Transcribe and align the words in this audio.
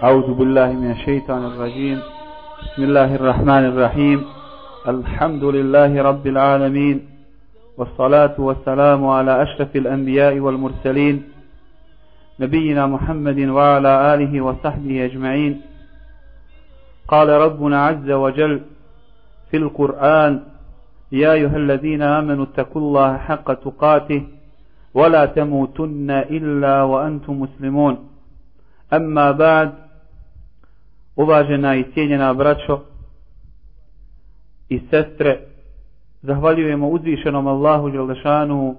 أعوذ 0.00 0.34
بالله 0.34 0.72
من 0.72 0.90
الشيطان 0.90 1.44
الرجيم. 1.44 1.98
بسم 2.62 2.82
الله 2.88 3.14
الرحمن 3.14 3.64
الرحيم. 3.72 4.18
الحمد 4.88 5.44
لله 5.44 6.02
رب 6.02 6.26
العالمين. 6.26 7.00
والصلاة 7.78 8.36
والسلام 8.38 9.06
على 9.06 9.42
أشرف 9.42 9.76
الأنبياء 9.76 10.38
والمرسلين. 10.38 11.16
نبينا 12.40 12.86
محمد 12.86 13.38
وعلى 13.40 13.92
آله 14.14 14.40
وصحبه 14.40 15.04
أجمعين. 15.04 15.60
قال 17.08 17.28
ربنا 17.28 17.86
عز 17.86 18.10
وجل 18.10 18.60
في 19.50 19.56
القرآن 19.56 20.32
يا 21.12 21.32
أيها 21.32 21.56
الذين 21.56 22.02
آمنوا 22.02 22.44
اتقوا 22.44 22.82
الله 22.82 23.16
حق 23.16 23.52
تقاته 23.52 24.22
ولا 24.94 25.26
تموتن 25.26 26.10
إلا 26.10 26.82
وأنتم 26.82 27.40
مسلمون. 27.40 27.94
أما 28.92 29.30
بعد 29.30 29.89
uvažena 31.22 31.76
i 31.76 31.84
cijenjena 31.94 32.34
braćo 32.34 32.80
i 34.68 34.80
sestre, 34.90 35.38
zahvaljujemo 36.22 36.88
uzvišenom 36.88 37.46
Allahu 37.46 37.90
Đelešanu 37.90 38.76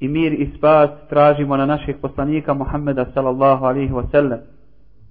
i 0.00 0.08
mir 0.08 0.32
i 0.32 0.50
spas 0.56 0.90
tražimo 1.08 1.56
na 1.56 1.66
naših 1.66 1.96
poslanika 2.02 2.54
Muhammeda 2.54 3.06
sallallahu 3.14 3.64
alihi 3.64 3.92
wasallam. 3.92 4.38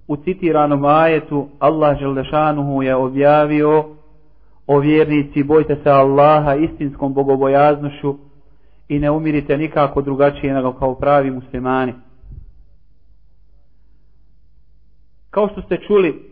U 0.08 0.16
citiranom 0.16 0.84
ajetu 0.84 1.48
Allah 1.58 1.98
Đelešanu 1.98 2.82
je 2.82 2.94
objavio 2.94 3.84
o 4.66 4.78
vjernici 4.78 5.42
bojte 5.42 5.76
se 5.82 5.90
Allaha 5.90 6.54
istinskom 6.54 7.14
bogobojaznošću 7.14 8.16
i 8.88 8.98
ne 8.98 9.10
umirite 9.10 9.56
nikako 9.56 10.02
drugačije 10.02 10.54
nego 10.54 10.72
kao 10.72 10.94
pravi 10.94 11.30
muslimani. 11.30 11.92
Kao 15.32 15.48
što 15.48 15.62
ste 15.62 15.76
čuli, 15.76 16.22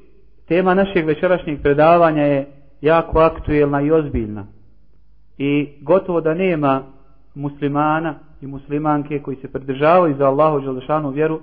tema 0.49 0.75
našeg 0.75 1.07
večerašnjeg 1.07 1.63
predavanja 1.63 2.23
je 2.23 2.47
jako 2.81 3.19
aktuelna 3.19 3.81
i 3.83 3.91
ozbiljna. 3.91 4.47
I 5.39 5.69
gotovo 5.81 6.21
da 6.21 6.35
nema 6.35 6.83
muslimana 7.35 8.15
i 8.41 8.47
muslimanke 8.47 9.19
koji 9.19 9.37
se 9.37 9.53
pridržavaju 9.53 10.15
za 10.19 10.27
Allahu 10.27 10.61
Đelešanu 10.61 11.11
vjeru, 11.11 11.41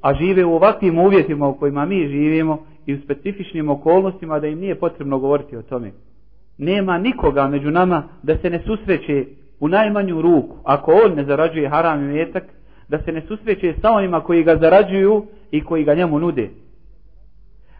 a 0.00 0.14
žive 0.14 0.44
u 0.44 0.54
ovakvim 0.54 0.98
uvjetima 0.98 1.48
u 1.48 1.58
kojima 1.58 1.84
mi 1.84 2.08
živimo 2.08 2.66
i 2.86 2.94
u 2.94 3.00
specifičnim 3.00 3.68
okolnostima 3.68 4.40
da 4.40 4.46
im 4.46 4.58
nije 4.58 4.74
potrebno 4.74 5.18
govoriti 5.18 5.56
o 5.56 5.62
tome. 5.62 5.92
Nema 6.58 6.98
nikoga 6.98 7.48
među 7.48 7.70
nama 7.70 8.02
da 8.22 8.38
se 8.38 8.50
ne 8.50 8.62
susreće 8.66 9.26
u 9.60 9.68
najmanju 9.68 10.22
ruku, 10.22 10.56
ako 10.64 10.92
on 11.04 11.14
ne 11.14 11.24
zarađuje 11.24 11.68
haram 11.68 12.04
i 12.04 12.12
metak, 12.12 12.44
da 12.88 12.98
se 12.98 13.12
ne 13.12 13.22
susreće 13.28 13.74
sa 13.82 13.90
onima 13.90 14.20
koji 14.20 14.44
ga 14.44 14.56
zarađuju 14.56 15.26
i 15.50 15.64
koji 15.64 15.84
ga 15.84 15.94
njemu 15.94 16.18
nude. 16.18 16.63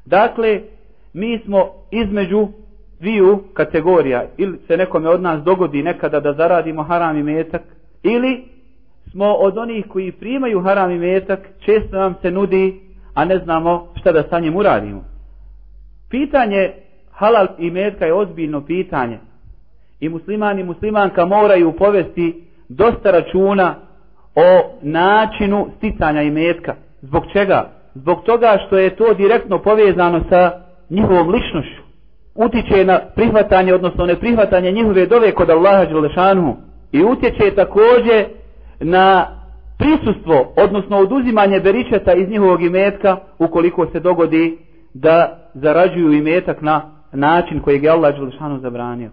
Dakle, 0.04 0.60
mi 1.12 1.38
smo 1.38 1.70
između 1.90 2.48
dviju 3.00 3.44
kategorija. 3.54 4.24
Ili 4.36 4.58
se 4.66 4.76
nekome 4.76 5.08
od 5.08 5.22
nas 5.22 5.42
dogodi 5.42 5.82
nekada 5.82 6.20
da 6.20 6.32
zaradimo 6.32 6.82
haram 6.82 7.18
i 7.18 7.22
metak, 7.22 7.62
ili 8.02 8.44
smo 9.10 9.32
od 9.32 9.58
onih 9.58 9.86
koji 9.88 10.12
primaju 10.12 10.60
haram 10.60 10.90
i 10.90 10.98
metak, 10.98 11.40
često 11.60 11.96
nam 11.96 12.14
se 12.22 12.30
nudi, 12.30 12.80
a 13.14 13.24
ne 13.24 13.38
znamo 13.38 13.88
šta 14.00 14.12
da 14.12 14.22
sa 14.30 14.40
njim 14.40 14.56
uradimo. 14.56 15.04
Pitanje 16.10 16.72
halal 17.10 17.46
i 17.58 17.70
metka 17.70 18.06
je 18.06 18.14
ozbiljno 18.14 18.66
pitanje. 18.66 19.18
I 20.00 20.08
muslimani 20.08 20.60
i 20.60 20.64
muslimanka 20.64 21.26
moraju 21.26 21.72
povesti 21.72 22.44
dosta 22.68 23.10
računa 23.10 23.74
o 24.34 24.78
načinu 24.82 25.68
sticanja 25.76 26.22
i 26.22 26.30
metka. 26.30 26.74
Zbog 27.02 27.24
čega? 27.32 27.70
Zbog 27.94 28.22
toga 28.24 28.58
što 28.66 28.78
je 28.78 28.96
to 28.96 29.14
direktno 29.14 29.58
povezano 29.58 30.20
sa 30.30 30.52
njihovom 30.90 31.28
ličnošću. 31.28 31.82
Utiče 32.34 32.84
na 32.84 33.00
prihvatanje, 33.14 33.74
odnosno 33.74 34.06
neprihvatanje 34.06 34.72
njihove 34.72 35.06
dove 35.06 35.32
kod 35.32 35.50
Allaha 35.50 35.84
Đelešanu 35.84 36.56
i 36.92 37.04
utječe 37.04 37.54
također 37.54 38.24
na 38.80 39.26
prisustvo, 39.78 40.52
odnosno 40.56 40.96
oduzimanje 40.98 41.60
beričeta 41.60 42.12
iz 42.14 42.28
njihovog 42.28 42.62
imetka 42.62 43.16
ukoliko 43.38 43.86
se 43.86 44.00
dogodi 44.00 44.58
da 44.94 45.38
zarađuju 45.54 46.12
imetak 46.12 46.62
na 46.62 46.90
način 47.12 47.60
koji 47.60 47.82
je 47.82 47.90
Allah 47.90 48.14
Đelešanu 48.14 48.58
zabranio. 48.60 49.10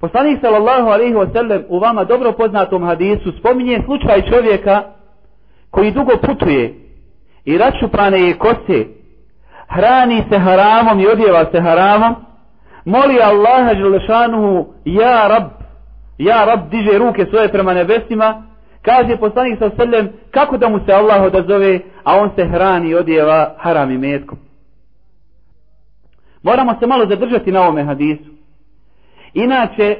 Poslanik 0.00 0.40
sallallahu 0.40 0.88
alaihi 0.88 1.14
wa 1.14 1.32
sallam 1.32 1.62
u 1.68 1.78
vama 1.78 2.04
dobro 2.04 2.32
poznatom 2.32 2.84
hadisu 2.84 3.32
spominje 3.38 3.82
slučaj 3.84 4.22
čovjeka 4.22 4.82
koji 5.70 5.90
dugo 5.90 6.12
putuje 6.26 6.79
i 7.44 7.58
račupane 7.58 8.20
je 8.20 8.38
kose, 8.38 8.86
hrani 9.68 10.24
se 10.32 10.38
haramom 10.38 11.00
i 11.00 11.06
odjeva 11.06 11.44
se 11.52 11.60
haramom, 11.60 12.14
moli 12.84 13.20
Allaha 13.22 13.74
Đelešanuhu, 13.74 14.66
ja 14.84 15.28
rab, 15.28 15.44
ja 16.18 16.44
rab 16.44 16.70
diže 16.70 16.98
ruke 16.98 17.26
svoje 17.30 17.48
prema 17.48 17.74
nebesima, 17.74 18.42
kaže 18.82 19.16
poslanik 19.16 19.58
sa 19.58 19.70
srljem, 19.76 20.08
kako 20.30 20.56
da 20.56 20.68
mu 20.68 20.80
se 20.86 20.92
Allah 20.92 21.22
odazove, 21.22 21.80
a 22.04 22.16
on 22.16 22.30
se 22.36 22.44
hrani 22.44 22.88
i 22.88 22.94
odjeva 22.94 23.54
haram 23.58 23.90
i 23.90 23.98
metkom. 23.98 24.38
Moramo 26.42 26.74
se 26.80 26.86
malo 26.86 27.06
zadržati 27.06 27.52
na 27.52 27.62
ovome 27.62 27.84
hadisu. 27.84 28.30
Inače, 29.34 29.96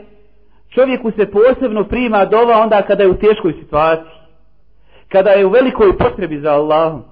čovjeku 0.74 1.10
se 1.10 1.30
posebno 1.30 1.84
prima 1.84 2.24
dova 2.24 2.58
onda 2.58 2.82
kada 2.82 3.02
je 3.02 3.10
u 3.10 3.18
teškoj 3.18 3.52
situaciji. 3.52 4.20
Kada 5.08 5.30
je 5.30 5.46
u 5.46 5.50
velikoj 5.50 5.98
potrebi 5.98 6.40
za 6.40 6.52
Allahom. 6.52 7.04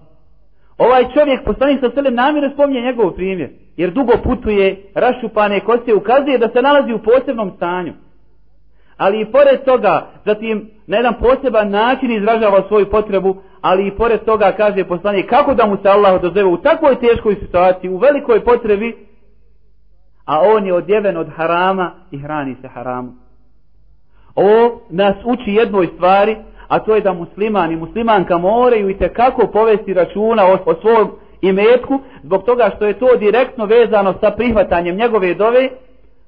Ovaj 0.79 1.05
čovjek, 1.15 1.45
poslanik 1.45 1.81
sa 1.81 1.91
selem, 1.95 2.15
namjerno 2.15 2.51
spominje 2.51 2.81
njegov 2.81 3.11
primjer. 3.11 3.51
Jer 3.77 3.91
dugo 3.91 4.13
putuje, 4.25 4.83
rašupane 4.95 5.61
koste, 5.61 5.95
ukazuje 5.95 6.39
da 6.39 6.49
se 6.49 6.63
nalazi 6.63 6.93
u 6.93 6.99
posebnom 6.99 7.53
stanju. 7.57 7.93
Ali 8.97 9.21
i 9.21 9.33
pored 9.33 9.65
toga, 9.65 10.07
zatim 10.25 10.71
na 10.87 10.97
jedan 10.97 11.15
poseban 11.21 11.71
način 11.71 12.17
izražava 12.17 12.63
svoju 12.69 12.91
potrebu, 12.91 13.37
ali 13.61 13.87
i 13.87 13.97
pored 13.97 14.25
toga 14.25 14.53
kaže 14.57 14.85
poslanik 14.85 15.27
kako 15.27 15.55
da 15.55 15.67
mu 15.67 15.77
se 15.83 15.89
Allah 15.89 16.15
odozove 16.15 16.45
u 16.45 16.57
takvoj 16.57 17.01
teškoj 17.01 17.35
situaciji, 17.35 17.91
u 17.91 17.97
velikoj 17.97 18.45
potrebi, 18.45 18.97
a 20.25 20.41
on 20.41 20.67
je 20.67 20.75
odjeven 20.75 21.17
od 21.17 21.29
harama 21.37 21.93
i 22.11 22.19
hrani 22.19 22.57
se 22.61 22.69
haramu. 22.69 23.13
Ovo 24.35 24.81
nas 24.91 25.17
uči 25.25 25.51
jednoj 25.51 25.87
stvari, 25.87 26.37
a 26.69 26.79
to 26.79 26.95
je 26.95 27.01
da 27.01 27.13
musliman 27.13 27.73
i 27.73 27.77
muslimanka 27.77 28.39
moraju 28.39 28.91
i 28.91 28.97
kako 29.13 29.47
povesti 29.47 29.95
računa 29.95 30.47
o, 30.47 30.59
o 30.67 30.75
svom 30.81 31.11
imetku, 31.41 32.01
zbog 32.23 32.45
toga 32.45 32.71
što 32.77 32.87
je 32.87 32.99
to 32.99 33.17
direktno 33.17 33.65
vezano 33.65 34.15
sa 34.21 34.31
prihvatanjem 34.31 34.97
njegove 34.97 35.35
dove, 35.35 35.69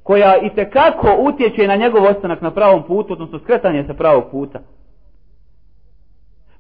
koja 0.03 0.37
i 0.37 0.65
kako 0.73 1.17
utječe 1.19 1.67
na 1.67 1.77
njegov 1.77 2.05
ostanak 2.05 2.41
na 2.41 2.51
pravom 2.51 2.83
putu, 2.83 3.13
odnosno 3.13 3.39
skretanje 3.39 3.85
sa 3.87 3.95
pravog 3.95 4.25
puta. 4.31 4.59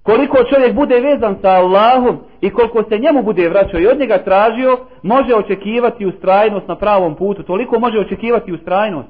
Koliko 0.02 0.36
čovjek 0.54 0.74
bude 0.74 1.00
vezan 1.00 1.36
sa 1.42 1.48
Allahom 1.50 2.18
i 2.40 2.50
koliko 2.50 2.82
se 2.88 2.98
njemu 2.98 3.22
bude 3.22 3.48
vraćao 3.48 3.80
i 3.80 3.86
od 3.86 3.98
njega 3.98 4.18
tražio, 4.18 4.78
može 5.02 5.34
očekivati 5.34 6.06
ustrajnost 6.06 6.68
na 6.68 6.76
pravom 6.76 7.14
putu. 7.14 7.42
Toliko 7.42 7.80
može 7.80 7.98
očekivati 7.98 8.52
ustrajnost. 8.52 9.08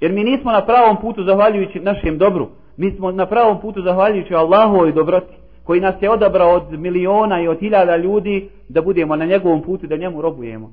Jer 0.00 0.12
mi 0.12 0.24
nismo 0.24 0.52
na 0.52 0.66
pravom 0.66 0.96
putu 1.00 1.24
zahvaljujući 1.24 1.80
našem 1.80 2.18
dobru. 2.18 2.48
Mi 2.76 2.90
smo 2.90 3.10
na 3.10 3.26
pravom 3.26 3.60
putu 3.60 3.82
zahvaljujući 3.82 4.34
Allahu 4.34 4.86
i 4.86 4.92
dobroti 4.92 5.34
koji 5.64 5.80
nas 5.80 5.94
je 6.00 6.10
odabrao 6.10 6.50
od 6.50 6.72
miliona 6.72 7.40
i 7.40 7.48
od 7.48 7.58
hiljada 7.60 7.96
ljudi 7.96 8.48
da 8.68 8.82
budemo 8.82 9.16
na 9.16 9.24
njegovom 9.24 9.62
putu 9.62 9.86
da 9.86 9.96
njemu 9.96 10.22
robujemo. 10.22 10.72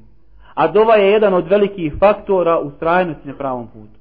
A 0.53 0.67
dova 0.67 0.95
je 0.95 1.11
jedan 1.11 1.33
od 1.33 1.47
velikih 1.47 1.93
faktora 1.99 2.59
u 2.59 2.71
strajnosti 2.71 3.27
na 3.27 3.33
pravom 3.33 3.67
putu. 3.67 3.99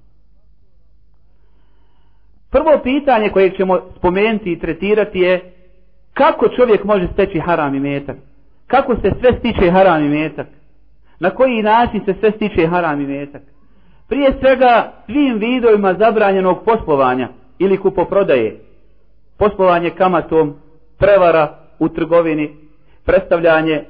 Prvo 2.50 2.78
pitanje 2.82 3.30
koje 3.30 3.56
ćemo 3.56 3.80
spomenuti 3.98 4.52
i 4.52 4.58
tretirati 4.58 5.18
je 5.18 5.52
kako 6.14 6.48
čovjek 6.48 6.84
može 6.84 7.08
steći 7.12 7.38
haram 7.38 7.74
i 7.74 7.80
metak? 7.80 8.16
Kako 8.66 8.96
se 8.96 9.12
sve 9.20 9.38
stiče 9.38 9.70
haram 9.70 10.04
i 10.04 10.08
metak? 10.08 10.46
Na 11.20 11.30
koji 11.30 11.62
način 11.62 12.00
se 12.04 12.14
sve 12.20 12.30
stiče 12.30 12.66
haram 12.66 13.00
i 13.00 13.06
metak? 13.06 13.42
Prije 14.08 14.32
svega 14.40 14.92
svim 15.06 15.38
vidovima 15.38 15.94
zabranjenog 15.94 16.64
poslovanja 16.64 17.28
ili 17.58 17.78
kupoprodaje, 17.78 18.60
poslovanje 19.38 19.90
kamatom, 19.90 20.54
prevara 20.98 21.58
u 21.78 21.88
trgovini, 21.88 22.56
predstavljanje 23.04 23.84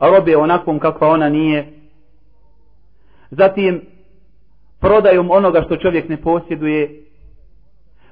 robe 0.00 0.36
onakvom 0.36 0.78
kakva 0.78 1.08
ona 1.08 1.28
nije, 1.28 1.72
zatim 3.30 3.80
prodajom 4.80 5.30
onoga 5.30 5.62
što 5.62 5.76
čovjek 5.76 6.08
ne 6.08 6.16
posjeduje, 6.16 7.02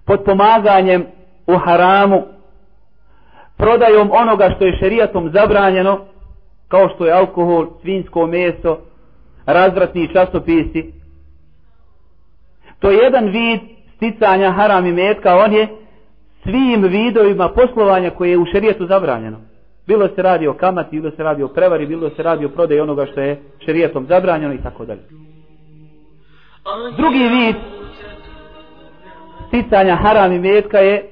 pod 0.05 0.25
pomaganjem 0.25 1.07
u 1.47 1.59
haramu, 1.59 2.23
prodajom 3.57 4.11
onoga 4.13 4.51
što 4.57 4.65
je 4.65 4.77
šerijatom 4.77 5.31
zabranjeno, 5.31 6.01
kao 6.69 6.89
što 6.89 7.07
je 7.07 7.13
alkohol, 7.13 7.67
svinsko 7.83 8.27
meso, 8.27 8.79
razvratni 9.47 10.09
časopisi. 10.13 10.93
To 12.79 12.91
je 12.91 12.97
jedan 12.97 13.25
vid 13.29 13.61
sticanja 13.97 14.51
haram 14.51 14.87
i 14.87 14.93
metka, 14.93 15.37
on 15.37 15.53
je 15.53 15.69
svim 16.43 16.83
vidovima 16.83 17.49
poslovanja 17.49 18.11
koje 18.11 18.31
je 18.31 18.39
u 18.39 18.47
šerijetu 18.53 18.87
zabranjeno. 18.87 19.41
Bilo 19.87 20.09
se 20.09 20.23
radi 20.23 20.49
o 20.49 20.55
kamati, 20.55 21.01
bilo 21.01 21.11
se 21.11 21.23
radi 21.23 21.43
o 21.43 21.49
prevari, 21.49 21.87
bilo 21.87 22.11
se 22.11 22.23
radi 22.23 22.45
o 22.45 22.49
prodaji 22.49 22.81
onoga 22.81 23.07
što 23.07 23.21
je 23.21 23.41
šerijetom 23.65 24.07
zabranjeno 24.07 24.55
i 24.55 24.63
tako 24.63 24.85
dalje. 24.85 25.03
Drugi 26.97 27.29
vid 27.29 27.57
sticanja 29.49 29.97
haram 29.97 30.33
i 30.33 30.39
metka 30.39 30.79
je 30.79 31.09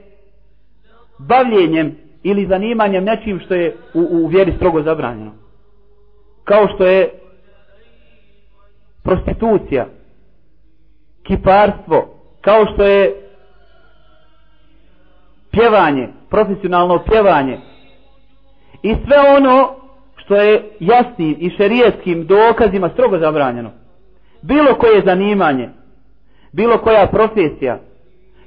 bavljenjem 1.18 1.96
ili 2.22 2.46
zanimanjem 2.46 3.04
nečim 3.04 3.40
što 3.40 3.54
je 3.54 3.76
u, 3.94 4.00
u 4.10 4.26
vjeri 4.26 4.52
strogo 4.56 4.82
zabranjeno. 4.82 5.32
Kao 6.44 6.68
što 6.74 6.86
je 6.86 7.10
prostitucija, 9.02 9.86
kiparstvo, 11.22 12.21
kao 12.42 12.66
što 12.74 12.84
je 12.84 13.14
pjevanje, 15.50 16.08
profesionalno 16.30 17.02
pjevanje 17.10 17.58
i 18.82 18.94
sve 19.06 19.34
ono 19.36 19.74
što 20.16 20.36
je 20.36 20.70
jasnim 20.80 21.36
i 21.38 21.50
šerijetskim 21.50 22.26
dokazima 22.26 22.88
strogo 22.88 23.18
zabranjeno. 23.18 23.70
Bilo 24.42 24.74
koje 24.74 25.02
zanimanje, 25.06 25.68
bilo 26.52 26.78
koja 26.78 27.06
profesija 27.06 27.78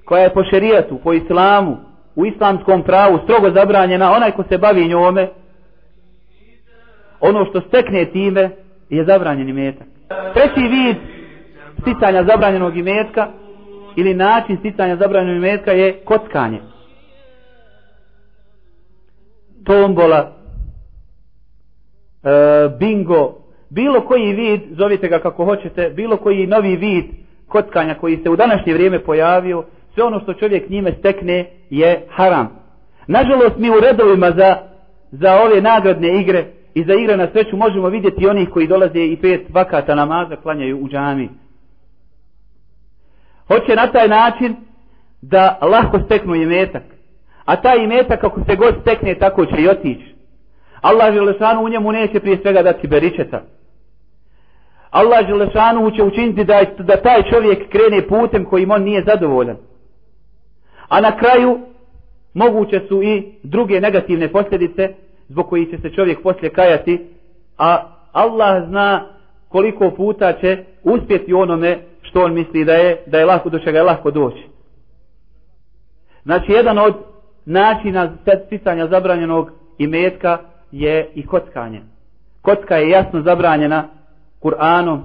koja 0.05 0.23
je 0.23 0.33
po 0.33 0.43
šerijetu, 0.43 0.99
po 1.03 1.13
islamu, 1.13 1.77
u 2.15 2.25
islamskom 2.25 2.83
pravu 2.83 3.19
strogo 3.23 3.49
zabranjena, 3.51 4.11
onaj 4.11 4.31
ko 4.31 4.43
se 4.49 4.57
bavi 4.57 4.87
njome, 4.87 5.29
ono 7.19 7.45
što 7.45 7.61
stekne 7.61 8.05
time 8.05 8.49
je 8.89 9.05
zabranjeni 9.05 9.53
metak. 9.53 9.87
Treći 10.33 10.67
vid 10.67 10.95
sticanja 11.81 12.23
zabranjenog 12.23 12.77
imetka 12.77 13.27
ili 13.95 14.13
način 14.13 14.57
sticanja 14.57 14.95
zabranjenog 14.95 15.37
imetka 15.37 15.71
je 15.71 15.93
kockanje. 15.93 16.59
Tombola, 19.65 20.31
e, 22.23 22.29
bingo, 22.79 23.33
bilo 23.69 24.01
koji 24.01 24.33
vid, 24.33 24.61
zovite 24.71 25.07
ga 25.07 25.19
kako 25.19 25.45
hoćete, 25.45 25.89
bilo 25.89 26.17
koji 26.17 26.47
novi 26.47 26.75
vid 26.75 27.05
kockanja 27.47 27.95
koji 27.95 28.17
se 28.17 28.29
u 28.29 28.35
današnje 28.35 28.73
vrijeme 28.73 28.99
pojavio, 28.99 29.63
sve 29.93 30.03
ono 30.03 30.19
što 30.19 30.33
čovjek 30.33 30.69
njime 30.69 30.93
stekne 30.99 31.49
je 31.69 32.07
haram. 32.09 32.49
Nažalost, 33.07 33.57
mi 33.57 33.69
u 33.69 33.79
redovima 33.79 34.31
za, 34.31 34.57
za 35.11 35.41
ove 35.41 35.61
nagradne 35.61 36.21
igre 36.21 36.45
i 36.73 36.83
za 36.83 36.93
igre 36.93 37.17
na 37.17 37.27
sreću 37.31 37.57
možemo 37.57 37.89
vidjeti 37.89 38.27
onih 38.27 38.49
koji 38.49 38.67
dolaze 38.67 39.05
i 39.05 39.17
pet 39.21 39.41
vakata 39.49 39.95
namaza 39.95 40.35
klanjaju 40.35 40.79
u 40.83 40.89
džami. 40.89 41.29
Hoće 43.47 43.75
na 43.75 43.91
taj 43.91 44.07
način 44.07 44.55
da 45.21 45.59
lahko 45.61 45.99
steknu 46.05 46.35
imetak. 46.35 46.83
A 47.45 47.55
taj 47.55 47.83
imetak 47.83 48.21
kako 48.21 48.41
se 48.49 48.55
god 48.55 48.75
stekne 48.81 49.15
tako 49.15 49.45
će 49.45 49.61
i 49.61 49.69
otići. 49.69 50.15
Allah 50.81 51.13
Želešanu 51.13 51.61
u 51.61 51.69
njemu 51.69 51.91
neće 51.91 52.19
prije 52.19 52.37
svega 52.41 52.61
dati 52.63 52.87
beričeta. 52.87 53.41
Allah 54.91 55.27
Želešanu 55.27 55.91
će 55.91 56.03
učiniti 56.03 56.43
da, 56.43 56.63
da 56.77 57.01
taj 57.01 57.23
čovjek 57.23 57.69
krene 57.69 58.07
putem 58.07 58.45
kojim 58.45 58.71
on 58.71 58.83
nije 58.83 59.03
zadovoljan. 59.03 59.57
A 60.89 61.01
na 61.01 61.17
kraju 61.17 61.59
moguće 62.33 62.81
su 62.87 63.03
i 63.03 63.23
druge 63.43 63.81
negativne 63.81 64.31
posljedice 64.31 64.89
zbog 65.29 65.49
koji 65.49 65.65
će 65.65 65.77
se 65.77 65.89
čovjek 65.89 66.21
poslije 66.23 66.49
kajati, 66.49 67.07
a 67.57 67.77
Allah 68.11 68.67
zna 68.67 69.07
koliko 69.49 69.91
puta 69.91 70.33
će 70.33 70.63
uspjeti 70.83 71.33
onome 71.33 71.79
što 72.15 72.23
on 72.23 72.33
misli 72.33 72.65
da 72.65 72.73
je 72.73 73.03
da 73.05 73.19
je 73.19 73.25
lako 73.25 73.49
do 73.49 73.59
čega 73.59 73.77
je 73.77 73.83
lako 73.83 74.11
doći. 74.11 74.43
Znači, 76.23 76.51
jedan 76.51 76.77
od 76.77 76.93
načina 77.45 78.11
sticanja 78.45 78.87
zabranjenog 78.87 79.51
imetka 79.77 80.37
je 80.71 81.11
i 81.15 81.25
kockanje. 81.25 81.81
Kocka 82.41 82.75
je 82.75 82.89
jasno 82.89 83.21
zabranjena 83.21 83.87
Kur'anom 84.41 84.99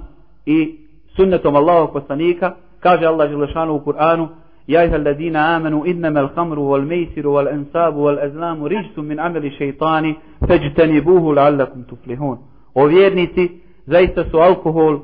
i 0.45 0.77
sunnetom 1.15 1.55
Allahog 1.55 1.93
poslanika. 1.93 2.53
Kaže 2.79 3.05
Allah 3.05 3.29
Želešanu 3.29 3.73
u 3.73 3.79
Kur'anu 3.79 4.27
Jajha 4.67 4.95
alladina 4.95 5.55
amanu 5.55 5.83
innama 5.85 6.19
al-khamru 6.19 6.61
wal-mejsiru 6.61 7.29
wal-ansabu 7.31 7.99
wal-azlamu 7.99 8.67
rijsum 8.67 9.07
min 9.07 9.19
ameli 9.19 9.51
šeitani 9.57 10.15
feđteni 10.47 11.01
buhu 11.01 11.33
la'allakum 11.33 11.85
tuflihun. 11.89 12.37
O 12.73 12.85
vjernici, 12.85 13.61
zaista 13.85 14.23
su 14.31 14.37
alkohol, 14.37 14.99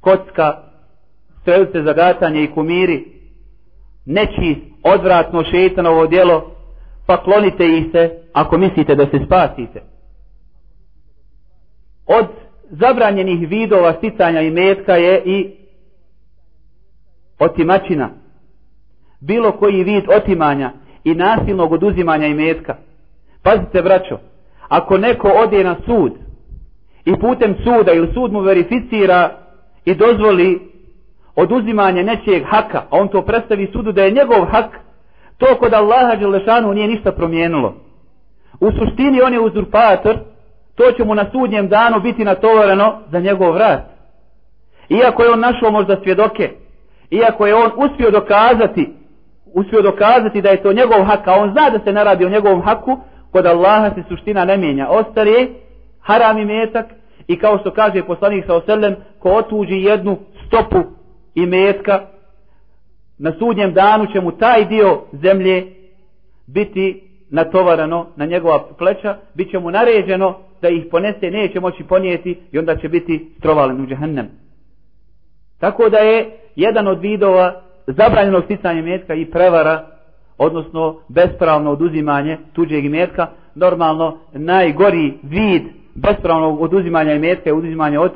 kocka, 0.00 0.69
strelce 1.40 1.82
zagatanje 1.82 2.42
i 2.42 2.50
kumiri, 2.50 3.04
neći 4.06 4.56
odvratno 4.82 5.44
šeitanovo 5.44 6.06
djelo, 6.06 6.50
pa 7.06 7.22
klonite 7.22 7.66
ih 7.66 7.84
se 7.92 8.10
ako 8.32 8.58
mislite 8.58 8.94
da 8.94 9.06
se 9.06 9.24
spasite. 9.26 9.82
Od 12.06 12.26
zabranjenih 12.70 13.48
vidova 13.48 13.92
sticanja 13.92 14.40
i 14.40 14.50
metka 14.50 14.94
je 14.94 15.22
i 15.24 15.56
otimačina, 17.38 18.10
bilo 19.20 19.52
koji 19.52 19.84
vid 19.84 20.04
otimanja 20.16 20.72
i 21.04 21.14
nasilnog 21.14 21.72
oduzimanja 21.72 22.26
i 22.26 22.34
metka. 22.34 22.76
Pazite, 23.42 23.82
braćo, 23.82 24.18
ako 24.68 24.98
neko 24.98 25.28
ode 25.28 25.64
na 25.64 25.76
sud 25.86 26.12
i 27.04 27.20
putem 27.20 27.54
suda 27.64 27.92
ili 27.92 28.12
sud 28.14 28.32
mu 28.32 28.40
verificira 28.40 29.38
i 29.84 29.94
dozvoli 29.94 30.69
oduzimanje 31.36 32.02
nečijeg 32.02 32.44
haka, 32.46 32.78
a 32.78 32.86
on 32.90 33.08
to 33.08 33.22
predstavi 33.22 33.70
sudu 33.72 33.92
da 33.92 34.02
je 34.02 34.10
njegov 34.10 34.44
hak, 34.44 34.80
to 35.38 35.46
kod 35.58 35.74
Allaha 35.74 36.16
Đelešanu 36.16 36.74
nije 36.74 36.88
ništa 36.88 37.12
promijenilo. 37.12 37.74
U 38.60 38.70
suštini 38.72 39.22
on 39.22 39.32
je 39.32 39.40
uzurpator, 39.40 40.16
to 40.74 40.92
će 40.92 41.04
mu 41.04 41.14
na 41.14 41.26
sudnjem 41.32 41.68
danu 41.68 42.00
biti 42.00 42.24
natovareno 42.24 42.98
za 43.10 43.20
njegov 43.20 43.52
vrat. 43.52 43.80
Iako 44.88 45.22
je 45.22 45.30
on 45.30 45.40
našao 45.40 45.70
možda 45.70 45.96
svjedoke, 46.02 46.50
iako 47.10 47.46
je 47.46 47.54
on 47.54 47.70
uspio 47.76 48.10
dokazati 48.10 49.00
uspio 49.54 49.82
dokazati 49.82 50.42
da 50.42 50.48
je 50.48 50.62
to 50.62 50.72
njegov 50.72 51.04
hak, 51.04 51.28
a 51.28 51.34
on 51.34 51.50
zna 51.50 51.70
da 51.70 51.78
se 51.84 51.92
naradi 51.92 52.24
o 52.24 52.28
njegovom 52.28 52.62
haku, 52.62 52.98
kod 53.32 53.46
Allaha 53.46 53.90
se 53.94 54.02
suština 54.08 54.44
ne 54.44 54.56
mijenja. 54.56 54.88
Ostari 54.88 55.54
haram 56.00 56.38
i 56.38 56.44
metak 56.44 56.86
i 57.26 57.38
kao 57.38 57.58
što 57.58 57.70
kaže 57.70 58.02
poslanik 58.02 58.46
sa 58.46 58.54
oselem, 58.54 58.96
ko 59.18 59.30
otuđi 59.30 59.74
jednu 59.74 60.18
stopu 60.46 60.78
i 61.42 61.46
metka, 61.46 62.00
na 63.18 63.32
sudnjem 63.38 63.72
danu 63.72 64.06
će 64.12 64.20
mu 64.20 64.32
taj 64.32 64.64
dio 64.64 65.00
zemlje 65.12 65.66
biti 66.46 67.02
natovarano 67.30 68.06
na 68.16 68.26
njegova 68.26 68.66
pleća, 68.78 69.16
bit 69.34 69.50
će 69.50 69.58
mu 69.58 69.70
naređeno 69.70 70.38
da 70.62 70.68
ih 70.68 70.84
ponese, 70.90 71.30
neće 71.30 71.60
moći 71.60 71.84
ponijeti 71.84 72.38
i 72.52 72.58
onda 72.58 72.76
će 72.76 72.88
biti 72.88 73.30
strovalen 73.38 73.80
u 73.80 73.86
džahnem. 73.86 74.28
Tako 75.58 75.88
da 75.88 75.98
je 75.98 76.30
jedan 76.56 76.88
od 76.88 77.00
vidova 77.00 77.62
zabranjenog 77.86 78.44
sticanja 78.44 78.82
metka 78.82 79.14
i 79.14 79.30
prevara, 79.30 79.86
odnosno 80.38 81.00
bespravno 81.08 81.70
oduzimanje 81.70 82.38
tuđeg 82.52 82.90
metka, 82.90 83.26
normalno 83.54 84.18
najgori 84.32 85.14
vid 85.22 85.62
bespravnog 85.94 86.60
oduzimanja 86.62 87.18
metka 87.18 87.50
je 87.50 87.54
oduzimanje 87.54 87.98
od, 87.98 88.12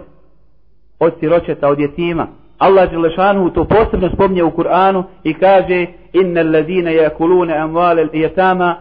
od 0.99 1.13
siročeta, 1.21 1.69
od 1.69 1.79
jetima. 1.79 2.27
Allah 2.59 2.91
Đelešanu 2.91 3.51
to 3.51 3.65
posebno 3.65 4.11
spomnje 4.15 4.45
u 4.45 4.51
Kur'anu 4.51 5.05
i 5.25 5.35
kaže 5.35 5.87
inna 6.13 6.41
alladine 6.41 6.95
jakulune 6.95 7.55
amvale 7.57 8.09
jetama 8.13 8.77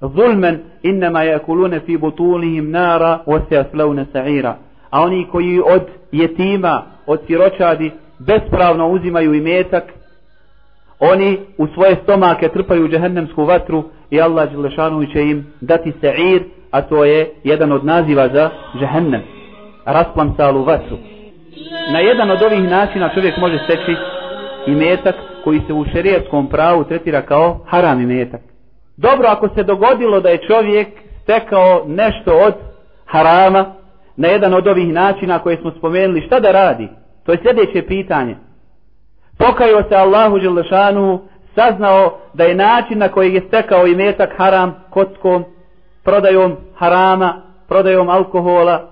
zulmen 0.00 0.58
innama 0.82 1.22
jakulune 1.22 1.80
fi 1.80 1.96
butunihim 1.96 2.70
nara 2.70 3.18
ose 3.26 3.58
aslavne 3.58 4.06
sa'ira. 4.12 4.56
A 4.90 5.02
oni 5.02 5.26
koji 5.32 5.60
od 5.60 5.82
jetima, 6.12 6.82
od 7.06 7.20
siročadi 7.26 7.90
bespravno 8.18 8.88
uzimaju 8.88 9.34
imetak 9.34 9.84
oni 11.00 11.38
u 11.58 11.66
svoje 11.66 11.96
stomake 12.02 12.48
trpaju 12.48 12.88
džehennemsku 12.88 13.44
vatru 13.44 13.84
i 14.10 14.20
Allah 14.20 14.50
Đelešanu 14.50 15.06
će 15.06 15.22
im 15.22 15.46
dati 15.60 15.92
sa'ir, 16.02 16.42
a 16.70 16.82
to 16.82 17.04
je 17.04 17.30
jedan 17.44 17.72
od 17.72 17.84
naziva 17.84 18.28
za 18.28 18.50
džehennem, 18.78 19.22
rasplamsalu 19.84 20.64
vatru. 20.64 20.96
Na 21.92 21.98
jedan 21.98 22.30
od 22.30 22.42
ovih 22.42 22.62
načina 22.62 23.14
čovjek 23.14 23.36
može 23.36 23.58
steći 23.64 23.96
i 24.66 24.70
metak 24.74 25.14
koji 25.44 25.60
se 25.66 25.72
u 25.72 25.84
šerijetskom 25.92 26.48
pravu 26.48 26.84
tretira 26.84 27.22
kao 27.22 27.60
haram 27.66 28.00
imetak. 28.00 28.40
Dobro, 28.96 29.28
ako 29.28 29.48
se 29.48 29.62
dogodilo 29.62 30.20
da 30.20 30.28
je 30.28 30.46
čovjek 30.46 30.88
stekao 31.22 31.84
nešto 31.86 32.38
od 32.38 32.54
harama 33.06 33.74
na 34.16 34.28
jedan 34.28 34.54
od 34.54 34.66
ovih 34.66 34.92
načina 34.92 35.38
koje 35.38 35.56
smo 35.56 35.70
spomenuli, 35.70 36.26
šta 36.26 36.40
da 36.40 36.52
radi? 36.52 36.88
To 37.26 37.32
je 37.32 37.38
sljedeće 37.42 37.86
pitanje 37.86 38.36
pokajao 39.38 39.82
se 39.88 39.96
Allahu 39.96 40.38
Đelešanu, 40.38 41.20
saznao 41.54 42.18
da 42.34 42.44
je 42.44 42.54
način 42.54 42.98
na 42.98 43.08
koji 43.08 43.34
je 43.34 43.44
stekao 43.48 43.86
i 43.86 44.14
haram 44.36 44.84
kockom, 44.90 45.44
prodajom 46.04 46.56
harama, 46.76 47.42
prodajom 47.68 48.08
alkohola, 48.08 48.90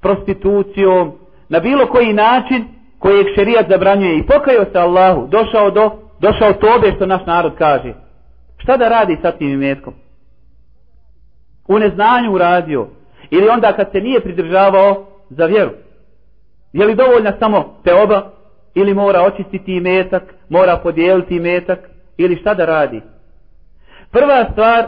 prostitucijom, 0.00 1.12
na 1.54 1.60
bilo 1.60 1.86
koji 1.86 2.12
način 2.12 2.64
kojeg 2.98 3.26
šerijat 3.34 3.66
zabranjuje 3.68 4.18
i 4.18 4.26
pokajao 4.26 4.64
se 4.72 4.78
Allahu, 4.78 5.26
došao 5.26 5.70
do, 5.70 5.90
došao 6.20 6.52
tobe 6.52 6.92
što 6.96 7.06
naš 7.06 7.26
narod 7.26 7.52
kaže. 7.58 7.92
Šta 8.58 8.76
da 8.76 8.88
radi 8.88 9.18
sa 9.22 9.30
tim 9.32 9.50
imetkom? 9.52 9.94
u 11.68 11.78
neznanju 11.78 12.32
uradio, 12.32 12.86
ili 13.30 13.48
onda 13.48 13.72
kad 13.72 13.90
se 13.92 14.00
nije 14.00 14.20
pridržavao 14.20 15.06
za 15.30 15.46
vjeru. 15.46 15.70
Je 16.72 16.86
li 16.86 16.94
dovoljna 16.94 17.32
samo 17.38 17.80
te 17.84 17.94
oba, 17.94 18.30
ili 18.74 18.94
mora 18.94 19.22
očistiti 19.22 19.76
imetak? 19.76 20.22
mora 20.48 20.76
podijeliti 20.76 21.36
imetak? 21.36 21.78
ili 22.16 22.36
šta 22.36 22.54
da 22.54 22.64
radi? 22.64 23.02
Prva 24.10 24.44
stvar, 24.52 24.84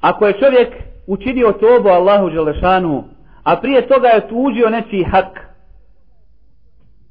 ako 0.00 0.26
je 0.26 0.38
čovjek 0.38 0.68
učinio 1.06 1.52
tobu 1.52 1.88
Allahu 1.88 2.30
Želešanu, 2.30 3.04
a 3.43 3.55
prije 3.55 3.87
toga 3.87 4.07
je 4.07 4.27
tužio 4.27 4.69
nečiji 4.69 5.03
hak, 5.03 5.39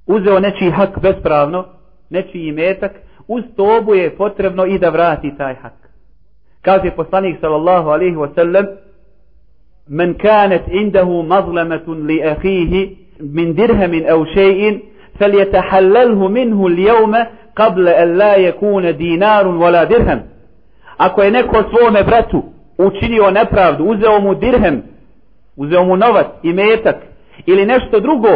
uzeo 0.07 0.41
nečiji 0.41 0.71
hak 0.71 0.99
bespravno, 1.03 1.65
nečiji 2.11 2.53
metak, 2.53 2.93
uz 3.29 3.45
tobu 3.57 3.95
je 3.95 4.17
potrebno 4.17 4.67
i 4.67 4.79
da 4.79 4.91
vrati 4.91 5.35
taj 5.39 5.55
hak. 5.55 5.73
Kaže 6.63 6.91
poslanik 6.91 7.41
sallallahu 7.41 7.89
alaihi 7.89 8.17
wa 8.17 8.35
sallam, 8.35 8.67
men 9.89 10.15
kanet 10.15 10.63
indahu 10.69 11.23
mazlamatun 11.23 12.07
li 12.07 12.23
ahihi 12.23 12.97
min 13.21 13.55
dirhamin 13.55 14.11
au 14.11 14.25
še'in, 14.25 14.81
فليتحلله 15.19 16.29
منه 16.29 16.67
اليوم 16.67 17.17
قبل 17.57 17.89
أن 17.89 18.19
لا 18.19 18.37
يكون 18.37 18.97
دينار 18.97 19.47
ولا 19.47 19.85
درهم 19.85 20.21
ako 20.99 21.23
je 21.23 21.31
neko 21.31 21.63
svome 21.71 22.03
bratu 22.03 22.43
učinio 22.79 23.31
nepravdu, 23.31 23.85
uzeo 23.85 24.21
mu 24.21 24.35
dirhem, 24.35 24.83
uzeo 25.56 25.84
mu 25.84 25.96
novac 25.98 26.28
i 26.44 26.54
metak 26.54 26.96
ili 27.46 27.66
nešto 27.66 28.00
drugo, 28.00 28.30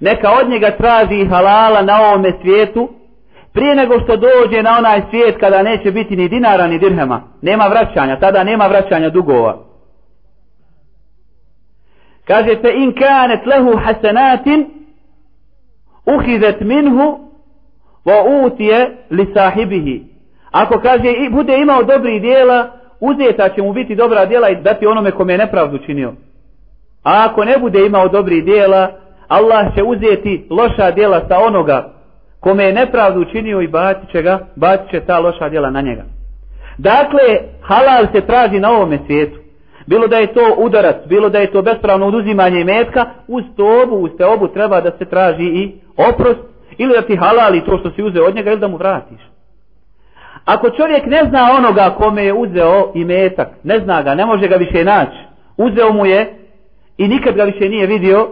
neka 0.00 0.30
od 0.40 0.48
njega 0.48 0.70
traži 0.70 1.24
halala 1.24 1.82
na 1.82 2.00
ovome 2.00 2.32
svijetu, 2.42 2.88
prije 3.52 3.74
nego 3.74 4.00
što 4.00 4.16
dođe 4.16 4.62
na 4.62 4.78
onaj 4.78 5.02
svijet 5.10 5.36
kada 5.40 5.62
neće 5.62 5.90
biti 5.90 6.16
ni 6.16 6.28
dinara 6.28 6.66
ni 6.66 6.78
dirhema, 6.78 7.22
nema 7.42 7.64
vraćanja, 7.64 8.20
tada 8.20 8.44
nema 8.44 8.66
vraćanja 8.66 9.10
dugova. 9.10 9.58
Kaže 12.24 12.56
se 12.62 12.72
in 12.76 12.92
kanet 12.94 13.46
lehu 13.46 13.76
hasanatin 13.76 14.66
uhizet 16.06 16.60
minhu 16.60 17.30
wa 18.04 18.46
utije 18.46 18.96
li 19.10 19.32
sahibihi. 19.34 20.04
Ako 20.50 20.80
kaže 20.80 21.12
i 21.12 21.30
bude 21.30 21.58
imao 21.58 21.82
dobri 21.82 22.20
dijela, 22.20 22.79
uzeta 23.00 23.48
će 23.48 23.62
mu 23.62 23.72
biti 23.72 23.94
dobra 23.94 24.26
djela 24.26 24.48
i 24.48 24.56
dati 24.56 24.86
onome 24.86 25.10
kome 25.10 25.32
je 25.32 25.38
nepravdu 25.38 25.78
činio. 25.78 26.12
A 27.04 27.26
ako 27.30 27.44
ne 27.44 27.58
bude 27.58 27.86
imao 27.86 28.08
dobri 28.08 28.42
djela, 28.42 28.90
Allah 29.28 29.74
će 29.74 29.82
uzeti 29.82 30.46
loša 30.50 30.90
djela 30.90 31.20
sa 31.28 31.38
onoga 31.38 32.00
kome 32.40 32.64
je 32.64 32.72
nepravdu 32.72 33.20
učinio 33.20 33.60
i 33.60 33.68
bacit 33.68 34.10
će 34.10 34.22
ga, 34.22 34.38
bacit 34.56 34.90
će 34.90 35.00
ta 35.00 35.18
loša 35.18 35.48
djela 35.48 35.70
na 35.70 35.80
njega. 35.80 36.02
Dakle, 36.78 37.38
halal 37.62 38.06
se 38.12 38.20
traži 38.20 38.60
na 38.60 38.70
ovome 38.70 38.98
svijetu. 39.06 39.38
Bilo 39.86 40.06
da 40.06 40.16
je 40.16 40.32
to 40.32 40.54
udarac, 40.58 40.96
bilo 41.06 41.28
da 41.28 41.38
je 41.38 41.52
to 41.52 41.62
bespravno 41.62 42.06
oduzimanje 42.06 42.64
metka, 42.64 43.06
uz 43.28 43.44
tobu, 43.56 43.96
uz 43.96 44.10
te 44.18 44.26
obu 44.26 44.48
treba 44.48 44.80
da 44.80 44.90
se 44.98 45.04
traži 45.04 45.44
i 45.44 45.72
oprost, 45.96 46.40
ili 46.78 46.92
da 46.92 47.02
ti 47.02 47.16
halali 47.16 47.64
to 47.64 47.78
što 47.78 47.90
si 47.90 48.02
uzeo 48.02 48.24
od 48.24 48.34
njega 48.34 48.50
ili 48.50 48.60
da 48.60 48.68
mu 48.68 48.76
vratiš. 48.76 49.29
Ako 50.44 50.70
čovjek 50.70 51.06
ne 51.06 51.24
zna 51.28 51.48
onoga 51.58 51.94
kome 51.98 52.24
je 52.24 52.32
uzeo 52.32 52.92
imetak, 52.94 53.48
ne 53.64 53.78
zna 53.78 54.02
ga, 54.02 54.14
ne 54.14 54.26
može 54.26 54.48
ga 54.48 54.56
više 54.56 54.84
naći, 54.84 55.18
uzeo 55.56 55.92
mu 55.92 56.06
je 56.06 56.34
i 56.98 57.08
nikad 57.08 57.34
ga 57.34 57.44
više 57.44 57.68
nije 57.68 57.86
vidio, 57.86 58.28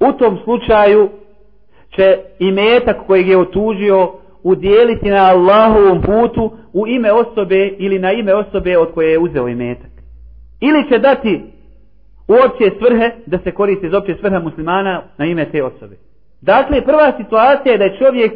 u 0.00 0.12
tom 0.12 0.38
slučaju 0.44 1.08
će 1.96 2.18
imetak 2.38 2.96
kojeg 3.06 3.28
je 3.28 3.38
otužio 3.38 4.12
udjeliti 4.42 5.10
na 5.10 5.24
Allahovom 5.24 6.02
putu 6.02 6.52
u 6.72 6.86
ime 6.86 7.12
osobe 7.12 7.66
ili 7.78 7.98
na 7.98 8.12
ime 8.12 8.34
osobe 8.34 8.78
od 8.78 8.92
koje 8.94 9.10
je 9.10 9.18
uzeo 9.18 9.48
imetak. 9.48 9.90
Ili 10.60 10.88
će 10.88 10.98
dati 10.98 11.40
u 12.28 12.32
opće 12.32 12.70
svrhe 12.78 13.10
da 13.26 13.38
se 13.38 13.50
koristi 13.50 13.86
iz 13.86 13.94
opće 13.94 14.14
svrhe 14.20 14.38
muslimana 14.38 15.02
na 15.18 15.24
ime 15.24 15.44
te 15.44 15.64
osobe. 15.64 15.96
Dakle, 16.40 16.80
prva 16.84 17.12
situacija 17.16 17.72
je 17.72 17.78
da 17.78 17.84
je 17.84 17.98
čovjek 17.98 18.32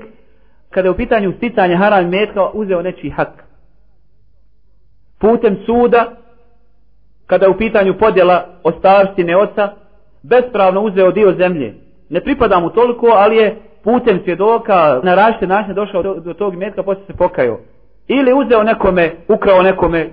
kada 0.77 0.89
je 0.89 0.91
u 0.91 0.97
pitanju 0.97 1.33
sticanja 1.37 1.77
haram 1.77 2.09
metka 2.09 2.51
uzeo 2.53 2.83
nečiji 2.83 3.11
hak. 3.11 3.45
Putem 5.19 5.57
suda, 5.67 6.05
kada 7.27 7.47
je 7.47 7.51
u 7.51 7.59
pitanju 7.59 7.99
podjela 7.99 8.47
ostavštine 8.63 9.37
oca, 9.37 9.73
bespravno 10.23 10.81
uzeo 10.81 11.11
dio 11.11 11.33
zemlje 11.33 11.75
ne 12.11 12.21
pripada 12.21 12.61
mu 12.61 12.71
toliko, 12.71 13.07
ali 13.07 13.37
je 13.37 13.57
putem 13.85 14.21
svjedoka 14.25 15.01
na 15.03 15.15
različite 15.15 15.47
načine 15.47 15.75
došao 15.75 16.03
do, 16.03 16.15
do 16.15 16.35
tog 16.35 16.55
imetka, 16.55 16.83
poslije 16.83 17.07
se 17.07 17.13
pokajao. 17.13 17.59
Ili 18.09 18.33
uzeo 18.33 18.63
nekome, 18.63 19.13
ukrao 19.29 19.63
nekome 19.63 20.09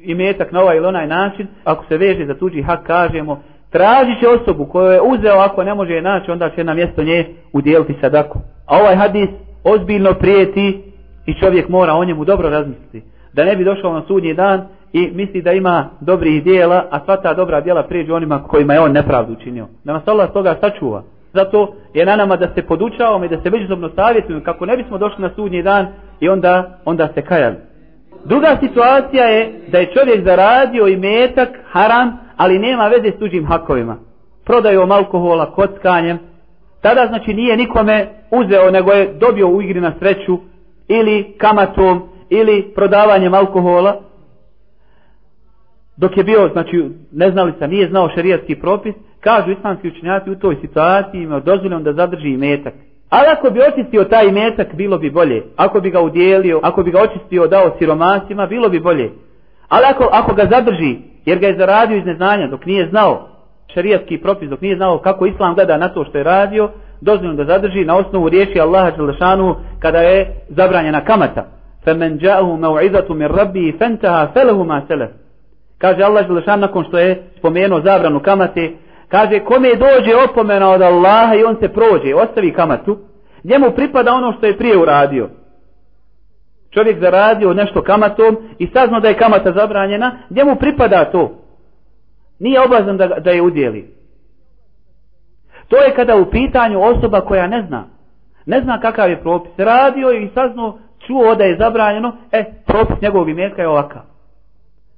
imetak 0.00 0.52
na 0.52 0.60
ovaj 0.60 0.76
ili 0.76 0.86
onaj 0.86 1.06
način, 1.06 1.46
ako 1.64 1.84
se 1.88 1.96
veže 1.96 2.26
za 2.26 2.34
tuđi 2.34 2.62
hak, 2.62 2.86
kažemo, 2.86 3.42
traži 3.70 4.20
će 4.20 4.28
osobu 4.28 4.66
koju 4.66 4.90
je 4.92 5.00
uzeo, 5.00 5.38
ako 5.38 5.64
ne 5.64 5.74
može 5.74 5.92
je 5.92 6.02
naći, 6.02 6.30
onda 6.30 6.50
će 6.50 6.64
na 6.64 6.74
mjesto 6.74 7.02
nje 7.02 7.34
udjeliti 7.52 7.94
sadaku. 8.00 8.38
A 8.66 8.78
ovaj 8.78 8.96
hadis 8.96 9.28
ozbiljno 9.74 10.14
prijeti 10.14 10.82
i 11.26 11.34
čovjek 11.34 11.68
mora 11.68 11.94
o 11.94 12.04
njemu 12.04 12.24
dobro 12.24 12.48
razmisliti. 12.48 13.02
Da 13.32 13.44
ne 13.44 13.56
bi 13.56 13.64
došao 13.64 13.92
na 13.92 14.02
sudnji 14.06 14.34
dan 14.34 14.66
i 14.92 15.10
misli 15.14 15.42
da 15.42 15.52
ima 15.52 15.90
dobrih 16.00 16.44
dijela, 16.44 16.84
a 16.90 17.00
sva 17.04 17.16
ta 17.16 17.34
dobra 17.34 17.60
dijela 17.60 17.82
prijeđu 17.82 18.14
onima 18.14 18.42
kojima 18.42 18.74
je 18.74 18.80
on 18.80 18.92
nepravdu 18.92 19.32
učinio. 19.32 19.66
Da 19.84 19.92
nas 19.92 20.08
Allah 20.08 20.32
toga 20.32 20.56
sačuva. 20.60 21.02
Zato 21.32 21.74
je 21.94 22.06
na 22.06 22.16
nama 22.16 22.36
da 22.36 22.48
se 22.54 22.62
podučavamo 22.62 23.24
i 23.24 23.28
da 23.28 23.40
se 23.42 23.50
međusobno 23.50 23.90
savjetujemo 23.96 24.44
kako 24.44 24.66
ne 24.66 24.76
bismo 24.76 24.98
došli 24.98 25.22
na 25.22 25.30
sudnji 25.36 25.62
dan 25.62 25.86
i 26.20 26.28
onda, 26.28 26.78
onda 26.84 27.08
se 27.14 27.22
kajali. 27.22 27.56
Druga 28.24 28.56
situacija 28.60 29.24
je 29.24 29.60
da 29.68 29.78
je 29.78 29.92
čovjek 29.94 30.24
zaradio 30.24 30.86
i 30.86 30.96
metak 30.96 31.48
haram, 31.70 32.18
ali 32.36 32.58
nema 32.58 32.88
veze 32.88 33.16
s 33.16 33.18
tuđim 33.18 33.46
hakovima. 33.46 33.96
Prodajom 34.44 34.92
alkohola, 34.92 35.52
kockanjem. 35.52 36.18
Tada 36.80 37.06
znači 37.06 37.34
nije 37.34 37.56
nikome 37.56 38.08
uzeo, 38.30 38.70
nego 38.70 38.92
je 38.92 39.12
dobio 39.12 39.48
u 39.48 39.62
igri 39.62 39.80
na 39.80 39.92
sreću 39.98 40.38
ili 40.88 41.34
kamatom 41.38 42.02
ili 42.30 42.72
prodavanjem 42.74 43.34
alkohola. 43.34 44.00
Dok 45.96 46.16
je 46.16 46.24
bio, 46.24 46.48
znači, 46.52 46.90
neznalica, 47.12 47.66
nije 47.66 47.88
znao 47.88 48.08
šerijatski 48.14 48.54
propis, 48.54 48.94
kažu 49.20 49.50
islamski 49.50 49.88
učenjaci 49.88 50.30
u 50.30 50.38
toj 50.38 50.56
situaciji 50.60 51.22
ima 51.22 51.40
dozvoljeno 51.40 51.80
da 51.80 51.92
zadrži 51.92 52.28
imetak. 52.28 52.74
Ali 53.08 53.26
ako 53.28 53.50
bi 53.50 53.60
očistio 53.62 54.04
taj 54.04 54.26
imetak, 54.26 54.74
bilo 54.74 54.98
bi 54.98 55.10
bolje. 55.10 55.42
Ako 55.56 55.80
bi 55.80 55.90
ga 55.90 56.00
udjelio, 56.00 56.60
ako 56.62 56.82
bi 56.82 56.90
ga 56.90 57.00
očistio, 57.02 57.46
dao 57.46 57.76
siromasima, 57.78 58.46
bilo 58.46 58.68
bi 58.68 58.80
bolje. 58.80 59.10
Ali 59.68 59.84
ako, 59.84 60.08
ako 60.12 60.34
ga 60.34 60.48
zadrži, 60.50 60.96
jer 61.24 61.38
ga 61.38 61.46
je 61.46 61.56
zaradio 61.56 61.96
iz 61.96 62.04
neznanja, 62.04 62.46
dok 62.46 62.66
nije 62.66 62.88
znao 62.88 63.28
šarijatski 63.73 64.21
propis, 64.21 64.49
dok 64.49 64.61
nije 64.61 64.75
znao 64.75 64.97
kako 64.97 65.25
islam 65.25 65.55
gleda 65.55 65.77
na 65.77 65.89
to 65.89 66.05
što 66.05 66.17
je 66.17 66.23
radio, 66.23 66.69
dozvoljeno 67.01 67.43
da 67.43 67.53
zadrži 67.53 67.85
na 67.85 67.97
osnovu 67.97 68.29
riječi 68.29 68.59
Allaha 68.59 68.91
Đelešanu 68.91 69.55
kada 69.79 70.01
je 70.01 70.35
zabranjena 70.49 71.05
kamata. 71.05 71.45
فَمَنْ 71.85 72.17
جَاءُهُ 72.19 72.57
مَوْعِذَةُ 72.57 73.13
مِنْ 73.13 73.27
رَبِّهِ 73.27 73.73
فَنْتَهَا 73.79 74.27
فَلَهُ 74.35 74.63
مَا 74.63 74.81
سَلَفُ 74.87 75.09
Kaže 75.77 76.03
Allah 76.03 76.27
Đelešan 76.27 76.59
nakon 76.59 76.83
što 76.83 76.99
je 76.99 77.23
spomenuo 77.37 77.81
zabranu 77.81 78.19
kamate, 78.19 78.71
kaže 79.07 79.39
kome 79.39 79.69
dođe 79.69 80.15
opomena 80.29 80.69
od 80.69 80.81
Allaha 80.81 81.35
i 81.35 81.43
on 81.43 81.57
se 81.61 81.67
prođe, 81.69 82.15
ostavi 82.15 82.53
kamatu, 82.53 82.97
njemu 83.43 83.71
pripada 83.71 84.13
ono 84.13 84.33
što 84.33 84.45
je 84.45 84.57
prije 84.57 84.77
uradio. 84.77 85.29
Čovjek 86.69 86.99
zaradio 86.99 87.53
nešto 87.53 87.81
kamatom 87.81 88.37
i 88.59 88.67
saznao 88.67 88.99
da 88.99 89.07
je 89.07 89.17
kamata 89.17 89.51
zabranjena, 89.51 90.11
njemu 90.29 90.55
pripada 90.55 91.05
to. 91.05 91.31
Nije 92.38 92.60
obavezan 92.60 92.96
da, 92.96 93.06
da 93.06 93.30
je 93.30 93.42
udjeli. 93.42 93.94
To 95.68 95.76
je 95.76 95.94
kada 95.94 96.16
u 96.16 96.30
pitanju 96.30 96.82
osoba 96.82 97.20
koja 97.20 97.46
ne 97.46 97.64
zna. 97.68 97.84
Ne 98.46 98.60
zna 98.60 98.80
kakav 98.80 99.10
je 99.10 99.20
propis. 99.20 99.52
Radio 99.58 100.12
i 100.12 100.28
saznao, 100.34 100.78
čuo 101.06 101.34
da 101.34 101.44
je 101.44 101.56
zabranjeno, 101.58 102.16
e, 102.32 102.44
propis 102.66 103.00
njegovog 103.02 103.28
imetka 103.28 103.62
je 103.62 103.68
ovakav. 103.68 104.02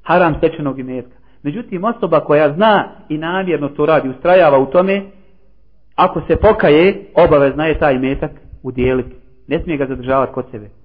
Haram 0.03 0.35
stečenog 0.35 0.79
imetka. 0.79 1.17
Međutim, 1.43 1.85
osoba 1.85 2.21
koja 2.21 2.53
zna 2.53 2.89
i 3.09 3.19
namjerno 3.19 3.69
to 3.69 3.87
radi, 3.87 4.09
ustrajava 4.09 4.59
u 4.59 4.67
tome, 4.67 5.03
ako 5.95 6.21
se 6.21 6.37
pokaje, 6.37 7.05
obavezna 7.15 7.67
je 7.67 7.79
taj 7.79 7.99
metak 7.99 8.31
udjeliti. 8.63 9.17
Ne 9.49 9.63
smije 9.63 9.77
ga 9.77 9.87
zadržavati 9.87 10.33
kod 10.33 10.45
sebe. 10.51 10.80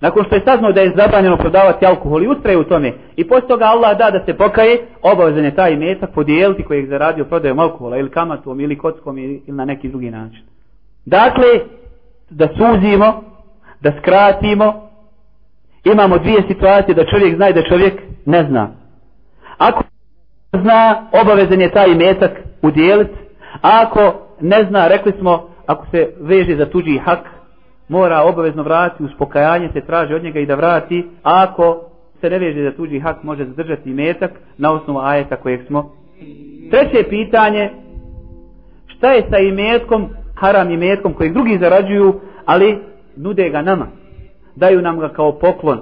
Nakon 0.00 0.24
što 0.24 0.34
je 0.34 0.42
saznao 0.44 0.72
da 0.72 0.80
je 0.80 0.94
zabranjeno 0.96 1.36
prodavati 1.36 1.86
alkohol 1.86 2.22
i 2.22 2.28
ustraje 2.28 2.58
u 2.58 2.64
tome, 2.64 2.92
i 3.16 3.28
posle 3.28 3.48
toga 3.48 3.64
Allah 3.64 3.98
da 3.98 4.10
da 4.10 4.24
se 4.24 4.36
pokaje, 4.36 4.78
obavezan 5.02 5.44
je 5.44 5.54
taj 5.54 5.76
metak 5.76 6.10
podijeliti 6.14 6.64
koji 6.64 6.80
je 6.80 6.86
zaradio 6.86 7.24
prodajom 7.24 7.58
alkohola 7.58 7.96
ili 7.96 8.10
kamatom 8.10 8.60
ili 8.60 8.78
kockom 8.78 9.18
ili, 9.18 9.42
na 9.46 9.64
neki 9.64 9.88
drugi 9.88 10.10
način. 10.10 10.42
Dakle, 11.06 11.46
da 12.30 12.48
suzimo, 12.48 13.22
da 13.80 13.92
skratimo, 13.98 14.90
imamo 15.84 16.18
dvije 16.18 16.42
situacije 16.48 16.94
da 16.94 17.04
čovjek 17.04 17.36
zna 17.36 17.48
i 17.48 17.54
da 17.54 17.62
čovjek 17.62 17.94
ne 18.26 18.44
zna. 18.44 18.70
Ako 19.58 19.82
zna, 20.62 21.08
obavezan 21.22 21.60
je 21.60 21.70
taj 21.70 21.94
metak 21.94 22.32
udjeliti. 22.62 23.14
Ako 23.60 24.14
ne 24.40 24.66
zna, 24.68 24.88
rekli 24.88 25.12
smo, 25.18 25.48
ako 25.66 25.86
se 25.90 26.08
veže 26.20 26.56
za 26.56 26.66
tuđi 26.66 26.98
hak, 26.98 27.39
mora 27.90 28.22
obavezno 28.22 28.62
vratiti, 28.62 29.04
uspokajanje 29.04 29.68
se 29.72 29.80
traži 29.80 30.14
od 30.14 30.22
njega 30.22 30.40
i 30.40 30.46
da 30.46 30.54
vrati. 30.54 31.08
Ako 31.22 31.80
se 32.20 32.30
ne 32.30 32.38
veže 32.38 32.62
da 32.62 32.76
tuđi 32.76 33.00
hak 33.00 33.22
može 33.22 33.44
zadržati 33.44 33.94
metak 33.94 34.30
na 34.58 34.72
osnovu 34.72 34.98
ajeta 34.98 35.36
kojeg 35.36 35.66
smo. 35.66 35.92
Treće 36.70 37.08
pitanje, 37.08 37.70
šta 38.86 39.12
je 39.12 39.26
sa 39.30 39.38
imetkom, 39.38 40.08
haram 40.34 40.70
imetkom 40.70 41.14
kojeg 41.14 41.32
drugi 41.32 41.58
zarađuju, 41.58 42.20
ali 42.44 42.78
nude 43.16 43.50
ga 43.50 43.62
nama. 43.62 43.86
Daju 44.56 44.82
nam 44.82 44.98
ga 44.98 45.08
kao 45.08 45.32
poklon, 45.32 45.80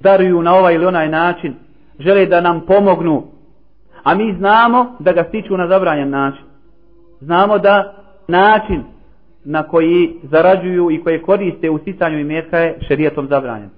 daruju 0.00 0.42
na 0.42 0.54
ovaj 0.54 0.74
ili 0.74 0.86
onaj 0.86 1.08
način, 1.08 1.54
žele 1.98 2.26
da 2.26 2.40
nam 2.40 2.60
pomognu, 2.66 3.22
a 4.02 4.14
mi 4.14 4.34
znamo 4.38 4.96
da 4.98 5.12
ga 5.12 5.24
stiču 5.28 5.56
na 5.56 5.68
zabranjen 5.68 6.10
način. 6.10 6.44
Znamo 7.20 7.58
da 7.58 7.94
način 8.28 8.95
na 9.48 9.62
koji 9.62 10.14
zarađuju 10.22 10.90
i 10.90 11.02
koje 11.02 11.22
koriste 11.22 11.70
u 11.70 11.78
sticanju 11.78 12.18
imetka 12.18 12.58
je 12.58 12.78
šerijetom 12.88 13.28
zabranjen. 13.28 13.70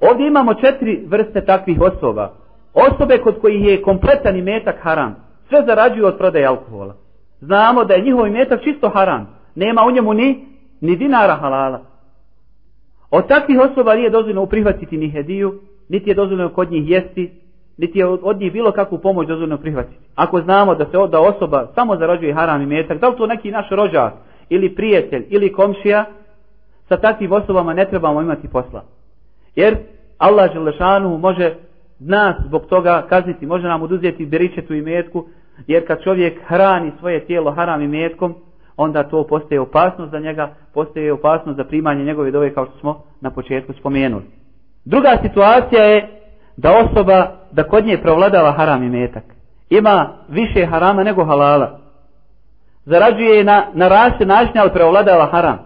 Ovdje 0.00 0.26
imamo 0.26 0.54
četiri 0.54 1.04
vrste 1.06 1.44
takvih 1.44 1.80
osoba. 1.80 2.32
Osobe 2.74 3.18
kod 3.18 3.40
kojih 3.40 3.64
je 3.66 3.82
kompletan 3.82 4.36
imetak 4.36 4.76
haram. 4.82 5.16
Sve 5.48 5.62
zarađuju 5.66 6.06
od 6.06 6.18
prodaje 6.18 6.46
alkohola. 6.46 6.94
Znamo 7.40 7.84
da 7.84 7.94
je 7.94 8.02
njihov 8.02 8.26
imetak 8.26 8.62
čisto 8.62 8.88
haram. 8.88 9.28
Nema 9.54 9.82
u 9.86 9.90
njemu 9.90 10.14
ni, 10.14 10.46
ni 10.80 10.96
dinara 10.96 11.34
halala. 11.34 11.80
Od 13.10 13.28
takvih 13.28 13.60
osoba 13.60 13.94
nije 13.94 14.10
dozvoljeno 14.10 14.46
prihvatiti 14.46 14.96
ni 14.96 15.10
hediju, 15.10 15.60
niti 15.88 16.10
je 16.10 16.14
dozvoljeno 16.14 16.48
kod 16.48 16.70
njih 16.70 16.90
jesti, 16.90 17.32
niti 17.78 17.98
je 17.98 18.06
od 18.06 18.40
njih 18.40 18.52
bilo 18.52 18.72
kakvu 18.72 18.98
pomoć 18.98 19.28
dozvoljeno 19.28 19.58
prihvatiti. 19.58 20.04
Ako 20.14 20.40
znamo 20.40 20.74
da 20.74 20.84
se 20.84 20.98
da 21.10 21.20
osoba 21.20 21.66
samo 21.74 21.96
zarađuje 21.96 22.34
haram 22.34 22.62
imetak, 22.62 23.00
da 23.00 23.08
li 23.08 23.16
to 23.16 23.26
neki 23.26 23.50
naš 23.50 23.70
rođak, 23.70 24.12
ili 24.48 24.74
prijatelj, 24.74 25.26
ili 25.28 25.52
komšija, 25.52 26.04
sa 26.88 26.96
takvim 26.96 27.32
osobama 27.32 27.74
ne 27.74 27.84
trebamo 27.84 28.22
imati 28.22 28.48
posla. 28.48 28.84
Jer 29.56 29.76
Allah 30.18 30.52
Želešanu 30.52 31.18
može 31.18 31.54
nas 31.98 32.36
zbog 32.46 32.66
toga 32.66 33.06
kazniti, 33.08 33.46
može 33.46 33.68
nam 33.68 33.82
oduzeti 33.82 34.26
beričetu 34.26 34.74
i 34.74 34.82
metku, 34.82 35.24
jer 35.66 35.86
kad 35.86 36.02
čovjek 36.02 36.40
hrani 36.46 36.92
svoje 36.98 37.26
tijelo 37.26 37.50
haram 37.50 37.82
i 37.82 37.88
metkom, 37.88 38.34
onda 38.76 39.02
to 39.02 39.26
postaje 39.26 39.60
opasnost 39.60 40.10
za 40.10 40.18
njega, 40.18 40.54
postaje 40.74 41.12
opasnost 41.12 41.56
za 41.56 41.64
primanje 41.64 42.04
njegove 42.04 42.30
dove 42.30 42.54
kao 42.54 42.66
što 42.66 42.78
smo 42.78 43.02
na 43.20 43.30
početku 43.30 43.72
spomenuli. 43.72 44.24
Druga 44.84 45.18
situacija 45.22 45.84
je 45.84 46.08
da 46.56 46.72
osoba, 46.78 47.36
da 47.52 47.62
kod 47.62 47.86
nje 47.86 47.98
provladava 48.02 48.52
haram 48.52 48.82
i 48.82 48.88
metak. 48.88 49.24
Ima 49.70 50.08
više 50.28 50.66
harama 50.66 51.04
nego 51.04 51.24
halala. 51.24 51.83
Zarađuje 52.84 53.44
na, 53.44 53.66
na 53.74 53.88
raste 53.88 54.26
način, 54.26 54.58
ali 54.58 54.70
preovladava 54.72 55.26
haram. 55.26 55.58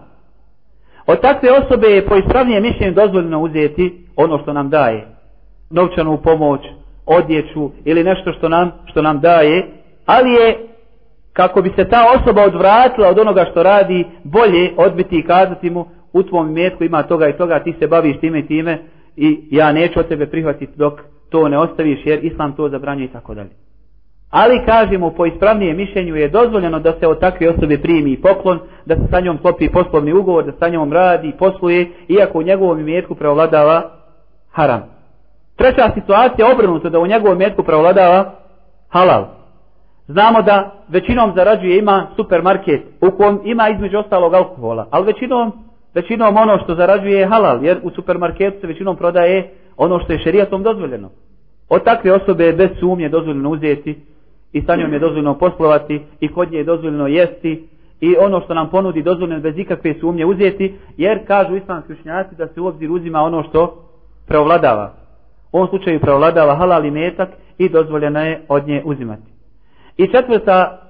Od 1.07 1.21
takve 1.21 1.49
osobe 1.51 1.87
je 1.87 2.05
po 2.05 2.15
ispravnije 2.15 2.61
mišljenju 2.61 2.93
dozvoljeno 2.93 3.39
uzeti 3.39 4.05
ono 4.15 4.39
što 4.39 4.53
nam 4.53 4.69
daje. 4.69 5.07
Novčanu 5.69 6.17
pomoć, 6.17 6.61
odjeću 7.05 7.71
ili 7.85 8.03
nešto 8.03 8.33
što 8.33 8.49
nam, 8.49 8.71
što 8.85 9.01
nam 9.01 9.19
daje. 9.19 9.67
Ali 10.05 10.29
je, 10.31 10.67
kako 11.33 11.61
bi 11.61 11.71
se 11.75 11.89
ta 11.89 12.05
osoba 12.19 12.43
odvratila 12.43 13.09
od 13.09 13.19
onoga 13.19 13.45
što 13.51 13.63
radi, 13.63 14.05
bolje 14.23 14.73
odbiti 14.77 15.19
i 15.19 15.25
kazati 15.25 15.69
mu 15.69 15.85
u 16.13 16.23
tvom 16.23 16.49
imetku 16.49 16.83
ima 16.83 17.03
toga 17.03 17.27
i 17.27 17.37
toga, 17.37 17.63
ti 17.63 17.75
se 17.79 17.87
baviš 17.87 18.19
time 18.19 18.39
i 18.39 18.47
time 18.47 18.79
i 19.15 19.47
ja 19.51 19.71
neću 19.71 19.99
od 19.99 20.07
tebe 20.07 20.27
prihvatiti 20.27 20.73
dok 20.75 21.01
to 21.29 21.49
ne 21.49 21.57
ostaviš 21.57 21.99
jer 22.05 22.25
islam 22.25 22.55
to 22.55 22.69
zabranjuje 22.69 23.05
i 23.05 23.11
tako 23.11 23.33
dalje. 23.33 23.68
Ali 24.29 24.65
kažemo 24.65 25.11
po 25.11 25.25
ispravnijem 25.25 25.77
mišljenju 25.77 26.15
je 26.15 26.29
dozvoljeno 26.29 26.79
da 26.79 26.93
se 26.99 27.07
od 27.07 27.19
takve 27.19 27.49
osobe 27.49 27.77
primi 27.77 28.21
poklon, 28.21 28.59
da 28.85 28.95
se 28.95 29.01
sa 29.11 29.19
njom 29.19 29.37
klopi 29.37 29.69
poslovni 29.69 30.13
ugovor, 30.13 30.45
da 30.45 30.51
sa 30.59 30.69
njom 30.69 30.93
radi 30.93 31.27
i 31.27 31.37
posluje, 31.37 31.89
iako 32.07 32.39
u 32.39 32.43
njegovom 32.43 32.79
imetku 32.79 33.15
preovladava 33.15 33.91
haram. 34.51 34.83
Treća 35.55 35.91
situacija 35.93 36.47
je 36.47 36.53
obrnuto 36.53 36.89
da 36.89 36.99
u 36.99 37.07
njegovom 37.07 37.41
imetku 37.41 37.63
preovladava 37.63 38.31
halal. 38.89 39.25
Znamo 40.07 40.41
da 40.41 40.71
većinom 40.87 41.33
zarađuje 41.35 41.77
ima 41.77 42.07
supermarket 42.15 42.81
u 43.01 43.11
kojem 43.17 43.39
ima 43.43 43.69
između 43.69 43.97
ostalog 43.97 44.33
alkohola, 44.33 44.87
ali 44.91 45.05
većinom, 45.05 45.51
većinom 45.93 46.37
ono 46.37 46.59
što 46.63 46.75
zarađuje 46.75 47.19
je 47.19 47.27
halal, 47.27 47.65
jer 47.65 47.79
u 47.83 47.89
supermarketu 47.89 48.61
se 48.61 48.67
većinom 48.67 48.95
prodaje 48.95 49.53
ono 49.77 49.99
što 49.99 50.13
je 50.13 50.19
šerijatom 50.19 50.63
dozvoljeno. 50.63 51.09
Od 51.69 51.83
takve 51.83 52.13
osobe 52.13 52.45
je 52.45 52.53
bez 52.53 52.69
sumnje 52.79 53.09
dozvoljeno 53.09 53.49
uzeti 53.49 53.99
i 54.53 54.61
sa 54.61 54.75
njom 54.75 54.93
je 54.93 54.99
dozvoljeno 54.99 55.37
poslovati 55.37 56.01
i 56.19 56.27
kod 56.27 56.51
nje 56.51 56.57
je 56.57 56.63
dozvoljeno 56.63 57.07
jesti 57.07 57.67
i 58.01 58.15
ono 58.19 58.41
što 58.41 58.53
nam 58.53 58.69
ponudi 58.69 59.03
dozvoljeno 59.03 59.41
bez 59.41 59.57
ikakve 59.57 59.93
sumnje 59.99 60.25
uzeti 60.25 60.75
jer 60.97 61.27
kažu 61.27 61.55
islamski 61.55 61.93
učenjaci 61.93 62.35
da 62.35 62.47
se 62.47 62.61
u 62.61 62.67
obzir 62.67 62.91
uzima 62.91 63.19
ono 63.19 63.43
što 63.43 63.85
preovladava. 64.27 64.93
U 65.51 65.57
ovom 65.57 65.69
slučaju 65.69 65.99
preovladava 65.99 66.55
halal 66.55 66.85
i 66.85 66.91
metak 66.91 67.29
i 67.57 67.69
dozvoljeno 67.69 68.21
je 68.21 68.41
od 68.47 68.67
nje 68.67 68.81
uzimati. 68.85 69.29
I 69.97 70.07
četvrta, 70.07 70.81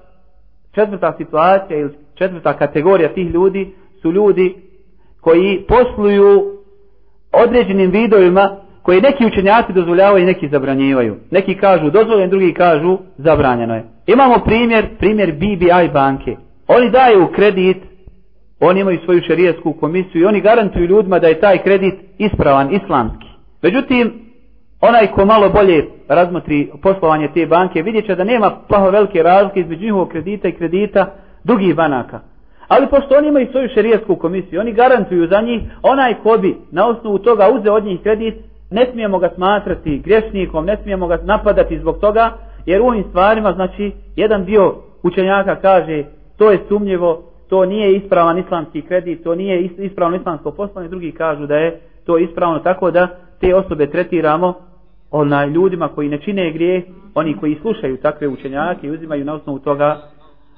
četvrta 0.72 1.14
situacija 1.18 1.78
ili 1.78 1.90
četvrta 2.14 2.52
kategorija 2.52 3.14
tih 3.14 3.30
ljudi 3.30 3.74
su 4.02 4.12
ljudi 4.12 4.54
koji 5.20 5.64
posluju 5.68 6.58
određenim 7.32 7.90
vidovima 7.90 8.56
koje 8.82 9.00
neki 9.00 9.26
učenjaci 9.26 9.72
dozvoljavaju 9.72 10.22
i 10.22 10.26
neki 10.26 10.48
zabranjivaju. 10.48 11.16
Neki 11.30 11.54
kažu 11.54 11.90
dozvoljeno, 11.90 12.30
drugi 12.30 12.54
kažu 12.54 12.98
zabranjeno 13.16 13.74
je. 13.74 13.84
Imamo 14.06 14.38
primjer, 14.44 14.86
primjer 14.98 15.32
BBI 15.32 15.92
banke. 15.92 16.36
Oni 16.68 16.90
daju 16.90 17.28
kredit, 17.34 17.76
oni 18.60 18.80
imaju 18.80 18.98
svoju 19.04 19.22
šarijetsku 19.22 19.72
komisiju 19.72 20.22
i 20.22 20.24
oni 20.24 20.40
garantuju 20.40 20.86
ljudima 20.86 21.18
da 21.18 21.26
je 21.28 21.40
taj 21.40 21.58
kredit 21.58 21.94
ispravan, 22.18 22.74
islamski. 22.74 23.26
Međutim, 23.62 24.12
onaj 24.80 25.06
ko 25.06 25.24
malo 25.24 25.48
bolje 25.48 25.86
razmotri 26.08 26.70
poslovanje 26.82 27.28
te 27.34 27.46
banke, 27.46 27.82
vidjet 27.82 28.06
će 28.06 28.14
da 28.14 28.24
nema 28.24 28.50
plaho 28.68 28.90
velike 28.90 29.22
razlike 29.22 29.60
između 29.60 29.84
njihovog 29.84 30.08
kredita 30.08 30.48
i 30.48 30.52
kredita 30.52 31.06
drugih 31.44 31.74
banaka. 31.74 32.20
Ali 32.68 32.86
pošto 32.86 33.14
oni 33.14 33.28
imaju 33.28 33.48
svoju 33.50 33.68
šarijetsku 33.74 34.16
komisiju, 34.16 34.60
oni 34.60 34.72
garantuju 34.72 35.26
za 35.26 35.40
njih, 35.40 35.62
onaj 35.82 36.14
ko 36.22 36.38
bi 36.38 36.56
na 36.70 36.88
osnovu 36.88 37.18
toga 37.18 37.48
uzeo 37.48 37.74
od 37.74 37.84
njih 37.84 38.00
kredit, 38.02 38.34
ne 38.70 38.86
smijemo 38.92 39.18
ga 39.18 39.30
smatrati 39.34 40.02
grešnikom, 40.04 40.64
ne 40.64 40.76
smijemo 40.82 41.06
ga 41.06 41.18
napadati 41.24 41.78
zbog 41.78 41.98
toga, 41.98 42.32
jer 42.66 42.80
u 42.80 42.86
ovim 42.86 43.04
stvarima, 43.08 43.52
znači, 43.52 43.92
jedan 44.16 44.44
dio 44.44 44.74
učenjaka 45.02 45.56
kaže, 45.56 46.04
to 46.36 46.50
je 46.50 46.58
sumnjivo, 46.68 47.22
to 47.48 47.64
nije 47.64 47.96
ispravan 47.96 48.38
islamski 48.38 48.82
kredit, 48.82 49.24
to 49.24 49.34
nije 49.34 49.62
ispravno 49.78 50.16
islamsko 50.16 50.50
poslanje, 50.50 50.88
drugi 50.88 51.12
kažu 51.12 51.46
da 51.46 51.56
je 51.56 51.80
to 52.06 52.18
ispravno 52.18 52.58
tako 52.58 52.90
da 52.90 53.08
te 53.40 53.54
osobe 53.54 53.90
tretiramo 53.90 54.54
onaj 55.10 55.48
ljudima 55.48 55.88
koji 55.88 56.08
ne 56.08 56.18
čine 56.18 56.52
grije, 56.52 56.82
oni 57.14 57.36
koji 57.36 57.58
slušaju 57.62 57.96
takve 57.96 58.28
učenjake 58.28 58.86
i 58.86 58.90
uzimaju 58.90 59.24
na 59.24 59.34
osnovu 59.34 59.58
toga, 59.58 60.00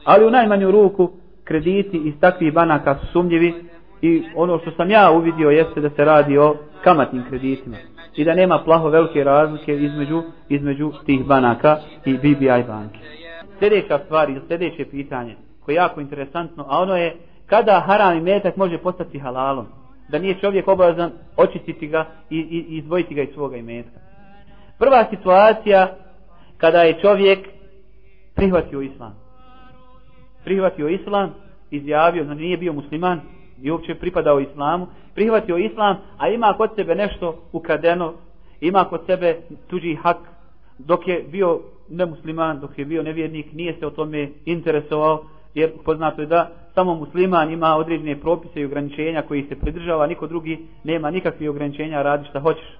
ali 0.04 0.26
u 0.26 0.30
najmanju 0.30 0.70
ruku 0.70 1.10
krediti 1.44 1.96
iz 2.04 2.14
takvih 2.20 2.52
banaka 2.52 2.94
su 2.94 3.06
sumnjivi 3.06 3.54
i 4.02 4.22
ono 4.36 4.58
što 4.58 4.70
sam 4.70 4.90
ja 4.90 5.10
uvidio 5.10 5.50
jeste 5.50 5.80
da 5.80 5.90
se 5.90 6.04
radi 6.04 6.38
o 6.38 6.54
kamatnim 6.84 7.22
kreditima 7.28 7.76
i 8.16 8.24
da 8.24 8.34
nema 8.34 8.62
plaho 8.64 8.88
velike 8.88 9.24
razlike 9.24 9.76
između, 9.76 10.22
između 10.48 10.92
tih 11.06 11.24
banaka 11.24 11.78
i 12.04 12.14
BBI 12.18 12.64
banke. 12.66 12.98
Sljedeća 13.58 13.98
stvar 14.04 14.30
ili 14.30 14.40
sljedeće 14.48 14.84
pitanje 14.84 15.36
koje 15.64 15.74
je 15.74 15.76
jako 15.76 16.00
interesantno, 16.00 16.64
a 16.68 16.78
ono 16.78 16.96
je 16.96 17.16
kada 17.46 17.82
haram 17.86 18.18
i 18.18 18.20
metak 18.20 18.56
može 18.56 18.78
postati 18.78 19.18
halalom. 19.18 19.66
Da 20.08 20.18
nije 20.18 20.40
čovjek 20.40 20.68
obavezan 20.68 21.10
očistiti 21.36 21.86
ga 21.86 22.06
i, 22.30 22.36
i, 22.36 22.74
i 22.74 22.76
izvojiti 22.76 23.14
ga 23.14 23.22
iz 23.22 23.28
svoga 23.34 23.56
imetka. 23.56 24.00
Prva 24.78 25.06
situacija 25.10 25.96
kada 26.58 26.82
je 26.82 27.00
čovjek 27.00 27.48
prihvatio 28.34 28.80
islam. 28.80 29.14
Prihvatio 30.44 30.88
islam, 30.88 31.34
izjavio, 31.70 32.24
znači 32.24 32.40
nije 32.40 32.56
bio 32.56 32.72
musliman, 32.72 33.20
i 33.62 33.70
uopće 33.70 33.94
pripadao 33.94 34.40
islamu, 34.40 34.86
prihvatio 35.14 35.56
islam, 35.56 35.96
a 36.18 36.28
ima 36.28 36.54
kod 36.56 36.70
sebe 36.76 36.94
nešto 36.94 37.36
ukradeno, 37.52 38.12
ima 38.60 38.84
kod 38.84 39.00
sebe 39.06 39.36
tuđi 39.66 39.94
hak, 39.94 40.16
dok 40.78 41.08
je 41.08 41.24
bio 41.30 41.60
nemusliman, 41.88 42.60
dok 42.60 42.78
je 42.78 42.84
bio 42.84 43.02
nevjernik, 43.02 43.52
nije 43.52 43.74
se 43.78 43.86
o 43.86 43.90
tome 43.90 44.28
interesovao, 44.44 45.24
jer 45.54 45.70
poznato 45.84 46.20
je 46.20 46.26
da 46.26 46.50
samo 46.74 46.94
musliman 46.94 47.52
ima 47.52 47.76
određene 47.76 48.20
propise 48.20 48.60
i 48.60 48.64
ograničenja 48.64 49.22
koji 49.22 49.42
se 49.48 49.56
pridržava, 49.60 50.06
niko 50.06 50.26
drugi 50.26 50.58
nema 50.84 51.10
nikakvih 51.10 51.50
ograničenja, 51.50 52.02
radi 52.02 52.28
šta 52.28 52.40
hoćeš. 52.40 52.78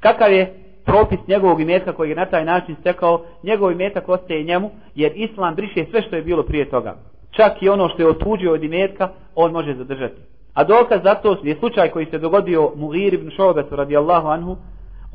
Kakav 0.00 0.32
je 0.32 0.54
propis 0.84 1.18
njegovog 1.28 1.60
imetka 1.60 1.92
koji 1.92 2.10
je 2.10 2.16
na 2.16 2.26
taj 2.26 2.44
način 2.44 2.76
stekao, 2.80 3.24
njegov 3.42 3.72
imetak 3.72 4.08
ostaje 4.08 4.42
njemu, 4.42 4.70
jer 4.94 5.12
islam 5.14 5.54
briše 5.54 5.84
sve 5.90 6.02
što 6.02 6.16
je 6.16 6.22
bilo 6.22 6.42
prije 6.42 6.70
toga 6.70 6.96
čak 7.38 7.62
i 7.62 7.68
ono 7.68 7.88
što 7.88 8.02
je 8.02 8.08
otuđio 8.08 8.52
od 8.52 8.64
imetka, 8.64 9.08
on 9.34 9.52
može 9.52 9.74
zadržati. 9.74 10.20
A 10.54 10.64
dokaz 10.64 11.00
za 11.02 11.14
to 11.14 11.36
je 11.42 11.56
slučaj 11.58 11.90
koji 11.90 12.06
se 12.06 12.18
dogodio 12.18 12.72
Mugir 12.76 13.14
ibn 13.14 13.30
Šobetu 13.30 13.76
radijallahu 13.76 14.28
anhu, 14.28 14.56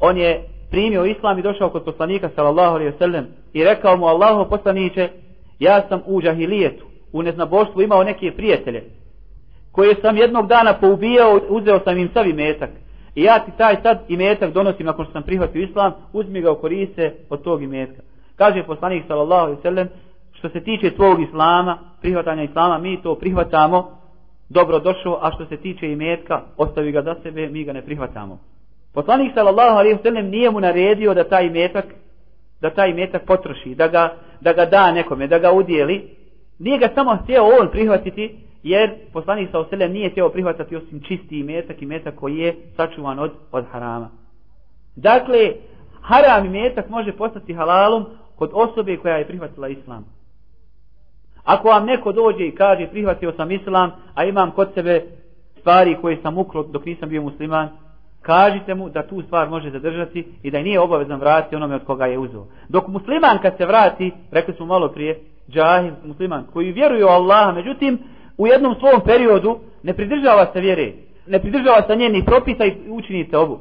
on 0.02 0.18
je 0.18 0.44
primio 0.72 1.06
islam 1.06 1.40
i 1.40 1.42
došao 1.42 1.70
kod 1.70 1.84
poslanika 1.84 2.30
sallallahu 2.36 2.76
alaihi 2.76 2.92
wasallam 2.92 3.24
i 3.54 3.64
rekao 3.64 3.98
mu 3.98 4.06
Allahu 4.06 4.50
poslaniće, 4.50 5.10
ja 5.60 5.82
sam 5.90 6.02
u 6.06 6.22
džahilijetu, 6.22 6.86
u 7.14 7.22
neznaboštvu 7.22 7.82
imao 7.82 8.04
neke 8.04 8.32
prijatelje, 8.32 8.84
koje 9.72 9.96
sam 10.02 10.18
jednog 10.18 10.48
dana 10.48 10.74
poubijao, 10.74 11.40
uzeo 11.50 11.80
sam 11.80 11.98
im 11.98 12.10
sav 12.14 12.28
imetak. 12.28 12.70
I 13.16 13.24
ja 13.24 13.40
ti 13.40 13.52
taj 13.58 13.76
sad 13.84 14.00
imetak 14.08 14.54
donosim 14.54 14.86
nakon 14.86 15.06
što 15.06 15.12
sam 15.12 15.24
prihvatio 15.24 15.62
islam, 15.62 15.94
uzmi 16.14 16.42
ga 16.42 16.52
u 16.52 16.56
koriste 16.56 17.14
od 17.30 17.42
tog 17.42 17.64
imetka. 17.64 18.02
Kaže 18.36 18.64
poslanik 18.64 19.04
sallallahu 19.08 19.46
alaihi 19.46 19.62
wasallam, 19.62 19.88
što 20.44 20.50
se 20.50 20.60
tiče 20.60 20.96
tvog 20.96 21.22
islama, 21.22 21.78
prihvatanja 22.02 22.44
islama, 22.44 22.78
mi 22.78 23.02
to 23.02 23.16
prihvatamo, 23.16 23.92
dobro 24.50 24.80
došao, 24.80 25.20
a 25.22 25.32
što 25.32 25.46
se 25.46 25.58
tiče 25.58 25.92
imetka, 25.92 26.42
ostavi 26.58 26.92
ga 26.92 27.02
za 27.02 27.16
sebe, 27.24 27.48
mi 27.48 27.64
ga 27.64 27.74
ne 27.74 27.82
prihvatamo. 27.82 28.40
Poslanik 28.94 29.32
sallallahu 29.34 29.78
alaihi 29.78 30.00
sallam 30.04 30.26
nije 30.26 30.52
mu 30.52 30.60
naredio 30.60 31.14
da 31.14 31.24
taj 31.24 31.46
imetak, 31.46 31.86
da 32.62 32.70
taj 32.70 32.90
imetak 32.90 33.26
potroši, 33.26 33.76
da 33.76 33.88
ga, 33.88 34.14
da 34.42 34.54
ga 34.54 34.66
da 34.66 34.92
nekome, 34.92 35.28
da 35.28 35.40
ga 35.40 35.52
udijeli, 35.52 36.10
nije 36.60 36.78
ga 36.78 36.90
samo 36.96 37.16
htio 37.24 37.44
on 37.60 37.70
prihvatiti, 37.72 38.36
jer 38.64 38.92
poslanik 39.14 39.50
sa 39.52 39.60
oselem 39.60 39.92
nije 39.92 40.10
htio 40.10 40.30
prihvatati 40.30 40.76
osim 40.76 41.02
čisti 41.02 41.40
imetak 41.40 41.82
imetak 41.82 42.16
koji 42.16 42.38
je 42.38 42.56
sačuvan 42.78 43.20
od, 43.20 43.32
od 43.52 43.66
harama. 43.72 44.10
Dakle, 44.96 45.54
haram 46.02 46.46
imetak 46.46 46.90
može 46.90 47.12
postati 47.12 47.54
halalom 47.54 48.06
kod 48.36 48.50
osobe 48.54 48.98
koja 48.98 49.16
je 49.18 49.28
prihvatila 49.28 49.68
islam. 49.68 50.23
Ako 51.44 51.68
vam 51.68 51.86
neko 51.86 52.12
dođe 52.12 52.48
i 52.48 52.56
kaže 52.56 52.88
prihvatio 52.88 53.34
sam 53.38 53.52
islam, 53.52 53.92
a 54.16 54.26
imam 54.26 54.52
kod 54.52 54.70
sebe 54.74 55.02
stvari 55.60 55.98
koje 56.02 56.18
sam 56.22 56.38
ukro 56.38 56.64
dok 56.64 56.86
nisam 56.86 57.10
bio 57.10 57.22
musliman, 57.22 57.70
kažite 58.22 58.76
mu 58.76 58.90
da 58.90 59.08
tu 59.08 59.22
stvar 59.22 59.50
može 59.50 59.70
zadržati 59.70 60.26
i 60.44 60.52
da 60.52 60.58
je 60.58 60.64
nije 60.64 60.80
obavezan 60.80 61.20
vratiti 61.20 61.56
onome 61.56 61.76
od 61.76 61.86
koga 61.86 62.06
je 62.06 62.20
uzeo. 62.20 62.46
Dok 62.70 62.88
musliman 62.88 63.38
kad 63.42 63.58
se 63.58 63.66
vrati, 63.66 64.12
rekli 64.32 64.54
smo 64.54 64.66
malo 64.66 64.90
prije, 64.90 65.20
džahil 65.50 65.92
musliman 66.06 66.46
koji 66.54 66.72
vjeruje 66.72 67.06
u 67.06 67.08
Allaha, 67.08 67.52
međutim 67.52 68.00
u 68.38 68.48
jednom 68.48 68.76
svom 68.80 69.02
periodu 69.06 69.60
ne 69.84 69.94
pridržava 69.94 70.48
se 70.54 70.60
vjere, 70.60 70.94
ne 71.28 71.40
pridržava 71.40 71.82
se 71.88 71.96
njenih 71.96 72.24
propisa 72.26 72.66
i 72.66 72.76
učinite 72.90 73.38
obu. 73.38 73.60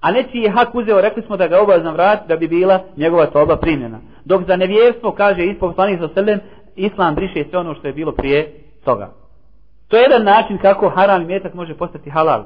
A 0.00 0.12
neći 0.12 0.38
je 0.38 0.50
hak 0.50 0.74
uzeo, 0.74 1.00
rekli 1.00 1.22
smo 1.22 1.36
da 1.36 1.46
ga 1.46 1.62
obavezan 1.62 1.94
vrati 1.94 2.28
da 2.28 2.36
bi 2.36 2.48
bila 2.48 2.80
njegova 2.96 3.26
toba 3.26 3.56
primljena. 3.56 3.98
Dok 4.24 4.42
za 4.46 4.56
nevjerstvo, 4.56 5.12
kaže 5.12 5.46
ispod 5.46 5.74
sa 5.76 6.08
selem, 6.14 6.40
islam 6.76 7.14
briše 7.14 7.44
sve 7.50 7.58
ono 7.58 7.74
što 7.74 7.86
je 7.86 7.92
bilo 7.92 8.12
prije 8.12 8.52
toga. 8.84 9.10
To 9.88 9.96
je 9.96 10.02
jedan 10.02 10.24
način 10.24 10.58
kako 10.58 10.88
haram 10.88 11.22
i 11.22 11.26
metak 11.26 11.54
može 11.54 11.74
postati 11.74 12.10
halal. 12.10 12.44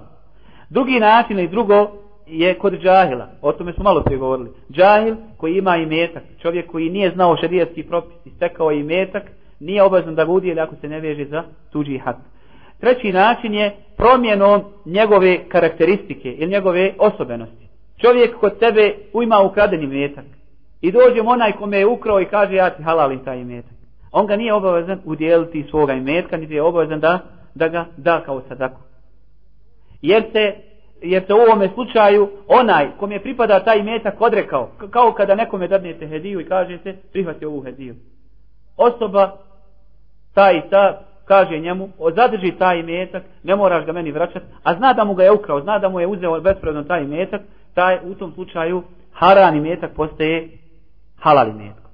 Drugi 0.71 1.01
način 1.01 1.39
i 1.39 1.49
drugo 1.49 1.91
je 2.27 2.59
kod 2.59 2.73
džahila. 2.73 3.29
O 3.43 3.53
tome 3.53 3.73
smo 3.73 3.85
malo 3.85 4.03
prije 4.03 4.19
govorili. 4.19 4.51
Džahil 4.73 5.17
koji 5.37 5.57
ima 5.57 5.77
i 5.77 5.87
metak, 5.87 6.23
čovjek 6.43 6.71
koji 6.71 6.91
nije 6.91 7.11
znao 7.11 7.37
šarijetski 7.37 7.83
propis 7.83 8.17
i 8.25 8.31
stekao 8.31 8.73
i 8.73 8.83
metak, 8.83 9.23
nije 9.61 9.83
obavezan 9.83 10.15
da 10.15 10.25
ga 10.25 10.33
udijeli 10.33 10.61
ako 10.61 10.75
se 10.81 10.89
ne 10.89 11.01
veže 11.01 11.25
za 11.25 11.45
tuđi 11.73 11.99
hak. 11.99 12.17
Treći 12.81 13.13
način 13.13 13.55
je 13.55 13.77
promjenom 13.97 14.63
njegove 14.85 15.49
karakteristike 15.49 16.33
ili 16.33 16.51
njegove 16.51 16.95
osobenosti. 16.99 17.67
Čovjek 17.99 18.37
kod 18.37 18.59
tebe 18.59 18.95
ima 19.23 19.41
ukradeni 19.41 19.87
metak 19.87 20.25
i 20.81 20.93
dođe 20.93 21.21
onaj 21.27 21.53
kome 21.53 21.79
je 21.79 21.87
ukrao 21.87 22.21
i 22.21 22.25
kaže 22.25 22.55
ja 22.55 22.71
ti 22.71 22.83
halalim 22.83 23.25
taj 23.25 23.45
metak. 23.45 23.76
On 24.19 24.27
ga 24.27 24.37
nije 24.37 24.55
obavezan 24.55 25.01
udjeliti 25.05 25.67
svoga 25.71 25.93
imetka, 25.93 26.37
niti 26.37 26.55
je 26.55 26.63
obavezan 26.63 27.01
da, 27.01 27.19
da 27.55 27.69
ga 27.69 27.87
da 27.97 28.21
kao 28.21 28.43
sadaku. 28.49 28.81
Jer 30.03 30.23
se, 30.33 30.55
jer 31.03 31.27
se 31.27 31.35
u 31.35 31.37
ovome 31.37 31.69
slučaju 31.75 32.29
onaj 32.49 32.87
kom 32.99 33.13
je 33.13 33.23
pripada 33.23 33.65
taj 33.65 33.79
imetak 33.79 34.21
odrekao, 34.21 34.71
kao 34.91 35.13
kada 35.13 35.35
nekome 35.35 35.69
dadnete 35.69 36.07
hediju 36.07 36.41
i 36.41 36.49
kažete 36.49 36.97
prihvati 37.13 37.45
ovu 37.45 37.61
hediju. 37.63 37.95
Osoba 38.77 39.37
ta 40.35 40.53
i 40.53 40.61
ta 40.71 41.01
kaže 41.25 41.59
njemu, 41.59 41.89
zadrži 42.15 42.53
taj 42.59 42.79
imetak, 42.79 43.23
ne 43.43 43.57
moraš 43.57 43.85
ga 43.85 43.93
meni 43.93 44.13
vraćati, 44.13 44.47
a 44.63 44.75
zna 44.75 44.93
da 44.93 45.05
mu 45.05 45.15
ga 45.15 45.25
je 45.25 45.33
ukrao, 45.33 45.61
zna 45.61 45.79
da 45.79 45.89
mu 45.89 46.01
je 46.01 46.07
uzeo 46.07 46.41
bespravno 46.41 46.83
taj 46.83 47.03
imetak, 47.03 47.43
taj 47.75 47.99
u 48.05 48.15
tom 48.15 48.33
slučaju 48.33 48.83
haran 49.13 49.57
imetak 49.57 49.91
postaje 49.97 50.49
halal 51.17 51.49
imetak. 51.49 51.86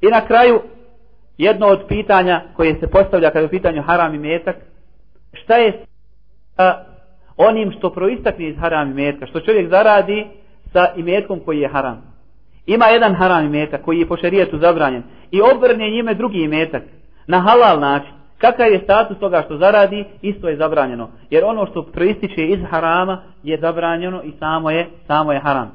I 0.00 0.06
na 0.06 0.26
kraju, 0.26 0.60
jedno 1.38 1.66
od 1.66 1.80
pitanja 1.88 2.42
koje 2.56 2.80
se 2.80 2.86
postavlja 2.86 3.30
kada 3.30 3.40
je 3.40 3.46
u 3.46 3.50
pitanju 3.50 3.82
haram 3.82 4.14
i 4.14 4.18
metak, 4.18 4.56
šta 5.32 5.56
je 5.56 5.84
sa 6.56 6.84
onim 7.36 7.72
što 7.72 7.90
proistakne 7.90 8.48
iz 8.48 8.56
haram 8.56 8.90
i 8.90 8.94
metka, 8.94 9.26
što 9.26 9.40
čovjek 9.40 9.70
zaradi 9.70 10.26
sa 10.72 10.86
imetkom 10.96 11.40
koji 11.40 11.60
je 11.60 11.68
haram. 11.68 12.02
Ima 12.66 12.86
jedan 12.86 13.14
haram 13.14 13.44
imetak 13.44 13.82
koji 13.82 13.98
je 13.98 14.08
po 14.08 14.16
šarijetu 14.16 14.58
zabranjen 14.58 15.02
i 15.30 15.40
obrne 15.40 15.90
njime 15.90 16.14
drugi 16.14 16.38
imetak 16.38 16.82
na 17.26 17.40
halal 17.40 17.80
način. 17.80 18.12
Kakav 18.38 18.72
je 18.72 18.80
status 18.84 19.18
toga 19.18 19.42
što 19.46 19.56
zaradi, 19.56 20.04
isto 20.22 20.48
je 20.48 20.56
zabranjeno. 20.56 21.10
Jer 21.30 21.44
ono 21.44 21.66
što 21.66 21.82
proističe 21.82 22.46
iz 22.46 22.60
harama 22.70 23.22
je 23.42 23.58
zabranjeno 23.60 24.22
i 24.22 24.32
samo 24.38 24.70
je, 24.70 24.86
samo 25.06 25.32
je 25.32 25.40
haram. 25.40 25.72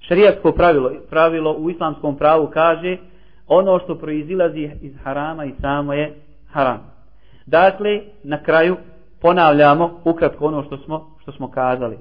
Šarijatsko 0.00 0.52
pravilo, 0.52 0.92
pravilo 1.10 1.52
u 1.52 1.70
islamskom 1.70 2.16
pravu 2.16 2.50
kaže 2.54 2.96
ono 3.48 3.78
što 3.78 3.98
proizilazi 3.98 4.70
iz 4.80 4.92
harama 5.04 5.44
i 5.44 5.52
samo 5.60 5.92
je 5.92 6.14
haram. 6.50 6.90
Dakle, 7.46 8.00
na 8.22 8.42
kraju 8.42 8.76
ponavljamo 9.20 10.00
ukratko 10.04 10.46
ono 10.46 10.62
što 10.62 10.76
smo, 10.76 11.16
što 11.22 11.32
smo 11.32 11.50
kazali. 11.50 11.98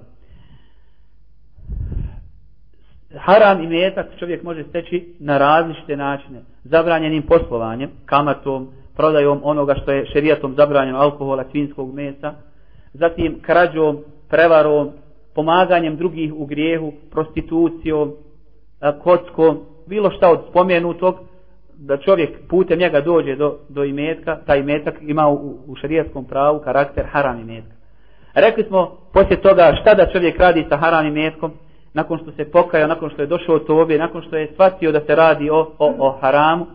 Haram 3.18 3.64
i 3.64 3.68
metak 3.68 4.08
čovjek 4.20 4.44
može 4.44 4.64
steći 4.64 5.16
na 5.20 5.38
različite 5.38 5.98
načine. 5.98 6.42
Zabranjenim 6.64 7.24
poslovanjem, 7.24 7.90
kamatom, 8.06 8.68
prodajom 8.96 9.40
onoga 9.44 9.76
što 9.76 9.92
je 9.92 10.06
šerijatom 10.06 10.56
zabranjeno, 10.56 11.00
alkohola, 11.00 11.44
svinskog 11.52 11.94
mesa, 11.94 12.34
zatim 12.94 13.40
krađom, 13.42 13.98
prevarom, 14.30 14.90
pomaganjem 15.36 15.96
drugih 15.98 16.34
u 16.34 16.46
grijehu, 16.46 16.94
prostitucijom, 17.12 18.14
kockom, 19.04 19.60
bilo 19.88 20.12
šta 20.12 20.32
od 20.32 20.40
spomenutog, 20.50 21.16
da 21.80 21.98
čovjek 21.98 22.48
putem 22.50 22.80
njega 22.80 23.02
dođe 23.02 23.36
do, 23.36 23.58
do 23.70 23.84
imetka, 23.84 24.38
taj 24.46 24.60
imetak 24.60 24.96
ima 25.02 25.28
u, 25.28 25.58
u 25.68 25.76
šarijatskom 25.76 26.26
pravu 26.26 26.60
karakter 26.60 27.06
haram 27.12 27.40
imetka. 27.40 27.72
Rekli 28.34 28.64
smo 28.64 28.98
poslije 29.14 29.42
toga 29.42 29.78
šta 29.82 29.94
da 29.94 30.12
čovjek 30.12 30.40
radi 30.40 30.66
sa 30.70 30.78
haram 30.78 31.06
imetkom, 31.06 31.52
nakon 31.94 32.18
što 32.18 32.32
se 32.32 32.52
pokaja, 32.52 32.88
nakon 32.88 33.10
što 33.10 33.22
je 33.22 33.28
došao 33.28 33.56
od 33.56 33.66
tobe, 33.66 33.98
nakon 33.98 34.22
što 34.22 34.38
je 34.38 34.50
shvatio 34.54 34.92
da 34.92 35.02
se 35.02 35.16
radi 35.16 35.50
o, 35.50 35.72
o, 35.80 35.94
o 36.00 36.18
haramu, 36.22 36.66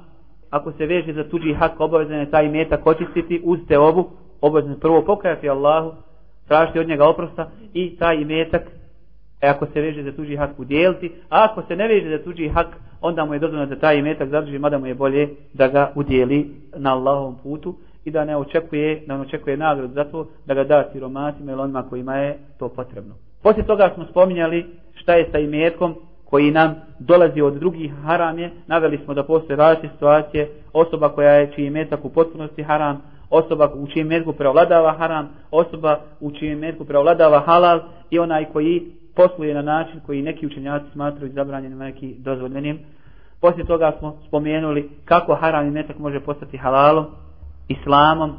ako 0.50 0.72
se 0.72 0.86
veže 0.86 1.12
za 1.12 1.28
tuđi 1.28 1.54
hak, 1.54 1.80
obavezan 1.80 2.18
je 2.18 2.30
taj 2.30 2.46
imetak 2.46 2.86
očistiti 2.86 3.40
uz 3.44 3.58
te 3.68 3.78
obu, 3.78 4.10
obavezan 4.40 4.80
prvo 4.80 5.02
pokajati 5.02 5.48
Allahu, 5.48 5.92
tražiti 6.48 6.78
od 6.78 6.88
njega 6.88 7.08
oprosta 7.08 7.50
i 7.74 7.96
taj 7.96 8.16
imetak 8.16 8.62
E 9.42 9.48
ako 9.48 9.66
se 9.66 9.80
veže 9.80 10.02
za 10.02 10.12
tuđi 10.12 10.36
hak 10.36 10.50
udjeliti, 10.58 11.12
a 11.28 11.46
ako 11.50 11.62
se 11.62 11.76
ne 11.76 11.88
veže 11.88 12.18
za 12.18 12.24
tuđi 12.24 12.48
hak, 12.48 12.66
onda 13.00 13.24
mu 13.24 13.34
je 13.34 13.38
dozvoljeno 13.38 13.74
da 13.74 13.80
taj 13.80 13.98
imetak 13.98 14.28
zadrži, 14.28 14.58
mada 14.58 14.78
mu 14.78 14.86
je 14.86 14.94
bolje 14.94 15.28
da 15.54 15.68
ga 15.68 15.92
udjeli 15.94 16.50
na 16.76 16.92
Allahovom 16.92 17.36
putu 17.42 17.74
i 18.04 18.10
da 18.10 18.24
ne 18.24 18.36
očekuje, 18.36 19.02
da 19.06 19.16
ne 19.16 19.22
očekuje 19.22 19.56
nagrad 19.56 19.90
za 19.90 20.04
to 20.04 20.26
da 20.46 20.54
ga 20.54 20.64
da 20.64 20.88
siromasima 20.92 21.52
ili 21.52 21.60
onima 21.60 21.82
kojima 21.82 22.16
je 22.16 22.38
to 22.58 22.68
potrebno. 22.68 23.14
Poslije 23.42 23.66
toga 23.66 23.90
smo 23.94 24.04
spominjali 24.04 24.66
šta 24.94 25.14
je 25.14 25.28
sa 25.32 25.38
imetkom 25.38 25.94
koji 26.24 26.50
nam 26.50 26.74
dolazi 26.98 27.40
od 27.40 27.54
drugih 27.54 27.92
haram 28.04 28.38
je, 28.38 28.50
naveli 28.66 28.98
smo 29.04 29.14
da 29.14 29.22
postoje 29.22 29.56
različite 29.56 29.94
situacije, 29.94 30.48
osoba 30.72 31.08
koja 31.08 31.32
je 31.32 31.52
čiji 31.54 31.66
imetak 31.66 32.04
u 32.04 32.08
potpunosti 32.08 32.62
haram, 32.62 33.02
osoba 33.30 33.72
u 33.74 33.86
čijem 33.86 34.06
imetku 34.06 34.32
preovladava 34.32 34.92
haram, 34.92 35.28
osoba 35.50 36.00
u 36.20 36.30
čijem 36.30 36.58
imetku 36.58 36.84
preovladava 36.84 37.40
halal 37.40 37.80
i 38.10 38.18
onaj 38.18 38.44
koji 38.44 38.82
posluje 39.14 39.54
na 39.54 39.62
način 39.62 40.00
koji 40.06 40.22
neki 40.22 40.46
učenjaci 40.46 40.90
smatraju 40.92 41.32
zabranjenim, 41.32 41.78
neki 41.78 42.14
dozvoljenim. 42.18 42.78
Poslije 43.40 43.66
toga 43.66 43.92
smo 43.98 44.16
spomenuli 44.28 44.90
kako 45.04 45.34
haram 45.34 45.66
i 45.66 45.70
metak 45.70 45.98
može 45.98 46.20
postati 46.20 46.56
halalom, 46.56 47.06
islamom. 47.68 48.32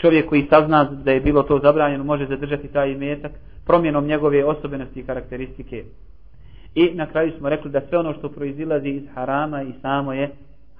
Čovjek 0.00 0.28
koji 0.28 0.46
sazna 0.50 0.84
da 0.84 1.10
je 1.10 1.20
bilo 1.20 1.42
to 1.42 1.58
zabranjeno 1.58 2.04
može 2.04 2.26
zadržati 2.26 2.68
taj 2.68 2.94
metak 2.94 3.32
promjenom 3.66 4.06
njegove 4.06 4.44
osobenosti 4.44 5.00
i 5.00 5.06
karakteristike. 5.06 5.84
I 6.74 6.90
na 6.94 7.06
kraju 7.06 7.32
smo 7.38 7.48
rekli 7.48 7.70
da 7.70 7.80
sve 7.88 7.98
ono 7.98 8.12
što 8.12 8.28
proizilazi 8.28 8.88
iz 8.88 9.02
harama 9.14 9.62
i 9.62 9.72
samo 9.82 10.12
je 10.12 10.30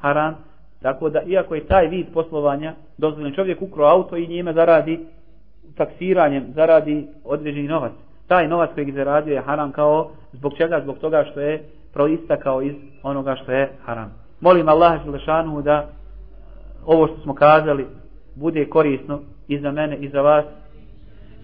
haram. 0.01 0.35
Tako 0.83 1.11
da 1.11 1.23
iako 1.23 1.55
je 1.55 1.67
taj 1.67 1.87
vid 1.87 2.07
poslovanja 2.15 2.75
dozvoljen 2.99 3.35
čovjek 3.35 3.63
ukro 3.63 3.85
auto 3.85 4.17
i 4.17 4.27
njime 4.27 4.53
zaradi 4.53 5.07
taksiranjem, 5.77 6.45
zaradi 6.55 7.07
određeni 7.25 7.69
novac 7.69 7.93
taj 8.29 8.49
novac 8.49 8.71
koji 8.75 8.87
je 8.87 8.93
zaradio 8.93 9.35
je 9.35 9.43
haram 9.43 9.73
kao 9.73 10.11
zbog 10.33 10.53
čega? 10.57 10.81
Zbog 10.83 10.99
toga 10.99 11.25
što 11.31 11.41
je 11.41 11.65
proistakao 11.93 12.63
iz 12.63 12.75
onoga 13.03 13.37
što 13.43 13.53
je 13.53 13.71
haram. 13.85 14.15
Molim 14.41 14.69
Allah 14.69 15.05
Želešanu 15.05 15.63
da 15.63 15.73
e, 15.73 15.87
ovo 16.87 17.07
što 17.07 17.17
smo 17.21 17.35
kazali 17.35 17.87
bude 18.35 18.65
korisno 18.65 19.21
i 19.49 19.59
za 19.59 19.71
mene 19.71 19.97
i 19.97 20.09
za 20.09 20.21
vas 20.21 20.45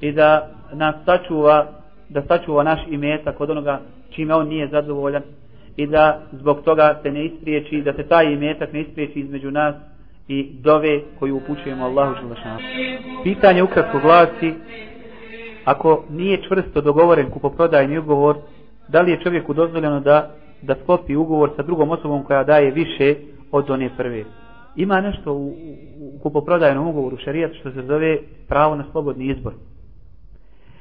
i 0.00 0.12
da 0.12 0.48
nas 0.72 0.94
sačuva 1.04 1.66
da 2.08 2.22
sačuva 2.22 2.62
naš 2.62 2.80
imetak 2.90 3.40
od 3.40 3.50
onoga 3.50 3.80
čime 4.10 4.34
on 4.34 4.48
nije 4.48 4.68
zadovoljan 4.68 5.22
i 5.76 5.86
da 5.86 6.20
zbog 6.32 6.62
toga 6.64 7.00
se 7.02 7.10
ne 7.10 7.24
ispriječi 7.24 7.82
da 7.82 7.92
se 7.92 8.02
taj 8.02 8.32
imetak 8.32 8.72
ne 8.72 8.80
ispriječi 8.80 9.20
između 9.20 9.50
nas 9.50 9.74
i 10.28 10.50
dove 10.60 11.00
koju 11.18 11.36
upućujemo 11.36 11.84
Allahu 11.84 12.14
Želešanu. 12.20 12.58
Pitanje 13.24 13.62
ukratko 13.62 13.98
glasi, 13.98 14.54
ako 15.64 16.04
nije 16.10 16.42
čvrsto 16.42 16.80
dogovoren 16.80 17.30
kupoprodajni 17.30 17.98
ugovor, 17.98 18.36
da 18.88 19.00
li 19.00 19.10
je 19.10 19.20
čovjeku 19.20 19.54
dozvoljeno 19.54 20.00
da, 20.00 20.30
da 20.62 20.74
sklopi 20.82 21.16
ugovor 21.16 21.50
sa 21.56 21.62
drugom 21.62 21.90
osobom 21.90 22.24
koja 22.24 22.44
daje 22.44 22.70
više 22.70 23.14
od 23.52 23.70
one 23.70 23.90
prve? 23.96 24.24
Ima 24.76 25.00
nešto 25.00 25.32
u, 25.32 25.46
u, 25.46 25.52
u 26.16 26.18
kupoprodajnom 26.22 26.88
ugovoru 26.88 27.16
šarijat 27.16 27.52
što 27.60 27.70
se 27.70 27.82
zove 27.82 28.18
pravo 28.48 28.76
na 28.76 28.84
slobodni 28.92 29.24
izbor. 29.24 29.52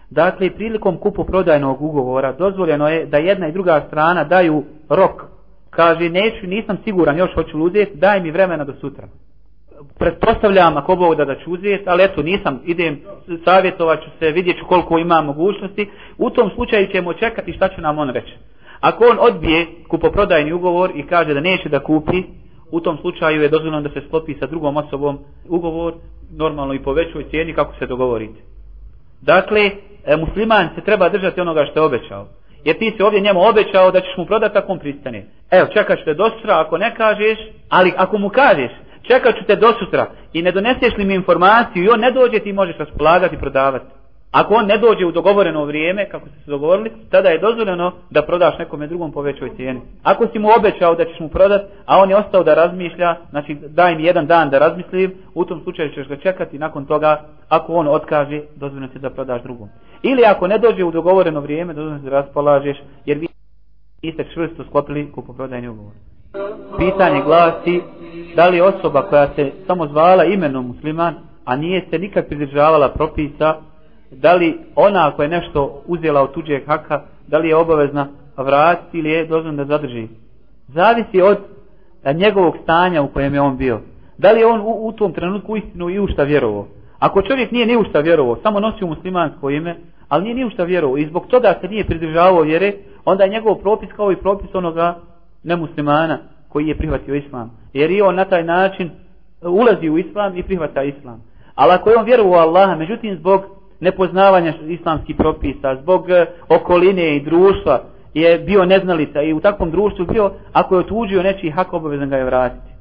Dakle, 0.09 0.49
prilikom 0.49 0.97
kupoprodajnog 0.97 1.81
ugovora 1.81 2.31
dozvoljeno 2.31 2.87
je 2.87 3.05
da 3.05 3.17
jedna 3.17 3.47
i 3.47 3.51
druga 3.51 3.83
strana 3.87 4.23
daju 4.23 4.63
rok. 4.89 5.23
Kaže, 5.69 6.09
neću, 6.09 6.47
nisam 6.47 6.77
siguran, 6.83 7.17
još 7.17 7.33
hoću 7.33 7.59
uzeti, 7.59 7.97
daj 7.97 8.21
mi 8.21 8.31
vremena 8.31 8.63
do 8.63 8.73
sutra 8.73 9.07
pretpostavljam 9.99 10.77
ako 10.77 10.95
Bog 10.95 11.15
da 11.15 11.25
da 11.25 11.35
ću 11.35 11.51
uzeti, 11.51 11.83
ali 11.85 12.03
eto 12.03 12.23
nisam, 12.23 12.61
idem, 12.65 12.99
savjetovat 13.45 14.03
ću 14.03 14.09
se, 14.19 14.31
vidjet 14.31 14.57
ću 14.57 14.65
koliko 14.65 14.97
ima 14.97 15.21
mogućnosti, 15.21 15.89
u 16.17 16.29
tom 16.29 16.49
slučaju 16.55 16.87
ćemo 16.91 17.13
čekati 17.13 17.53
šta 17.53 17.67
će 17.67 17.81
nam 17.81 17.99
on 17.99 18.09
reći. 18.09 18.33
Ako 18.79 19.03
on 19.03 19.17
odbije 19.19 19.65
kupoprodajni 19.87 20.53
ugovor 20.53 20.91
i 20.95 21.07
kaže 21.07 21.33
da 21.33 21.39
neće 21.39 21.69
da 21.69 21.79
kupi, 21.79 22.23
u 22.71 22.79
tom 22.79 22.97
slučaju 23.01 23.41
je 23.41 23.49
dozvoljeno 23.49 23.81
da 23.81 23.89
se 23.89 24.07
sklopi 24.07 24.35
sa 24.39 24.45
drugom 24.45 24.77
osobom 24.77 25.19
ugovor, 25.49 25.93
normalno 26.31 26.73
i 26.73 26.79
po 26.79 26.93
većoj 26.93 27.29
cijeni 27.29 27.53
kako 27.53 27.75
se 27.79 27.85
dogovorite. 27.85 28.39
Dakle, 29.21 29.71
e, 30.05 30.17
musliman 30.17 30.69
se 30.75 30.81
treba 30.81 31.09
držati 31.09 31.41
onoga 31.41 31.65
što 31.65 31.79
je 31.79 31.85
obećao. 31.85 32.27
Jer 32.65 32.77
ti 32.77 32.93
si 32.97 33.03
ovdje 33.03 33.21
njemu 33.21 33.41
obećao 33.41 33.91
da 33.91 33.99
ćeš 33.99 34.17
mu 34.17 34.25
prodati 34.25 34.57
ako 34.57 34.71
on 34.71 34.79
pristane. 34.79 35.25
Evo, 35.51 35.67
čekaš 35.73 36.03
te 36.03 36.13
do 36.13 36.29
sutra 36.29 36.59
ako 36.59 36.77
ne 36.77 36.95
kažeš, 36.95 37.37
ali 37.69 37.93
ako 37.97 38.17
mu 38.17 38.29
kažeš, 38.29 38.71
čekat 39.07 39.35
ću 39.35 39.43
te 39.47 39.55
do 39.55 39.73
sutra 39.79 40.05
i 40.33 40.41
ne 40.41 40.51
doneseš 40.51 40.97
li 40.97 41.05
mi 41.05 41.13
informaciju 41.13 41.83
i 41.83 41.89
on 41.89 41.99
ne 41.99 42.11
dođe 42.11 42.39
ti 42.39 42.53
možeš 42.53 42.77
raspolagati 42.77 43.35
i 43.35 43.39
prodavati. 43.39 43.85
Ako 44.33 44.53
on 44.53 44.65
ne 44.65 44.77
dođe 44.77 45.05
u 45.05 45.11
dogovoreno 45.11 45.65
vrijeme, 45.65 46.09
kako 46.09 46.29
ste 46.29 46.39
se 46.39 46.51
dogovorili, 46.51 46.91
tada 47.09 47.29
je 47.29 47.39
dozvoljeno 47.39 47.91
da 48.09 48.21
prodaš 48.21 48.57
nekome 48.59 48.87
drugom 48.87 49.11
po 49.11 49.21
većoj 49.21 49.55
cijeni. 49.55 49.81
Ako 50.03 50.27
si 50.27 50.39
mu 50.39 50.49
obećao 50.57 50.95
da 50.95 51.05
ćeš 51.05 51.19
mu 51.19 51.29
prodat, 51.29 51.61
a 51.85 51.97
on 51.97 52.09
je 52.09 52.15
ostao 52.17 52.43
da 52.43 52.53
razmišlja, 52.53 53.15
znači 53.29 53.57
daj 53.67 53.95
mi 53.95 54.03
jedan 54.03 54.27
dan 54.27 54.49
da 54.49 54.59
razmislim, 54.59 55.13
u 55.33 55.45
tom 55.45 55.61
slučaju 55.63 55.93
ćeš 55.93 56.07
ga 56.07 56.15
čekati 56.15 56.59
nakon 56.59 56.85
toga, 56.85 57.21
ako 57.49 57.73
on 57.73 57.87
otkaže, 57.87 58.41
dozvoljeno 58.55 58.93
ti 58.93 58.99
da 58.99 59.09
prodaš 59.09 59.43
drugom. 59.43 59.69
Ili 60.03 60.25
ako 60.25 60.47
ne 60.47 60.57
dođe 60.57 60.83
u 60.83 60.91
dogovoreno 60.91 61.39
vrijeme, 61.39 61.73
dozvoljeno 61.73 62.03
ti 62.03 62.09
da 62.09 62.21
raspolažeš, 62.21 62.77
jer 63.05 63.17
vi 63.17 63.27
ste 64.13 64.25
čvrsto 64.33 64.63
sklopili 64.63 65.11
kupoprodajni 65.11 65.67
ugovor. 65.67 65.93
Pitanje 66.77 67.21
glasi, 67.21 67.81
da 68.35 68.49
li 68.49 68.61
osoba 68.61 69.01
koja 69.01 69.27
se 69.35 69.51
samo 69.67 69.87
zvala 69.87 70.23
imenom 70.23 70.67
musliman, 70.67 71.15
a 71.45 71.55
nije 71.55 71.85
se 71.89 71.99
nikad 71.99 72.27
pridržavala 72.27 72.89
propisa, 72.89 73.55
da 74.11 74.33
li 74.33 74.59
ona 74.75 75.07
ako 75.07 75.23
je 75.23 75.29
nešto 75.29 75.81
uzela 75.87 76.21
od 76.21 76.33
tuđeg 76.33 76.67
haka, 76.67 77.01
da 77.27 77.37
li 77.37 77.49
je 77.49 77.55
obavezna 77.55 78.07
vratiti 78.37 78.99
ili 78.99 79.09
je 79.09 79.25
dozvan 79.25 79.55
da 79.55 79.65
zadrži. 79.65 80.07
Zavisi 80.67 81.21
od 81.21 81.37
e, 82.03 82.13
njegovog 82.13 82.57
stanja 82.63 83.01
u 83.01 83.07
kojem 83.07 83.33
je 83.33 83.41
on 83.41 83.57
bio. 83.57 83.79
Da 84.17 84.31
li 84.31 84.39
je 84.39 84.45
on 84.45 84.61
u, 84.61 84.87
u 84.87 84.91
tom 84.91 85.13
trenutku 85.13 85.57
istinu 85.57 85.89
i 85.89 85.99
ušta 85.99 86.23
vjerovo. 86.23 86.67
Ako 86.99 87.21
čovjek 87.21 87.51
nije 87.51 87.65
ni 87.65 87.77
ušta 87.77 87.99
vjerovo, 87.99 88.39
samo 88.43 88.59
nosi 88.59 88.83
u 88.83 88.87
muslimansko 88.87 89.49
ime, 89.49 89.75
ali 90.09 90.23
nije 90.23 90.35
ni 90.35 90.45
ušta 90.45 90.63
vjerovo 90.63 90.97
i 90.97 91.07
zbog 91.07 91.27
toga 91.27 91.55
se 91.61 91.67
nije 91.67 91.85
pridržavao 91.85 92.41
vjere, 92.41 92.73
onda 93.05 93.23
je 93.23 93.29
njegov 93.29 93.55
propis 93.55 93.89
kao 93.95 94.11
i 94.11 94.15
propis 94.15 94.55
onoga 94.55 94.95
nemuslimana 95.43 96.17
koji 96.49 96.67
je 96.67 96.77
prihvatio 96.77 97.15
islam. 97.15 97.51
Jer 97.73 97.91
i 97.91 98.01
on 98.01 98.15
na 98.15 98.25
taj 98.25 98.43
način 98.43 98.87
e, 98.87 99.47
ulazi 99.47 99.89
u 99.89 99.97
islam 99.97 100.37
i 100.37 100.43
prihvata 100.43 100.83
islam. 100.83 101.23
Ali 101.55 101.73
ako 101.73 101.89
je 101.89 101.97
on 101.97 102.05
vjerovao 102.05 102.39
Allaha, 102.39 102.75
međutim 102.75 103.15
zbog 103.15 103.41
nepoznavanja 103.79 104.53
islamskih 104.67 105.15
propisa, 105.15 105.75
zbog 105.81 106.09
e, 106.09 106.25
okoline 106.49 107.15
i 107.15 107.23
društva, 107.23 107.81
je 108.13 108.39
bio 108.39 108.65
neznalica 108.65 109.21
i 109.21 109.33
u 109.33 109.39
takvom 109.39 109.71
društvu 109.71 110.05
bio, 110.05 110.31
ako 110.53 110.75
je 110.75 110.79
otuđio 110.79 111.23
nečiji 111.23 111.51
hak, 111.51 111.73
obavezan 111.73 112.09
ga 112.09 112.17
je 112.17 112.25
vratiti. 112.25 112.73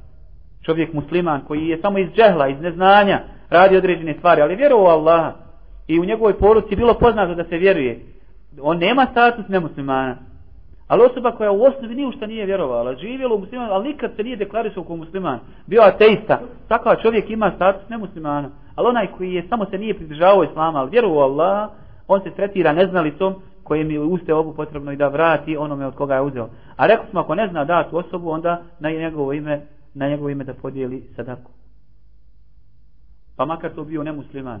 Čovjek 0.65 0.93
musliman 0.93 1.41
koji 1.47 1.67
je 1.67 1.81
samo 1.81 1.97
iz 1.97 2.09
džehla, 2.15 2.47
iz 2.47 2.61
neznanja, 2.61 3.21
radi 3.49 3.77
određene 3.77 4.13
stvari, 4.13 4.41
ali 4.41 4.53
je 4.53 4.57
vjerovao 4.57 4.87
Allaha 4.87 5.33
i 5.87 5.99
u 5.99 6.05
njegovoj 6.05 6.37
poruci 6.37 6.75
bilo 6.75 6.93
poznato 6.93 7.35
da 7.35 7.43
se 7.43 7.57
vjeruje. 7.57 7.99
On 8.61 8.77
nema 8.77 9.07
status 9.11 9.47
nemuslimana. 9.47 10.15
Ali 10.93 11.03
osoba 11.03 11.31
koja 11.31 11.51
u 11.51 11.63
osnovi 11.63 11.95
ni 11.95 12.11
što 12.11 12.25
nije 12.25 12.45
vjerovala, 12.45 12.95
živjela 12.95 13.35
u 13.35 13.39
musliman, 13.39 13.71
ali 13.71 13.87
nikad 13.87 14.11
se 14.15 14.23
nije 14.23 14.35
deklarisao 14.35 14.83
kao 14.83 14.95
musliman, 14.95 15.39
bio 15.67 15.81
ateista, 15.81 16.39
takav 16.67 16.95
čovjek 17.01 17.29
ima 17.29 17.51
status 17.55 17.89
nemuslimana. 17.89 18.49
Ali 18.75 18.87
onaj 18.87 19.07
koji 19.07 19.33
je 19.33 19.47
samo 19.49 19.65
se 19.65 19.77
nije 19.77 19.93
pridržavao 19.93 20.43
islama, 20.43 20.79
ali 20.79 20.89
vjeruo 20.89 21.23
Allah, 21.23 21.69
on 22.07 22.21
se 22.21 22.31
tretira 22.31 22.73
neznalicom 22.73 23.35
kojem 23.63 23.91
je 23.91 23.99
uste 23.99 24.33
obu 24.33 24.53
potrebno 24.53 24.91
i 24.91 24.95
da 24.95 25.07
vrati 25.07 25.57
onome 25.57 25.85
od 25.85 25.95
koga 25.95 26.15
je 26.15 26.21
uzeo. 26.21 26.49
A 26.75 26.87
rekli 26.87 27.05
smo, 27.09 27.19
ako 27.19 27.35
ne 27.35 27.47
zna 27.47 27.65
da 27.65 27.89
tu 27.89 27.97
osobu, 27.97 28.29
onda 28.29 28.61
na 28.79 28.89
njegovo 28.89 29.33
ime, 29.33 29.61
na 29.93 30.09
njegovo 30.09 30.29
ime 30.29 30.43
da 30.43 30.53
podijeli 30.53 31.03
sadaku. 31.15 31.51
Pa 33.37 33.45
makar 33.45 33.71
to 33.71 33.83
bio 33.83 34.03
nemusliman. 34.03 34.59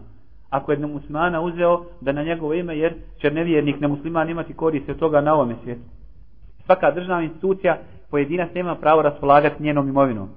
Ako 0.49 0.71
je 0.71 0.77
nemuslimana 0.77 1.41
uzeo, 1.41 1.85
da 2.01 2.11
na 2.11 2.23
njegovo 2.23 2.53
ime, 2.53 2.77
jer 2.77 2.93
će 3.17 3.31
nevjernik 3.31 3.79
nemusliman 3.79 4.29
imati 4.29 4.53
koriste 4.53 4.91
od 4.91 4.99
toga 4.99 5.21
na 5.21 5.33
ovome 5.33 5.55
svijetu. 5.63 6.02
Svaka 6.65 6.91
državna 6.91 7.23
institucija 7.23 7.77
pojedinac 8.11 8.49
nema 8.53 8.75
pravo 8.75 9.01
raspolagati 9.01 9.63
njenom 9.63 9.87
imovinom. 9.87 10.29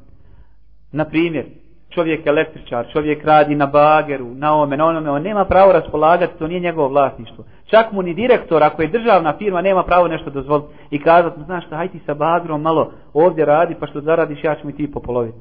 Na 0.93 1.05
primjer, 1.05 1.45
čovjek 1.91 2.27
električar, 2.27 2.87
čovjek 2.93 3.25
radi 3.25 3.55
na 3.55 3.67
bageru, 3.67 4.35
na 4.35 4.55
ome, 4.55 4.77
na 4.77 4.87
onome, 4.87 5.11
on 5.11 5.23
nema 5.23 5.45
pravo 5.45 5.73
raspolagati, 5.73 6.39
to 6.39 6.47
nije 6.47 6.61
njegovo 6.61 6.89
vlasništvo. 6.89 7.45
Čak 7.67 7.93
mu 7.93 8.03
ni 8.03 8.15
direktor, 8.15 8.63
ako 8.63 8.83
je 8.83 8.89
državna 8.89 9.33
firma, 9.39 9.63
nema 9.63 9.83
pravo 9.83 10.09
nešto 10.09 10.31
dozvoliti 10.31 10.69
i 10.91 10.99
kazati, 10.99 11.43
znaš 11.45 11.67
šta, 11.67 11.77
hajde 11.77 11.93
ti 11.93 12.05
sa 12.07 12.15
bagerom 12.15 12.63
malo 12.63 12.93
ovdje 13.15 13.45
radi, 13.45 13.75
pa 13.81 13.87
što 13.87 14.01
zaradiš, 14.01 14.45
ja 14.45 14.55
ću 14.55 14.67
mi 14.67 14.77
ti 14.77 14.93
popoloviti. 14.93 15.39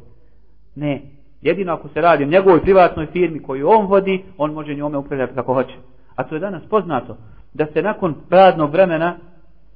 Ne, 0.75 1.01
jedino 1.41 1.73
ako 1.73 1.87
se 1.87 2.01
radi 2.01 2.23
o 2.23 2.27
njegovoj 2.27 2.61
privatnoj 2.61 3.05
firmi 3.05 3.43
koju 3.43 3.69
on 3.69 3.85
vodi, 3.85 4.23
on 4.37 4.53
može 4.53 4.75
njome 4.75 4.97
upravljati 4.97 5.35
kako 5.35 5.53
hoće. 5.53 5.75
A 6.15 6.23
to 6.23 6.35
je 6.35 6.39
danas 6.39 6.63
poznato, 6.69 7.17
da 7.53 7.65
se 7.65 7.81
nakon 7.81 8.15
radnog 8.29 8.71
vremena 8.71 9.15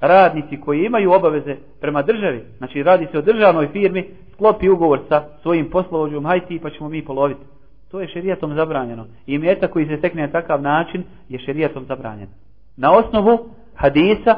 radnici 0.02 0.62
koji 0.62 0.86
imaju 0.86 1.12
obaveze 1.12 1.56
prema 1.82 2.02
državi, 2.02 2.44
znači 2.58 2.84
radi 2.84 3.08
se 3.12 3.18
o 3.18 3.22
državnoj 3.22 3.68
firmi, 3.68 4.06
sklopi 4.34 4.70
ugovor 4.70 5.00
sa 5.10 5.24
svojim 5.42 5.70
poslovođom, 5.70 6.26
hajti 6.26 6.60
pa 6.60 6.70
ćemo 6.70 6.90
mi 6.90 7.06
poloviti. 7.06 7.42
To 7.92 8.02
je 8.02 8.08
šerijatom 8.08 8.56
zabranjeno. 8.56 9.06
I 9.28 9.38
mjeta 9.38 9.68
koji 9.68 9.86
se 9.86 9.98
stekne 9.98 10.22
na 10.22 10.32
takav 10.32 10.62
način 10.62 11.04
je 11.30 11.40
šerijatom 11.40 11.86
zabranjen. 11.86 12.28
Na 12.78 12.92
osnovu 12.92 13.50
hadisa 13.76 14.36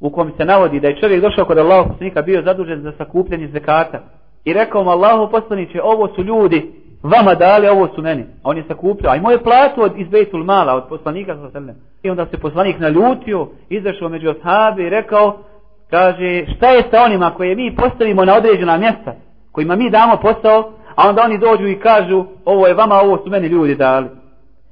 u 0.00 0.10
kom 0.10 0.32
se 0.36 0.44
navodi 0.44 0.80
da 0.80 0.88
je 0.88 1.00
čovjek 1.00 1.22
došao 1.22 1.44
kod 1.44 1.58
Allahog 1.58 1.88
poslanika 1.88 2.22
bio 2.22 2.42
zadužen 2.42 2.82
za 2.82 2.92
sakupljanje 2.98 3.48
zekata 3.48 4.00
i 4.44 4.52
rekao 4.52 4.84
mu 4.84 4.90
Allahu 4.90 5.30
poslaniće 5.30 5.82
ovo 5.82 6.08
su 6.14 6.22
ljudi 6.22 6.72
vama 7.02 7.34
dali, 7.34 7.68
ovo 7.68 7.88
su 7.94 8.02
meni. 8.02 8.22
A 8.22 8.50
on 8.50 8.56
je 8.56 8.64
sakupljao. 8.68 9.12
A 9.12 9.16
imao 9.16 9.32
je 9.32 9.42
platu 9.42 9.82
od 9.82 9.92
izbejtul 9.96 10.44
Mala, 10.44 10.74
od 10.74 10.88
poslanika 10.88 11.36
sa 11.36 11.50
srne. 11.50 11.74
I 12.02 12.10
onda 12.10 12.26
se 12.26 12.38
poslanik 12.38 12.78
naljutio, 12.78 13.48
izašao 13.68 14.08
među 14.08 14.30
oshabe 14.30 14.82
i 14.82 14.90
rekao, 14.90 15.38
kaže, 15.90 16.46
šta 16.56 16.70
je 16.70 16.82
sa 16.90 17.02
onima 17.02 17.34
koje 17.36 17.54
mi 17.54 17.76
postavimo 17.76 18.24
na 18.24 18.34
određena 18.34 18.76
mjesta, 18.76 19.14
kojima 19.52 19.76
mi 19.76 19.90
damo 19.90 20.16
posao, 20.16 20.72
a 20.94 21.08
onda 21.08 21.22
oni 21.22 21.38
dođu 21.38 21.66
i 21.66 21.80
kažu, 21.80 22.24
ovo 22.44 22.66
je 22.66 22.74
vama, 22.74 22.94
ovo 22.94 23.18
su 23.18 23.30
meni 23.30 23.46
ljudi 23.46 23.74
dali. 23.74 24.08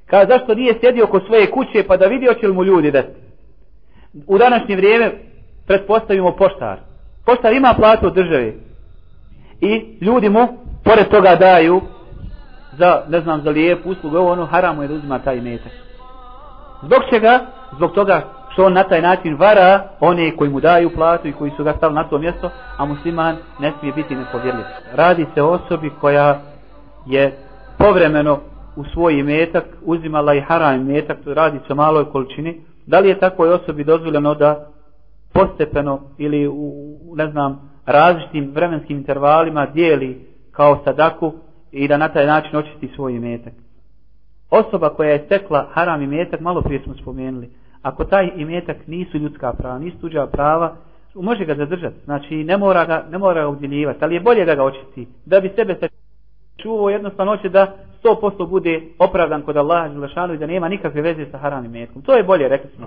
Kaže, 0.06 0.26
zašto 0.28 0.54
nije 0.54 0.78
sjedio 0.80 1.06
kod 1.06 1.22
svoje 1.26 1.50
kuće 1.50 1.84
pa 1.88 1.96
da 1.96 2.06
vidio 2.06 2.34
će 2.34 2.46
li 2.46 2.54
mu 2.54 2.64
ljudi 2.64 2.90
dati? 2.90 3.08
U 4.26 4.38
današnje 4.38 4.76
vrijeme 4.76 5.12
pretpostavimo 5.66 6.36
poštar. 6.36 6.78
Poštar 7.26 7.52
ima 7.52 7.74
platu 7.76 8.06
od 8.06 8.14
države. 8.14 8.52
I 9.60 9.96
ljudi 10.00 10.28
mu, 10.28 10.48
pored 10.84 11.08
toga 11.08 11.36
daju, 11.40 11.80
za, 12.78 13.02
ne 13.08 13.20
znam, 13.20 13.40
za 13.42 13.50
lijepu 13.50 13.90
uslugu, 13.90 14.16
ovo 14.16 14.32
ono 14.32 14.46
haramo 14.46 14.82
je 14.82 14.88
da 14.88 14.94
uzima 14.94 15.18
taj 15.18 15.40
metak. 15.40 15.72
Zbog 16.82 16.98
čega? 17.10 17.40
Zbog 17.76 17.92
toga 17.92 18.22
što 18.52 18.64
on 18.64 18.72
na 18.72 18.82
taj 18.82 19.02
način 19.02 19.36
vara 19.36 19.88
one 20.00 20.36
koji 20.36 20.50
mu 20.50 20.60
daju 20.60 20.90
platu 20.94 21.28
i 21.28 21.32
koji 21.32 21.50
su 21.56 21.64
ga 21.64 21.74
stavili 21.76 21.94
na 21.94 22.08
to 22.08 22.18
mjesto, 22.18 22.50
a 22.76 22.84
musliman 22.84 23.36
ne 23.60 23.72
smije 23.78 23.94
biti 23.94 24.16
nepovjerljiv. 24.16 24.64
Radi 24.94 25.26
se 25.34 25.42
o 25.42 25.48
osobi 25.48 25.90
koja 26.00 26.40
je 27.06 27.38
povremeno 27.78 28.38
u 28.76 28.84
svoj 28.84 29.22
metak 29.22 29.64
uzimala 29.82 30.34
i 30.34 30.40
haram 30.40 30.84
metak, 30.84 31.18
to 31.24 31.34
radi 31.34 31.58
se 31.66 31.72
o 31.72 31.76
maloj 31.76 32.04
količini, 32.04 32.60
da 32.86 32.98
li 32.98 33.08
je 33.08 33.18
takvoj 33.18 33.52
osobi 33.52 33.84
dozvoljeno 33.84 34.34
da 34.34 34.66
postepeno 35.32 36.00
ili 36.18 36.48
u, 36.48 36.72
ne 37.16 37.30
znam, 37.30 37.70
različitim 37.86 38.50
vremenskim 38.54 38.96
intervalima 38.96 39.66
dijeli 39.66 40.26
kao 40.52 40.78
sadaku 40.84 41.32
i 41.76 41.88
da 41.88 41.96
na 41.96 42.08
taj 42.08 42.26
način 42.26 42.56
očisti 42.56 42.88
svoj 42.94 43.12
imetak. 43.12 43.52
Osoba 44.50 44.88
koja 44.88 45.10
je 45.10 45.22
stekla 45.26 45.68
haram 45.72 46.02
imetak, 46.02 46.40
malo 46.40 46.62
prije 46.62 46.82
smo 46.82 46.94
spomenuli, 46.94 47.50
ako 47.82 48.04
taj 48.04 48.30
imetak 48.36 48.76
nisu 48.86 49.18
ljudska 49.18 49.52
prava, 49.52 49.78
nisu 49.78 49.98
tuđa 49.98 50.26
prava, 50.26 50.76
može 51.14 51.44
ga 51.44 51.54
zadržati, 51.54 51.96
znači 52.04 52.44
ne 52.44 52.56
mora 52.56 52.84
ga, 52.84 53.04
ne 53.10 53.18
mora 53.18 53.42
ga 53.42 53.48
udjeljivati, 53.48 53.98
ali 54.04 54.14
je 54.14 54.20
bolje 54.20 54.44
da 54.44 54.54
ga 54.54 54.64
očisti, 54.64 55.08
da 55.26 55.40
bi 55.40 55.52
sebe 55.56 55.76
se 55.80 55.88
čuvo 56.56 56.90
jednostavno 56.90 57.36
hoće 57.36 57.48
da 57.48 57.74
100% 58.04 58.48
bude 58.48 58.82
opravdan 58.98 59.42
kod 59.42 59.56
Allaha 59.56 59.88
Đelešanu 59.88 60.34
i 60.34 60.38
da 60.38 60.46
nema 60.46 60.68
nikakve 60.68 61.02
veze 61.02 61.26
sa 61.30 61.38
haramim 61.38 61.70
metkom. 61.70 62.02
To 62.02 62.14
je 62.14 62.22
bolje, 62.22 62.48
rekli 62.48 62.70
smo. 62.76 62.86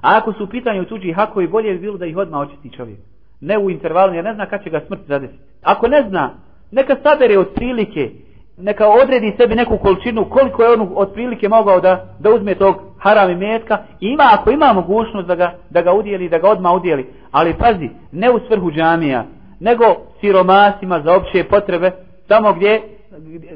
A 0.00 0.16
ako 0.18 0.32
su 0.32 0.44
u 0.44 0.46
pitanju 0.46 0.84
tuđi 0.84 1.12
hakovi, 1.12 1.48
bolje 1.48 1.72
bi 1.72 1.78
bilo 1.78 1.98
da 1.98 2.06
ih 2.06 2.16
odmah 2.16 2.40
očisti 2.40 2.70
čovjek. 2.76 2.98
Ne 3.40 3.58
u 3.58 3.70
intervalu, 3.70 4.14
jer 4.14 4.24
ne 4.24 4.34
zna 4.34 4.46
kad 4.46 4.62
će 4.64 4.70
ga 4.70 4.80
smrt 4.86 5.00
zadesiti. 5.08 5.42
Ako 5.62 5.88
ne 5.88 6.04
zna, 6.08 6.30
neka 6.74 6.96
sabere 7.02 7.38
otprilike, 7.38 8.10
neka 8.58 8.88
odredi 8.88 9.34
sebi 9.36 9.54
neku 9.54 9.78
količinu, 9.78 10.24
koliko 10.30 10.62
je 10.62 10.72
on 10.72 10.92
otprilike 10.94 11.48
mogao 11.48 11.80
da, 11.80 12.16
da 12.18 12.30
uzme 12.30 12.54
tog 12.54 12.74
haram 12.98 13.30
i 13.30 13.34
metka, 13.34 13.78
i 14.00 14.06
ima, 14.06 14.24
ako 14.32 14.50
ima 14.50 14.72
mogućnost 14.72 15.28
da 15.28 15.34
ga, 15.34 15.54
da 15.70 15.82
ga 15.82 15.92
udjeli, 15.92 16.28
da 16.28 16.38
ga 16.38 16.48
odmah 16.48 16.72
udjeli. 16.72 17.06
Ali 17.30 17.54
pazi, 17.54 17.90
ne 18.12 18.30
u 18.30 18.40
svrhu 18.48 18.70
džamija, 18.70 19.24
nego 19.60 19.84
siromasima 20.20 21.00
za 21.00 21.16
opće 21.16 21.44
potrebe, 21.44 21.90
tamo 22.28 22.52
gdje, 22.52 22.80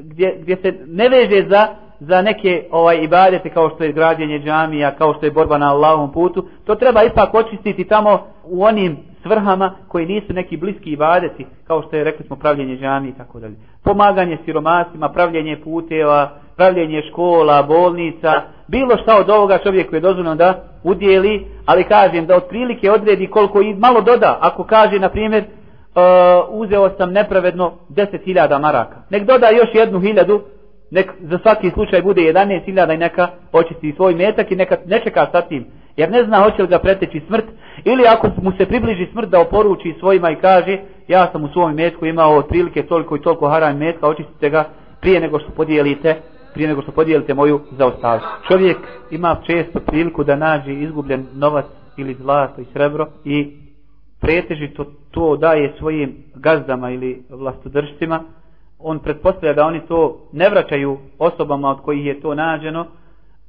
gdje, 0.03 0.39
gdje 0.41 0.57
se 0.57 0.75
ne 0.87 1.09
veže 1.09 1.49
za, 1.49 1.67
za 2.01 2.23
neke 2.23 2.65
ovaj 2.71 2.97
ibadete 3.03 3.51
kao 3.51 3.71
što 3.71 3.85
je 3.85 3.93
građenje 3.93 4.39
džamija, 4.39 4.95
kao 4.95 5.15
što 5.15 5.27
je 5.27 5.33
borba 5.33 5.59
na 5.59 5.71
Allahovom 5.71 6.13
putu, 6.13 6.49
to 6.65 6.75
treba 6.75 7.03
ipak 7.03 7.35
očistiti 7.35 7.85
tamo 7.85 8.27
u 8.45 8.65
onim 8.65 9.08
svrhama 9.29 9.75
koji 9.89 10.07
nisu 10.07 10.33
neki 10.33 10.57
bliski 10.57 10.91
ibadeti, 10.91 11.47
kao 11.67 11.83
što 11.83 11.97
je 11.97 12.05
rekli 12.05 12.27
smo 12.27 12.37
pravljenje 12.37 12.77
džamije 12.77 13.11
i 13.11 13.19
tako 13.19 13.41
dalje. 13.41 13.55
Pomaganje 13.85 14.39
siromasima, 14.45 15.09
pravljenje 15.09 15.61
puteva, 15.65 16.31
pravljenje 16.57 17.03
škola, 17.11 17.63
bolnica, 17.63 18.43
bilo 18.69 18.97
šta 19.03 19.17
od 19.17 19.31
ovoga 19.31 19.59
čovjeku 19.59 19.95
je 19.95 20.01
dozvoljeno 20.01 20.35
da 20.35 20.63
udjeli, 20.85 21.47
ali 21.67 21.85
kažem 21.85 22.27
da 22.27 22.37
otprilike 22.37 22.91
odredi 22.91 23.27
koliko 23.27 23.63
i 23.63 23.75
malo 23.75 24.01
doda, 24.01 24.39
ako 24.41 24.65
kaže 24.65 24.99
na 24.99 25.09
primjer 25.09 25.45
uh, 25.45 26.61
uzeo 26.61 26.91
sam 26.99 27.13
nepravedno 27.13 27.73
10.000 27.91 28.61
maraka. 28.61 28.97
Nek 29.11 29.25
doda 29.25 29.49
još 29.49 29.69
jednu 29.75 30.01
hiljadu, 30.01 30.41
nek 30.91 31.13
za 31.21 31.39
svaki 31.39 31.71
slučaj 31.71 32.03
bude 32.03 32.21
11.000 32.21 32.95
i 32.95 32.97
neka 32.97 33.29
očisti 33.53 33.93
svoj 33.97 34.15
metak 34.15 34.51
i 34.51 34.57
neka 34.57 34.77
ne 34.87 35.01
čeka 35.01 35.27
sa 35.33 35.41
tim. 35.43 35.67
Jer 35.99 36.11
ne 36.11 36.25
zna 36.25 36.43
hoće 36.43 36.63
li 36.63 36.69
ga 36.69 36.79
preteći 36.79 37.21
smrt 37.27 37.45
ili 37.85 38.05
ako 38.07 38.31
mu 38.43 38.53
se 38.53 38.67
približi 38.67 39.07
smrt 39.13 39.29
da 39.29 39.41
oporuči 39.41 39.95
svojima 40.01 40.31
i 40.31 40.37
kaže 40.37 40.79
ja 41.09 41.29
sam 41.33 41.45
u 41.45 41.49
svom 41.49 41.75
metku 41.75 42.07
imao 42.07 42.37
otprilike 42.37 42.83
toliko 42.83 43.17
i 43.17 43.23
toliko 43.23 43.49
haram 43.49 43.77
metka, 43.77 44.09
očistite 44.09 44.51
ga 44.51 44.65
prije 45.01 45.21
nego 45.21 45.39
što 45.39 45.51
podijelite 45.51 46.17
prije 46.55 46.69
nego 46.69 46.83
što 46.83 46.93
podijelite 46.93 47.35
moju 47.35 47.61
zaostavu. 47.71 48.21
Čovjek 48.49 48.77
ima 49.11 49.37
često 49.47 49.81
priliku 49.81 50.25
da 50.25 50.37
nađe 50.37 50.73
izgubljen 50.73 51.27
novac 51.35 51.65
ili 51.97 52.15
zlato 52.15 52.61
i 52.61 52.67
srebro 52.73 53.07
i 53.25 53.53
pretežito 54.21 54.85
to 55.11 55.37
daje 55.37 55.75
svojim 55.79 56.17
gazdama 56.35 56.91
ili 56.91 57.23
vlastodržcima, 57.31 58.21
on 58.79 58.99
pretpostavlja 58.99 59.53
da 59.53 59.67
oni 59.67 59.81
to 59.89 60.29
ne 60.33 60.49
vraćaju 60.49 60.99
osobama 61.19 61.71
od 61.71 61.81
kojih 61.81 62.07
je 62.07 62.21
to 62.21 62.35
nađeno, 62.35 62.87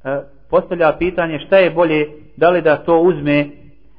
e, 0.04 0.20
postavlja 0.50 0.96
pitanje 0.98 1.38
šta 1.38 1.56
je 1.56 1.70
bolje, 1.70 2.06
da 2.40 2.50
li 2.50 2.62
da 2.62 2.76
to 2.76 2.98
uzme 3.00 3.46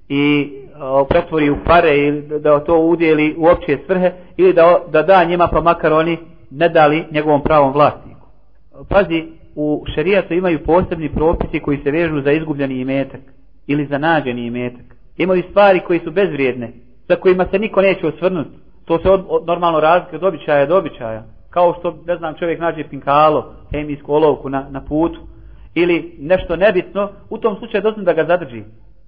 i 0.09 0.49
o, 0.81 1.05
pretvori 1.05 1.49
u 1.49 1.57
pare 1.65 1.97
ili 1.97 2.39
da 2.39 2.59
to 2.59 2.79
udjeli 2.79 3.35
u 3.37 3.47
opće 3.47 3.77
svrhe 3.85 4.11
ili 4.37 4.53
da, 4.53 4.79
da 4.91 5.01
da 5.01 5.23
njima 5.23 5.47
pa 5.47 5.61
makar 5.61 5.93
oni 5.93 6.17
ne 6.51 6.69
dali 6.69 7.05
njegovom 7.11 7.43
pravom 7.43 7.73
vlasniku. 7.73 8.27
Pazi, 8.89 9.23
u 9.55 9.83
šerijatu 9.95 10.33
imaju 10.33 10.63
posebni 10.65 11.09
propisi 11.09 11.59
koji 11.59 11.77
se 11.83 11.91
vežu 11.91 12.21
za 12.21 12.31
izgubljeni 12.31 12.79
imetak 12.79 13.21
ili 13.67 13.85
za 13.85 13.97
nađeni 13.97 14.45
imetak 14.45 14.85
imaju 15.17 15.43
stvari 15.49 15.79
koji 15.79 15.99
su 15.99 16.11
bezvrijedne, 16.11 16.71
za 17.07 17.15
kojima 17.15 17.45
se 17.51 17.59
niko 17.59 17.81
neće 17.81 18.07
osvrnuti. 18.07 18.57
To 18.85 18.99
se 18.99 19.09
od, 19.09 19.25
od, 19.29 19.47
normalno 19.47 19.79
razlike 19.79 20.15
od 20.15 20.23
običaja 20.23 20.65
do 20.65 20.77
običaja. 20.77 21.23
Kao 21.49 21.75
što, 21.79 21.97
ne 22.07 22.15
znam, 22.17 22.33
čovjek 22.39 22.59
nađe 22.59 22.83
pinkalo, 22.89 23.53
hemijsku 23.71 24.13
olovku 24.13 24.49
na, 24.49 24.65
na 24.69 24.81
putu, 24.81 25.19
ili 25.73 26.15
nešto 26.19 26.55
nebitno, 26.55 27.09
u 27.29 27.37
tom 27.37 27.57
slučaju 27.57 27.81
dozim 27.81 28.03
da 28.03 28.13
ga 28.13 28.25
zadrži. 28.25 28.63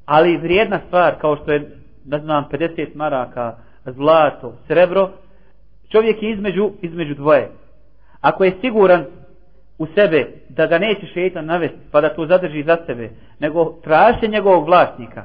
Ali 0.06 0.38
vrijedna 0.38 0.80
stvar, 0.88 1.15
kao 1.21 1.36
što 1.36 1.52
je, 1.52 1.71
ne 2.06 2.19
znam, 2.19 2.45
50 2.52 2.88
maraka, 2.95 3.56
zlato, 3.86 4.54
srebro, 4.67 5.10
čovjek 5.91 6.23
je 6.23 6.32
između, 6.32 6.71
između 6.82 7.15
dvoje. 7.15 7.49
Ako 8.21 8.43
je 8.43 8.58
siguran 8.62 9.06
u 9.78 9.86
sebe 9.95 10.28
da 10.49 10.67
ga 10.67 10.78
neće 10.78 11.06
šeitan 11.13 11.45
navesti, 11.45 11.80
pa 11.91 12.02
da 12.02 12.15
to 12.15 12.26
zadrži 12.26 12.63
za 12.63 12.78
sebe, 12.86 13.10
nego 13.39 13.65
traže 13.84 14.28
njegovog 14.28 14.65
vlasnika, 14.65 15.23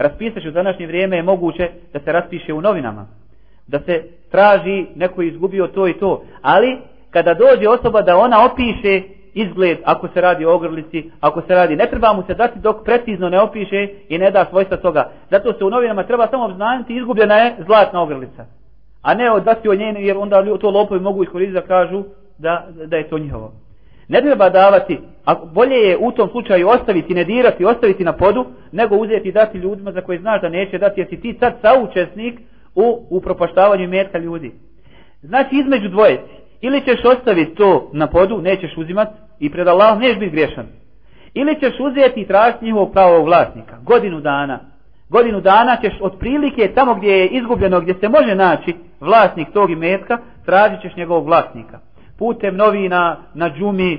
Raspisaš 0.00 0.44
u 0.44 0.50
današnje 0.50 0.86
vrijeme 0.86 1.16
je 1.16 1.22
moguće 1.22 1.70
da 1.92 2.00
se 2.00 2.12
raspiše 2.12 2.52
u 2.52 2.60
novinama. 2.60 3.06
Da 3.66 3.80
se 3.80 4.04
traži 4.30 4.86
neko 4.94 5.22
izgubio 5.22 5.66
to 5.66 5.88
i 5.88 5.92
to. 5.92 6.24
Ali 6.42 6.78
kada 7.10 7.34
dođe 7.34 7.68
osoba 7.68 8.02
da 8.02 8.16
ona 8.16 8.44
opiše 8.44 9.02
izgled 9.34 9.78
ako 9.84 10.08
se 10.08 10.20
radi 10.20 10.44
o 10.44 10.54
ogrlici, 10.54 11.10
ako 11.20 11.42
se 11.42 11.54
radi, 11.54 11.76
ne 11.76 11.86
treba 11.86 12.12
mu 12.12 12.22
se 12.26 12.34
dati 12.34 12.58
dok 12.58 12.84
precizno 12.84 13.28
ne 13.28 13.40
opiše 13.40 13.88
i 14.08 14.18
ne 14.18 14.30
da 14.30 14.46
svojstva 14.50 14.76
toga. 14.76 15.10
Zato 15.30 15.52
se 15.52 15.64
u 15.64 15.70
novinama 15.70 16.02
treba 16.02 16.28
samo 16.30 16.44
obznaniti 16.44 16.96
izgubljena 16.96 17.34
je 17.34 17.54
zlatna 17.66 18.02
ogrlica. 18.02 18.44
A 19.02 19.14
ne 19.14 19.30
odati 19.30 19.68
o 19.68 19.74
njeni 19.74 20.06
jer 20.06 20.16
onda 20.16 20.58
to 20.58 20.70
lopovi 20.70 21.00
mogu 21.00 21.22
iskoristiti 21.22 21.60
da 21.60 21.66
kažu 21.66 22.04
da, 22.38 22.66
da 22.86 22.96
je 22.96 23.08
to 23.08 23.18
njihovo 23.18 23.52
ne 24.10 24.20
treba 24.20 24.48
davati, 24.50 24.98
a 25.24 25.34
bolje 25.34 25.76
je 25.76 25.98
u 26.00 26.12
tom 26.12 26.28
slučaju 26.28 26.68
ostaviti, 26.68 27.14
ne 27.14 27.24
dirati, 27.24 27.64
ostaviti 27.64 28.04
na 28.04 28.12
podu, 28.12 28.46
nego 28.72 28.96
uzeti 28.96 29.28
i 29.28 29.32
dati 29.32 29.58
ljudima 29.58 29.92
za 29.92 30.00
koje 30.00 30.18
znaš 30.18 30.40
da 30.40 30.48
neće 30.48 30.78
dati, 30.78 31.00
jer 31.00 31.08
si 31.08 31.20
ti 31.20 31.36
sad 31.40 31.54
saučesnik 31.62 32.40
u 32.74 33.06
upropaštavanju 33.10 33.88
metka 33.88 34.18
ljudi. 34.18 34.52
Znači 35.22 35.56
između 35.56 35.88
dvojeci, 35.88 36.39
ili 36.60 36.80
ćeš 36.80 37.04
ostaviti 37.04 37.54
to 37.54 37.90
na 37.92 38.06
podu, 38.06 38.40
nećeš 38.42 38.76
uzimati 38.76 39.12
i 39.38 39.50
pred 39.50 39.68
Allahom 39.68 39.98
nećeš 39.98 40.18
biti 40.18 40.30
griješan. 40.30 40.66
Ili 41.34 41.60
ćeš 41.60 41.80
uzeti 41.80 42.20
i 42.20 42.26
tražiti 42.26 42.64
njihovog 42.64 42.92
pravog 42.92 43.24
vlasnika, 43.24 43.76
godinu 43.82 44.20
dana. 44.20 44.60
Godinu 45.08 45.40
dana 45.40 45.76
ćeš 45.82 45.92
otprilike 46.00 46.72
tamo 46.74 46.94
gdje 46.94 47.10
je 47.10 47.28
izgubljeno, 47.28 47.80
gdje 47.80 47.94
se 47.94 48.08
može 48.08 48.34
naći 48.34 48.74
vlasnik 49.00 49.48
tog 49.52 49.70
imetka, 49.70 50.18
tražit 50.44 50.80
ćeš 50.80 50.96
njegovog 50.96 51.26
vlasnika 51.26 51.78
putem 52.20 52.56
novina 52.56 53.16
na 53.34 53.50
džumi, 53.50 53.92
e, 53.92 53.98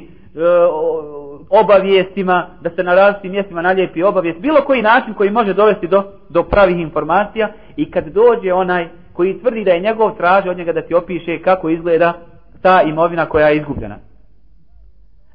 obavijestima, 1.50 2.48
da 2.62 2.70
se 2.70 2.84
na 2.84 2.96
različitim 2.96 3.32
mjestima 3.32 3.62
naljepi 3.62 4.04
obavijest, 4.04 4.40
bilo 4.40 4.62
koji 4.62 4.82
način 4.82 5.14
koji 5.14 5.32
može 5.32 5.54
dovesti 5.54 5.88
do, 5.88 6.04
do 6.30 6.44
pravih 6.44 6.80
informacija 6.80 7.50
i 7.76 7.92
kad 7.92 8.08
dođe 8.08 8.54
onaj 8.54 8.90
koji 9.14 9.40
tvrdi 9.42 9.64
da 9.64 9.72
je 9.72 9.80
njegov 9.80 10.18
traže 10.18 10.50
od 10.50 10.58
njega 10.58 10.74
da 10.74 10.82
ti 10.82 10.94
opiše 10.94 11.42
kako 11.42 11.70
izgleda 11.70 12.14
ta 12.62 12.82
imovina 12.82 13.26
koja 13.26 13.48
je 13.48 13.58
izgubljena. 13.58 13.96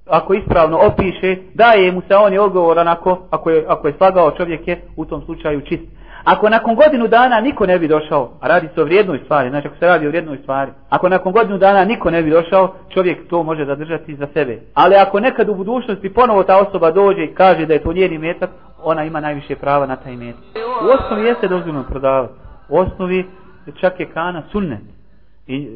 Ako 0.07 0.35
ispravno 0.35 0.79
opiše, 0.79 1.37
daje 1.55 1.93
mu 1.93 2.03
se 2.09 2.17
on 2.17 2.33
je 2.33 2.41
odgovoran 2.41 2.89
ako, 2.89 3.19
ako 3.31 3.51
je, 3.51 3.65
ako 3.69 3.89
je 3.89 3.95
slagao 3.99 4.31
čovjek 4.31 4.69
je 4.69 4.81
u 4.97 5.05
tom 5.05 5.23
slučaju 5.23 5.61
čist. 5.61 5.85
Ako 6.27 6.49
nakon 6.49 6.75
godinu 6.75 7.09
dana 7.09 7.41
niko 7.41 7.67
ne 7.67 7.79
bi 7.79 7.89
došao, 7.89 8.31
a 8.41 8.49
radi 8.49 8.69
se 8.75 8.83
o 8.83 8.85
vrijednoj 8.85 9.19
stvari, 9.25 9.51
znači 9.51 9.69
ako 9.69 9.77
se 9.77 9.87
radi 9.87 10.07
o 10.07 10.09
vrijednoj 10.09 10.39
stvari, 10.39 10.71
ako 10.91 11.09
nakon 11.09 11.33
godinu 11.33 11.59
dana 11.59 11.85
niko 11.85 12.11
ne 12.11 12.23
bi 12.23 12.31
došao, 12.31 12.75
čovjek 12.95 13.29
to 13.29 13.43
može 13.43 13.65
zadržati 13.65 14.17
za 14.17 14.27
sebe. 14.35 14.59
Ali 14.75 14.95
ako 14.95 15.21
nekad 15.21 15.49
u 15.49 15.55
budućnosti 15.55 16.15
ponovo 16.15 16.43
ta 16.43 16.57
osoba 16.57 16.91
dođe 16.91 17.25
i 17.25 17.35
kaže 17.35 17.67
da 17.67 17.75
je 17.75 17.83
to 17.83 17.93
njeni 17.93 18.19
metak, 18.19 18.51
ona 18.83 19.05
ima 19.05 19.21
najviše 19.21 19.57
prava 19.57 19.87
na 19.87 19.97
taj 19.97 20.17
metak. 20.17 20.43
U 20.57 20.89
osnovi 20.91 21.29
jeste 21.29 21.49
dozvoljno 21.49 21.85
prodavati. 21.89 22.35
U 22.69 22.79
osnovi 22.79 23.27
čak 23.81 24.01
je 24.01 24.07
kana 24.07 24.43
sunnet. 24.53 24.96
I 25.47 25.69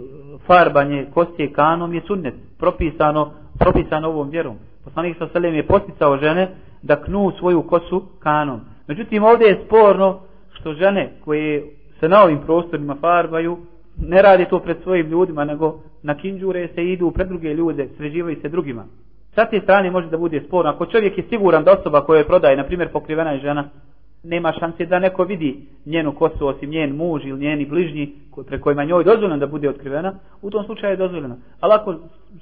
farbanje 0.46 1.06
kostije 1.14 1.52
kanom 1.52 1.94
je 1.94 2.00
sunnet. 2.06 2.34
Propisano, 2.58 3.30
propisano 3.58 4.08
ovom 4.08 4.30
vjerom. 4.30 4.56
Poslanik 4.84 5.18
sa 5.18 5.28
selem 5.32 5.54
je 5.54 5.66
posticao 5.66 6.16
žene 6.16 6.48
da 6.82 7.02
knu 7.02 7.32
svoju 7.38 7.62
kosu 7.62 8.02
kanom. 8.18 8.60
Međutim, 8.86 9.22
ovdje 9.22 9.46
je 9.46 9.62
sporno 9.66 10.20
što 10.52 10.74
žene 10.74 11.12
koje 11.24 11.64
se 12.00 12.08
na 12.08 12.22
ovim 12.22 12.38
prostorima 12.46 12.96
farbaju, 13.00 13.58
ne 13.98 14.22
radi 14.22 14.44
to 14.44 14.58
pred 14.58 14.76
svojim 14.82 15.06
ljudima, 15.06 15.44
nego 15.44 15.78
na 16.02 16.14
kinđure 16.14 16.68
se 16.74 16.84
idu 16.84 17.10
pred 17.10 17.28
druge 17.28 17.54
ljude, 17.54 17.88
sređivaju 17.96 18.36
se 18.42 18.48
drugima. 18.48 18.84
Sa 19.34 19.44
te 19.44 19.60
strane 19.60 19.90
može 19.90 20.08
da 20.10 20.16
bude 20.16 20.40
sporno. 20.46 20.70
Ako 20.70 20.86
čovjek 20.86 21.18
je 21.18 21.24
siguran 21.28 21.64
da 21.64 21.72
osoba 21.72 22.04
koja 22.04 22.18
je 22.18 22.26
prodaje, 22.26 22.56
na 22.56 22.64
primjer 22.64 22.92
pokrivena 22.92 23.30
je 23.30 23.40
žena, 23.40 23.68
nema 24.22 24.52
šanse 24.52 24.86
da 24.86 24.98
neko 24.98 25.24
vidi 25.24 25.66
njenu 25.86 26.12
kosu 26.12 26.46
osim 26.46 26.70
njen 26.70 26.96
muž 26.96 27.24
ili 27.24 27.40
njeni 27.40 27.66
bližnji 27.66 28.14
pre 28.46 28.60
kojima 28.60 28.84
njoj 28.84 29.04
dozvoljeno 29.04 29.36
da 29.36 29.46
bude 29.46 29.68
otkrivena, 29.68 30.14
u 30.42 30.50
tom 30.50 30.64
slučaju 30.64 30.92
je 30.92 30.96
dozvoljeno. 30.96 31.36
Ali 31.60 31.72
ako 31.72 31.94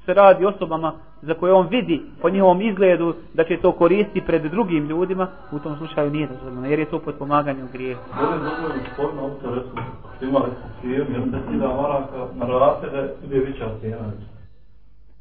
se 0.04 0.14
radi 0.14 0.44
osobama 0.44 0.92
za 1.22 1.34
koje 1.34 1.52
on 1.52 1.68
vidi 1.68 2.02
po 2.22 2.30
njihovom 2.30 2.62
izgledu 2.62 3.14
da 3.34 3.44
će 3.44 3.56
to 3.56 3.72
koristiti 3.72 4.26
pred 4.26 4.42
drugim 4.42 4.88
ljudima, 4.88 5.28
u 5.52 5.58
tom 5.58 5.76
slučaju 5.76 6.10
nije 6.10 6.26
dozvoljeno, 6.26 6.66
jer 6.66 6.78
je 6.78 6.90
to 6.90 6.98
pod 6.98 7.14
pomaganjem 7.14 7.68
grijeha. 7.72 8.00
Ovo 8.20 8.32
je 8.32 8.38
dozvoljeno 8.38 8.82
sporno 8.94 9.26
opće 9.26 9.46
resu, 9.46 9.76
imali 10.22 10.50
smo 10.50 10.68
cijenu, 10.80 11.06
jer 11.10 11.22
se 11.22 11.52
sida 11.52 11.66
maraka 11.66 12.26
na 12.36 12.46
rasede, 12.46 13.14
ide 13.26 13.38
veća 13.38 13.70
cijena. 13.80 14.12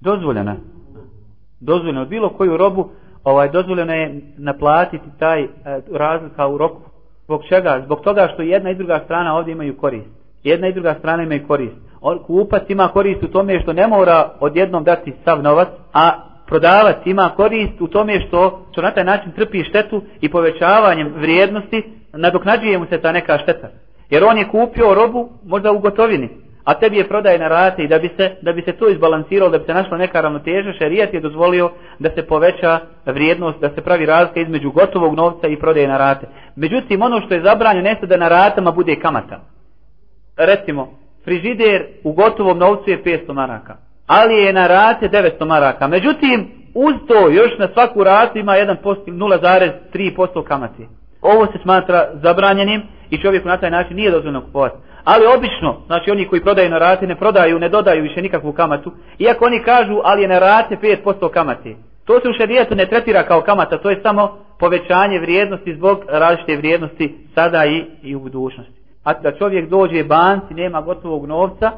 Dozvoljena. 0.02 0.56
Dozvoljeno. 1.60 2.06
Bilo 2.06 2.30
koju 2.30 2.58
robu, 2.58 2.90
ovaj 3.24 3.50
dozvoljeno 3.50 3.94
je 3.94 4.22
naplatiti 4.38 5.10
taj 5.20 5.44
e, 5.44 5.48
razlika 5.92 6.48
u 6.48 6.58
roku. 6.58 6.82
Zbog 7.24 7.44
čega? 7.50 7.82
Zbog 7.86 8.02
toga 8.02 8.30
što 8.34 8.42
jedna 8.42 8.70
i 8.70 8.76
druga 8.76 9.02
strana 9.06 9.36
ovdje 9.36 9.52
imaju 9.52 9.78
korist. 9.78 10.10
Jedna 10.44 10.68
i 10.68 10.74
druga 10.74 10.96
strana 11.00 11.24
imaju 11.24 11.48
korist. 11.48 11.76
On, 12.02 12.20
kupac 12.20 12.64
ima 12.70 12.88
korist 12.88 13.24
u 13.24 13.28
tome 13.28 13.60
što 13.62 13.74
ne 13.74 13.88
mora 13.88 14.32
odjednom 14.40 14.84
dati 14.84 15.14
sav 15.26 15.44
novac, 15.44 15.68
a 15.94 16.12
prodavac 16.48 16.98
ima 17.06 17.30
korist 17.36 17.82
u 17.82 17.88
tome 17.88 18.20
što, 18.28 18.66
što 18.72 18.82
na 18.82 18.92
taj 18.92 19.04
način 19.04 19.32
trpi 19.32 19.64
štetu 19.64 20.02
i 20.22 20.30
povećavanjem 20.30 21.14
vrijednosti 21.18 21.84
nadoknađuje 22.14 22.78
mu 22.78 22.86
se 22.86 23.02
ta 23.02 23.12
neka 23.12 23.38
šteta. 23.38 23.68
Jer 24.10 24.24
on 24.24 24.38
je 24.38 24.48
kupio 24.48 24.94
robu 24.94 25.30
možda 25.46 25.72
u 25.72 25.80
gotovini, 25.80 26.30
a 26.68 26.74
tebi 26.74 26.98
je 26.98 27.08
prodaje 27.08 27.40
na 27.40 27.48
rate 27.48 27.84
i 27.84 27.88
da 27.88 28.00
bi 28.00 28.10
se, 28.18 28.36
da 28.42 28.54
bi 28.54 28.62
se 28.62 28.72
to 28.72 28.90
izbalansiralo, 28.90 29.52
da 29.52 29.58
bi 29.58 29.66
se 29.66 29.74
našla 29.74 29.98
neka 29.98 30.22
ravnoteža, 30.22 30.74
šerijat 30.74 31.14
je 31.14 31.20
dozvolio 31.20 31.72
da 32.00 32.10
se 32.10 32.28
poveća 32.28 32.80
vrijednost, 33.06 33.60
da 33.60 33.70
se 33.70 33.82
pravi 33.82 34.06
razlika 34.06 34.40
između 34.40 34.72
gotovog 34.72 35.16
novca 35.16 35.48
i 35.48 35.60
prodaje 35.60 35.88
na 35.88 35.98
rate. 35.98 36.28
Međutim, 36.56 37.02
ono 37.02 37.22
što 37.22 37.34
je 37.34 37.44
zabranjeno 37.44 37.90
jeste 37.90 38.06
da 38.06 38.18
na 38.18 38.28
ratama 38.28 38.72
bude 38.72 38.96
kamata. 38.96 39.40
Recimo, 40.38 40.88
frižider 41.24 41.86
u 42.04 42.12
gotovom 42.14 42.58
novcu 42.58 42.90
je 42.90 43.04
500 43.04 43.34
maraka, 43.34 43.78
ali 44.08 44.36
je 44.36 44.54
na 44.54 44.68
rate 44.68 45.10
900 45.10 45.46
maraka. 45.46 45.88
Međutim, 45.88 46.52
uz 46.74 46.94
to 47.08 47.30
još 47.30 47.58
na 47.60 47.68
svaku 47.74 48.04
ratu 48.04 48.38
ima 48.38 48.52
0,3% 48.52 50.44
kamate. 50.44 50.84
Ovo 51.22 51.46
se 51.46 51.60
smatra 51.62 52.10
zabranjenim 52.14 52.82
i 53.10 53.18
čovjeku 53.18 53.48
na 53.48 53.58
taj 53.58 53.72
način 53.72 53.96
nije 53.96 54.12
dozvoljeno 54.12 54.42
kupovati. 54.42 54.78
Ali 55.14 55.26
obično, 55.38 55.76
znači 55.86 56.12
oni 56.12 56.28
koji 56.28 56.42
prodaju 56.42 56.70
na 56.70 56.78
rate 56.78 57.08
ne 57.08 57.16
prodaju, 57.16 57.60
ne 57.60 57.70
dodaju 57.70 58.04
više 58.04 58.22
nikakvu 58.22 58.54
kamatu. 58.54 58.92
Iako 59.20 59.46
oni 59.46 59.64
kažu, 59.64 60.00
ali 60.04 60.22
je 60.22 60.28
na 60.28 60.40
rate 60.40 60.78
5% 61.06 61.30
kamate. 61.30 61.76
To 62.06 62.20
se 62.20 62.30
u 62.30 62.34
šarijetu 62.38 62.76
ne 62.76 62.86
tretira 62.86 63.24
kao 63.24 63.42
kamata, 63.42 63.78
to 63.78 63.90
je 63.90 64.00
samo 64.04 64.38
povećanje 64.60 65.20
vrijednosti 65.20 65.76
zbog 65.76 66.00
različite 66.10 66.56
vrijednosti 66.56 67.18
sada 67.36 67.66
i, 67.66 67.86
i 68.04 68.16
u 68.16 68.20
budućnosti. 68.20 68.74
A 69.04 69.14
da 69.14 69.32
čovjek 69.32 69.70
dođe 69.70 70.04
banci, 70.04 70.54
nema 70.54 70.82
gotovog 70.82 71.26
novca 71.26 71.72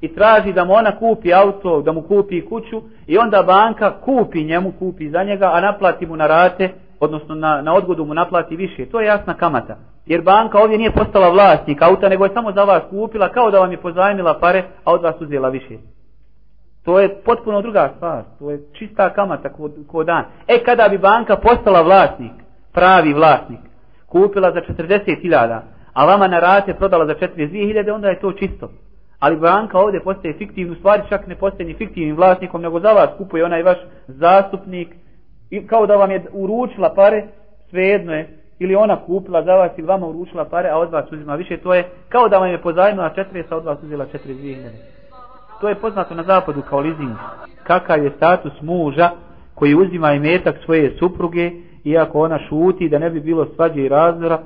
i 0.00 0.14
traži 0.14 0.52
da 0.52 0.64
mu 0.64 0.72
ona 0.72 0.98
kupi 0.98 1.34
auto, 1.34 1.82
da 1.82 1.92
mu 1.92 2.02
kupi 2.02 2.46
kuću 2.46 2.82
i 3.06 3.18
onda 3.18 3.42
banka 3.42 4.00
kupi 4.00 4.44
njemu, 4.44 4.72
kupi 4.78 5.10
za 5.10 5.22
njega, 5.22 5.50
a 5.52 5.60
naplati 5.60 6.06
mu 6.06 6.16
na 6.16 6.26
rate, 6.26 6.70
odnosno 7.00 7.34
na, 7.34 7.62
na 7.62 7.74
odgodu 7.74 8.04
mu 8.04 8.14
naplati 8.14 8.56
više. 8.56 8.86
To 8.86 9.00
je 9.00 9.06
jasna 9.06 9.34
kamata. 9.34 9.76
Jer 10.06 10.22
banka 10.22 10.58
ovdje 10.58 10.78
nije 10.78 10.92
postala 10.92 11.28
vlasnik 11.28 11.82
auta, 11.82 12.08
nego 12.08 12.24
je 12.24 12.34
samo 12.34 12.52
za 12.52 12.64
vas 12.64 12.82
kupila, 12.90 13.28
kao 13.28 13.50
da 13.50 13.58
vam 13.58 13.70
je 13.70 13.80
pozajmila 13.80 14.38
pare, 14.38 14.64
a 14.84 14.92
od 14.92 15.02
vas 15.02 15.20
uzela 15.20 15.48
više. 15.48 15.74
To 16.84 17.00
je 17.00 17.14
potpuno 17.24 17.62
druga 17.62 17.92
stvar. 17.96 18.22
To 18.38 18.50
je 18.50 18.62
čista 18.72 19.10
kamata 19.10 19.48
ko, 19.48 19.70
ko 19.86 20.04
dan. 20.04 20.24
E, 20.48 20.64
kada 20.64 20.88
bi 20.88 20.98
banka 20.98 21.36
postala 21.36 21.82
vlasnik, 21.82 22.32
pravi 22.72 23.12
vlasnik, 23.12 23.60
kupila 24.06 24.52
za 24.52 24.60
40.000, 24.60 25.60
a 25.92 26.06
vama 26.06 26.28
na 26.28 26.38
rate 26.40 26.74
prodala 26.74 27.06
za 27.06 27.14
42.000, 27.14 27.92
onda 27.94 28.08
je 28.08 28.20
to 28.20 28.32
čisto. 28.32 28.70
Ali 29.18 29.36
banka 29.36 29.78
ovdje 29.78 30.00
postaje 30.00 30.34
fiktivnu 30.34 30.74
stvar, 30.74 31.02
čak 31.08 31.26
ne 31.26 31.36
postaje 31.36 31.66
ni 31.66 31.74
fiktivnim 31.74 32.16
vlasnikom, 32.16 32.62
nego 32.62 32.80
za 32.80 32.92
vas 32.92 33.08
kupuje 33.18 33.44
onaj 33.44 33.62
vaš 33.62 33.78
zastupnik, 34.06 34.88
i 35.56 35.66
kao 35.66 35.86
da 35.86 35.96
vam 35.96 36.10
je 36.10 36.24
uručila 36.32 36.94
pare, 36.94 37.24
svejedno 37.70 38.12
je, 38.12 38.28
ili 38.58 38.74
ona 38.74 38.96
kupila 38.96 39.42
za 39.42 39.54
vas 39.54 39.70
ili 39.76 39.86
vama 39.86 40.06
uručila 40.06 40.44
pare, 40.44 40.68
a 40.68 40.78
od 40.78 40.90
vas 40.90 41.12
uzima 41.12 41.34
više, 41.34 41.56
to 41.56 41.74
je 41.74 41.84
kao 42.08 42.28
da 42.28 42.38
vam 42.38 42.50
je 42.50 42.62
pozajmila 42.62 43.14
40, 43.16 43.44
a 43.50 43.56
od 43.56 43.64
vas 43.64 43.82
uzela 43.82 44.06
42.000. 44.06 44.56
To 45.60 45.68
je 45.68 45.74
poznato 45.74 46.14
na 46.14 46.22
zapadu 46.22 46.62
kao 46.62 46.80
leasing. 46.80 47.16
Kakav 47.62 48.04
je 48.04 48.10
status 48.16 48.52
muža 48.60 49.10
koji 49.54 49.74
uzima 49.74 50.12
i 50.12 50.18
metak 50.18 50.56
svoje 50.64 50.96
supruge, 50.98 51.50
iako 51.84 52.20
ona 52.20 52.38
šuti 52.48 52.88
da 52.88 52.98
ne 52.98 53.10
bi 53.10 53.20
bilo 53.20 53.46
svađe 53.56 53.80
i 53.80 53.88
razdora, 53.88 54.38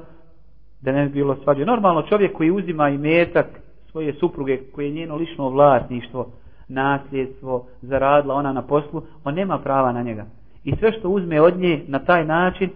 da 0.80 0.92
ne 0.92 1.04
bi 1.04 1.12
bilo 1.12 1.36
svađe. 1.44 1.64
Normalno 1.64 2.02
čovjek 2.02 2.32
koji 2.32 2.50
uzima 2.50 2.88
i 2.88 2.98
metak 2.98 3.46
svoje 3.90 4.12
supruge, 4.12 4.59
koje 4.74 4.86
je 4.86 4.92
njeno 4.92 5.16
lično 5.16 5.48
vlasništvo, 5.48 6.26
nasljedstvo, 6.68 7.66
zaradila 7.82 8.34
ona 8.34 8.52
na 8.52 8.62
poslu, 8.62 9.02
on 9.24 9.34
nema 9.34 9.59
prava 9.59 9.92
na 9.92 10.02
njega. 10.02 10.24
I 10.68 10.76
sve 10.76 10.92
što 10.92 11.08
uzme 11.08 11.40
od 11.40 11.56
nje 11.56 11.84
na 11.86 11.98
taj 11.98 12.24
način, 12.24 12.70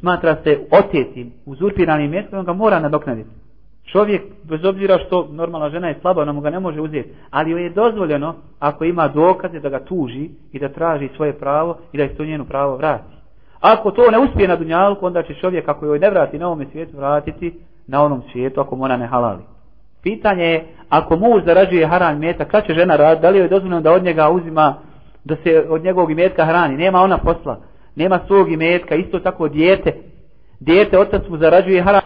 smatra 0.00 0.36
se 0.44 0.58
otetim, 0.70 1.32
uzurpiranim 1.46 2.10
mjestom, 2.10 2.38
on 2.38 2.44
ga 2.44 2.52
mora 2.52 2.80
nadoknaditi. 2.80 3.28
Čovjek, 3.84 4.22
bez 4.42 4.64
obzira 4.64 4.98
što 4.98 5.28
normalna 5.32 5.70
žena 5.70 5.88
je 5.88 5.98
slaba, 6.00 6.22
ona 6.22 6.32
mu 6.32 6.40
ga 6.40 6.50
ne 6.50 6.60
može 6.60 6.80
uzeti, 6.80 7.12
ali 7.30 7.50
joj 7.50 7.62
je 7.62 7.70
dozvoljeno, 7.70 8.34
ako 8.58 8.84
ima 8.84 9.08
dokaze, 9.08 9.60
da 9.60 9.68
ga 9.68 9.84
tuži 9.84 10.28
i 10.52 10.58
da 10.58 10.68
traži 10.68 11.08
svoje 11.16 11.32
pravo 11.32 11.76
i 11.92 11.96
da 11.96 12.02
je 12.02 12.16
to 12.16 12.24
njeno 12.24 12.44
pravo 12.44 12.76
vrati. 12.76 13.14
Ako 13.60 13.90
to 13.90 14.10
ne 14.10 14.18
uspije 14.18 14.48
na 14.48 14.56
dunjalku, 14.56 15.06
onda 15.06 15.22
će 15.22 15.34
čovjek, 15.34 15.68
ako 15.68 15.86
joj 15.86 15.98
ne 15.98 16.10
vrati 16.10 16.38
na 16.38 16.46
ovom 16.46 16.66
svijetu, 16.72 16.96
vratiti 16.96 17.54
na 17.86 18.04
onom 18.04 18.22
svijetu, 18.32 18.60
ako 18.60 18.76
mu 18.76 18.84
ona 18.84 18.96
ne 18.96 19.06
halali. 19.06 19.42
Pitanje 20.02 20.44
je, 20.44 20.64
ako 20.88 21.16
muž 21.16 21.44
zarađuje 21.44 21.86
haram 21.86 22.18
mjeta, 22.18 22.44
kada 22.44 22.66
će 22.66 22.74
žena 22.74 22.96
raditi, 22.96 23.22
da 23.22 23.30
li 23.30 23.38
joj 23.38 23.44
je 23.44 23.48
dozvoljeno 23.48 23.80
da 23.80 23.92
od 23.92 24.04
njega 24.04 24.30
uzima, 24.30 24.74
da 25.24 25.36
se 25.36 25.66
od 25.68 25.84
njegovog 25.84 26.10
imetka 26.10 26.44
hrani, 26.44 26.76
nema 26.76 27.00
ona 27.00 27.18
posla 27.18 27.60
nema 27.96 28.20
svog 28.26 28.52
imetka, 28.52 28.94
isto 28.94 29.18
tako 29.18 29.48
dijete, 29.48 29.92
dijete 30.60 30.98
otac 30.98 31.22
mu 31.28 31.36
zarađuje 31.36 31.82
haram 31.82 32.02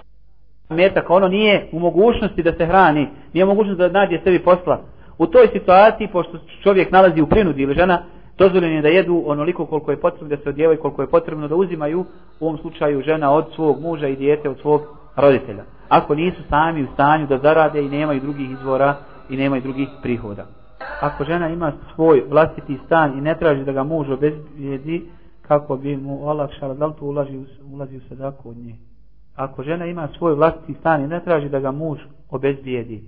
imetak, 0.71 1.11
ono 1.11 1.29
nije 1.29 1.69
u 1.73 1.79
mogućnosti 1.79 2.43
da 2.43 2.53
se 2.53 2.67
hrani, 2.67 3.09
nije 3.33 3.45
u 3.45 3.49
mogućnosti 3.49 3.79
da 3.79 3.89
nađe 3.89 4.21
sebi 4.25 4.39
posla. 4.39 4.81
U 5.19 5.27
toj 5.27 5.49
situaciji, 5.53 6.09
pošto 6.13 6.39
čovjek 6.63 6.91
nalazi 6.91 7.21
u 7.21 7.27
prinudi 7.27 7.63
ili 7.63 7.75
žena, 7.75 8.03
dozvoljeno 8.39 8.75
je 8.75 8.83
da 8.83 8.89
jedu 8.89 9.23
onoliko 9.27 9.67
koliko 9.67 9.91
je 9.91 10.01
potrebno 10.01 10.37
da 10.37 10.43
se 10.43 10.49
odjevaju, 10.49 10.81
koliko 10.81 11.03
je 11.03 11.11
potrebno 11.11 11.49
da 11.49 11.55
uzimaju, 11.55 12.05
u 12.41 12.47
ovom 12.47 12.59
slučaju 12.59 13.03
žena 13.03 13.33
od 13.33 13.45
svog 13.55 13.81
muža 13.81 14.09
i 14.09 14.17
dijete 14.17 14.49
od 14.49 14.59
svog 14.61 14.83
roditelja. 15.17 15.65
Ako 15.89 16.15
nisu 16.15 16.43
sami 16.49 16.83
u 16.83 16.87
stanju 16.95 17.27
da 17.27 17.39
zarade 17.39 17.83
i 17.83 17.89
nemaju 17.89 18.21
drugih 18.21 18.51
izvora 18.51 18.97
i 19.31 19.37
nemaju 19.37 19.63
drugih 19.63 19.89
prihoda. 20.03 20.47
Ako 21.01 21.25
žena 21.25 21.49
ima 21.49 21.73
svoj 21.95 22.25
vlastiti 22.29 22.79
stan 22.87 23.19
i 23.19 23.21
ne 23.21 23.39
traži 23.39 23.65
da 23.65 23.73
ga 23.73 23.83
muž 23.83 24.11
obezbijedi, 24.11 25.11
kako 25.43 25.77
bi 25.77 25.97
mu 25.97 26.29
olakšala, 26.29 26.75
da 26.75 26.87
li 26.87 26.93
to 26.99 27.05
ulazi, 27.05 27.45
ulazi 27.73 27.97
u 27.97 28.01
sadaku 28.09 28.49
od 28.51 28.57
nje. 28.57 28.75
Ako 29.37 29.63
žena 29.63 29.87
ima 29.87 30.09
svoj 30.19 30.35
vlastiti 30.35 30.75
stan 30.75 31.05
i 31.05 31.07
ne 31.07 31.21
traži 31.25 31.49
da 31.49 31.61
ga 31.61 31.71
muž 31.71 31.99
obezbijedi, 32.31 33.03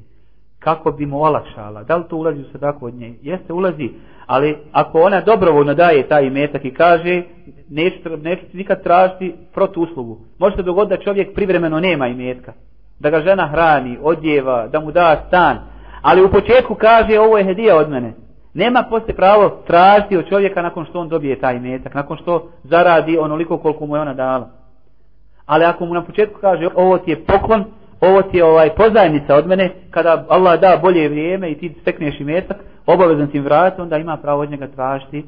kako 0.59 0.93
bi 0.93 1.07
mu 1.07 1.23
olakšala, 1.23 1.83
da 1.83 1.97
li 1.97 2.05
to 2.09 2.17
ulazi 2.17 2.41
u 2.41 2.51
sadaku 2.53 2.87
od 2.87 2.95
nje? 2.95 3.15
Jeste, 3.23 3.53
ulazi, 3.53 3.91
ali 4.27 4.57
ako 4.73 5.01
ona 5.01 5.21
dobrovoljno 5.21 5.75
daje 5.75 6.09
taj 6.09 6.27
imetak 6.27 6.65
i 6.65 6.75
kaže, 6.75 7.23
neću, 7.69 8.17
neću 8.23 8.45
nikad 8.53 8.83
tražiti 8.83 9.35
protu 9.55 9.83
uslugu. 9.83 10.19
Može 10.39 10.57
se 10.57 10.63
dogoditi 10.63 10.97
da 10.97 11.05
čovjek 11.05 11.35
privremeno 11.35 11.81
nema 11.81 12.09
imetka, 12.09 12.53
da 12.99 13.11
ga 13.11 13.21
žena 13.21 13.47
hrani, 13.47 13.99
odjeva, 14.03 14.69
da 14.69 14.81
mu 14.81 14.93
da 14.93 15.25
stan, 15.29 15.59
ali 16.03 16.25
u 16.25 16.31
početku 16.31 16.75
kaže, 16.75 17.21
ovo 17.21 17.39
je 17.39 17.45
hedija 17.45 17.77
od 17.77 17.91
mene, 17.91 18.13
Nema 18.55 18.83
posle 18.91 19.15
pravo 19.15 19.49
tražiti 19.67 20.17
od 20.17 20.29
čovjeka 20.29 20.63
nakon 20.63 20.85
što 20.85 21.01
on 21.01 21.09
dobije 21.09 21.41
taj 21.41 21.61
metak, 21.61 21.95
nakon 21.95 22.17
što 22.17 22.49
zaradi 22.65 23.19
onoliko 23.19 23.59
koliko 23.59 23.87
mu 23.87 23.97
je 23.97 24.03
ona 24.03 24.15
dala. 24.15 24.51
Ali 25.47 25.65
ako 25.65 25.87
mu 25.87 25.95
na 25.95 26.05
početku 26.05 26.41
kaže 26.41 26.69
ovo 26.75 26.99
ti 26.99 27.11
je 27.11 27.25
poklon, 27.25 27.65
ovo 28.01 28.23
ti 28.23 28.37
je 28.37 28.45
ovaj 28.45 28.75
pozajnica 28.75 29.37
od 29.37 29.47
mene, 29.47 29.71
kada 29.91 30.25
Allah 30.29 30.61
da 30.61 30.79
bolje 30.83 31.09
vrijeme 31.09 31.51
i 31.51 31.59
ti 31.59 31.75
stekneš 31.81 32.21
i 32.21 32.25
metak, 32.25 32.57
obavezan 32.87 33.31
ti 33.31 33.41
vrat, 33.41 33.79
onda 33.79 33.97
ima 33.97 34.17
pravo 34.17 34.43
od 34.43 34.51
njega 34.51 34.67
tražiti 34.67 35.19
e, 35.19 35.25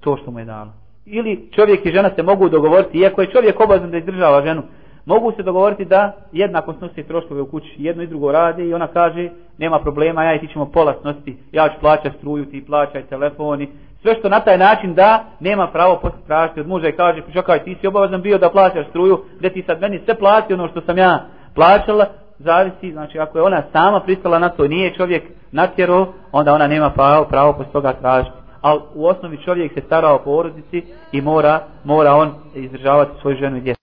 to 0.00 0.16
što 0.16 0.30
mu 0.30 0.38
je 0.38 0.44
dala. 0.44 0.72
Ili 1.06 1.48
čovjek 1.54 1.86
i 1.86 1.90
žena 1.90 2.10
se 2.16 2.22
mogu 2.22 2.48
dogovoriti, 2.48 2.98
iako 2.98 3.20
je 3.20 3.30
čovjek 3.30 3.60
obavezan 3.60 3.90
da 3.90 3.98
izdržava 3.98 4.42
ženu, 4.46 4.62
mogu 5.06 5.32
se 5.32 5.42
dogovoriti 5.42 5.84
da 5.84 6.12
jednako 6.32 6.72
snosi 6.72 7.02
troškove 7.02 7.40
u 7.40 7.46
kući, 7.46 7.74
jedno 7.78 8.02
i 8.02 8.06
drugo 8.06 8.32
radi 8.32 8.62
i 8.62 8.74
ona 8.74 8.86
kaže 8.86 9.30
nema 9.58 9.78
problema, 9.78 10.24
ja 10.24 10.34
i 10.34 10.38
ti 10.38 10.48
ćemo 10.52 10.66
pola 10.66 10.94
snositi, 11.00 11.36
ja 11.52 11.68
ću 11.68 11.74
plaćati 11.80 12.18
struju, 12.18 12.44
ti 12.44 12.64
plaćaj 12.66 13.02
telefoni, 13.02 13.68
sve 14.02 14.14
što 14.14 14.28
na 14.28 14.40
taj 14.40 14.58
način 14.58 14.94
da, 14.94 15.24
nema 15.40 15.66
pravo 15.66 15.98
posle 16.02 16.18
tražiti 16.26 16.60
od 16.60 16.68
muža 16.68 16.88
i 16.88 16.96
kaže, 16.96 17.22
pa 17.22 17.32
čekaj, 17.32 17.64
ti 17.64 17.76
si 17.80 17.86
obavezan 17.86 18.22
bio 18.22 18.38
da 18.38 18.50
plaćaš 18.50 18.88
struju, 18.88 19.24
gdje 19.38 19.52
ti 19.52 19.62
sad 19.66 19.80
meni 19.80 20.00
sve 20.04 20.14
plati 20.14 20.54
ono 20.54 20.68
što 20.68 20.80
sam 20.80 20.98
ja 20.98 21.24
plaćala, 21.54 22.06
zavisi, 22.38 22.92
znači 22.92 23.18
ako 23.18 23.38
je 23.38 23.44
ona 23.44 23.62
sama 23.72 24.00
pristala 24.00 24.38
na 24.38 24.48
to, 24.48 24.66
nije 24.66 24.94
čovjek 24.94 25.22
natjero, 25.52 26.06
onda 26.32 26.54
ona 26.54 26.66
nema 26.66 26.90
pravo, 26.90 27.24
pravo 27.24 27.52
posle 27.52 27.72
toga 27.72 27.92
tražiti. 27.92 28.36
Ali 28.60 28.80
u 28.94 29.06
osnovi 29.06 29.38
čovjek 29.44 29.74
se 29.74 29.80
stara 29.80 30.08
o 30.08 30.18
porodici 30.18 30.82
i 31.12 31.20
mora, 31.20 31.60
mora 31.84 32.14
on 32.14 32.34
izdržavati 32.54 33.20
svoju 33.20 33.36
ženu 33.36 33.56
i 33.56 33.60
djecu. 33.60 33.70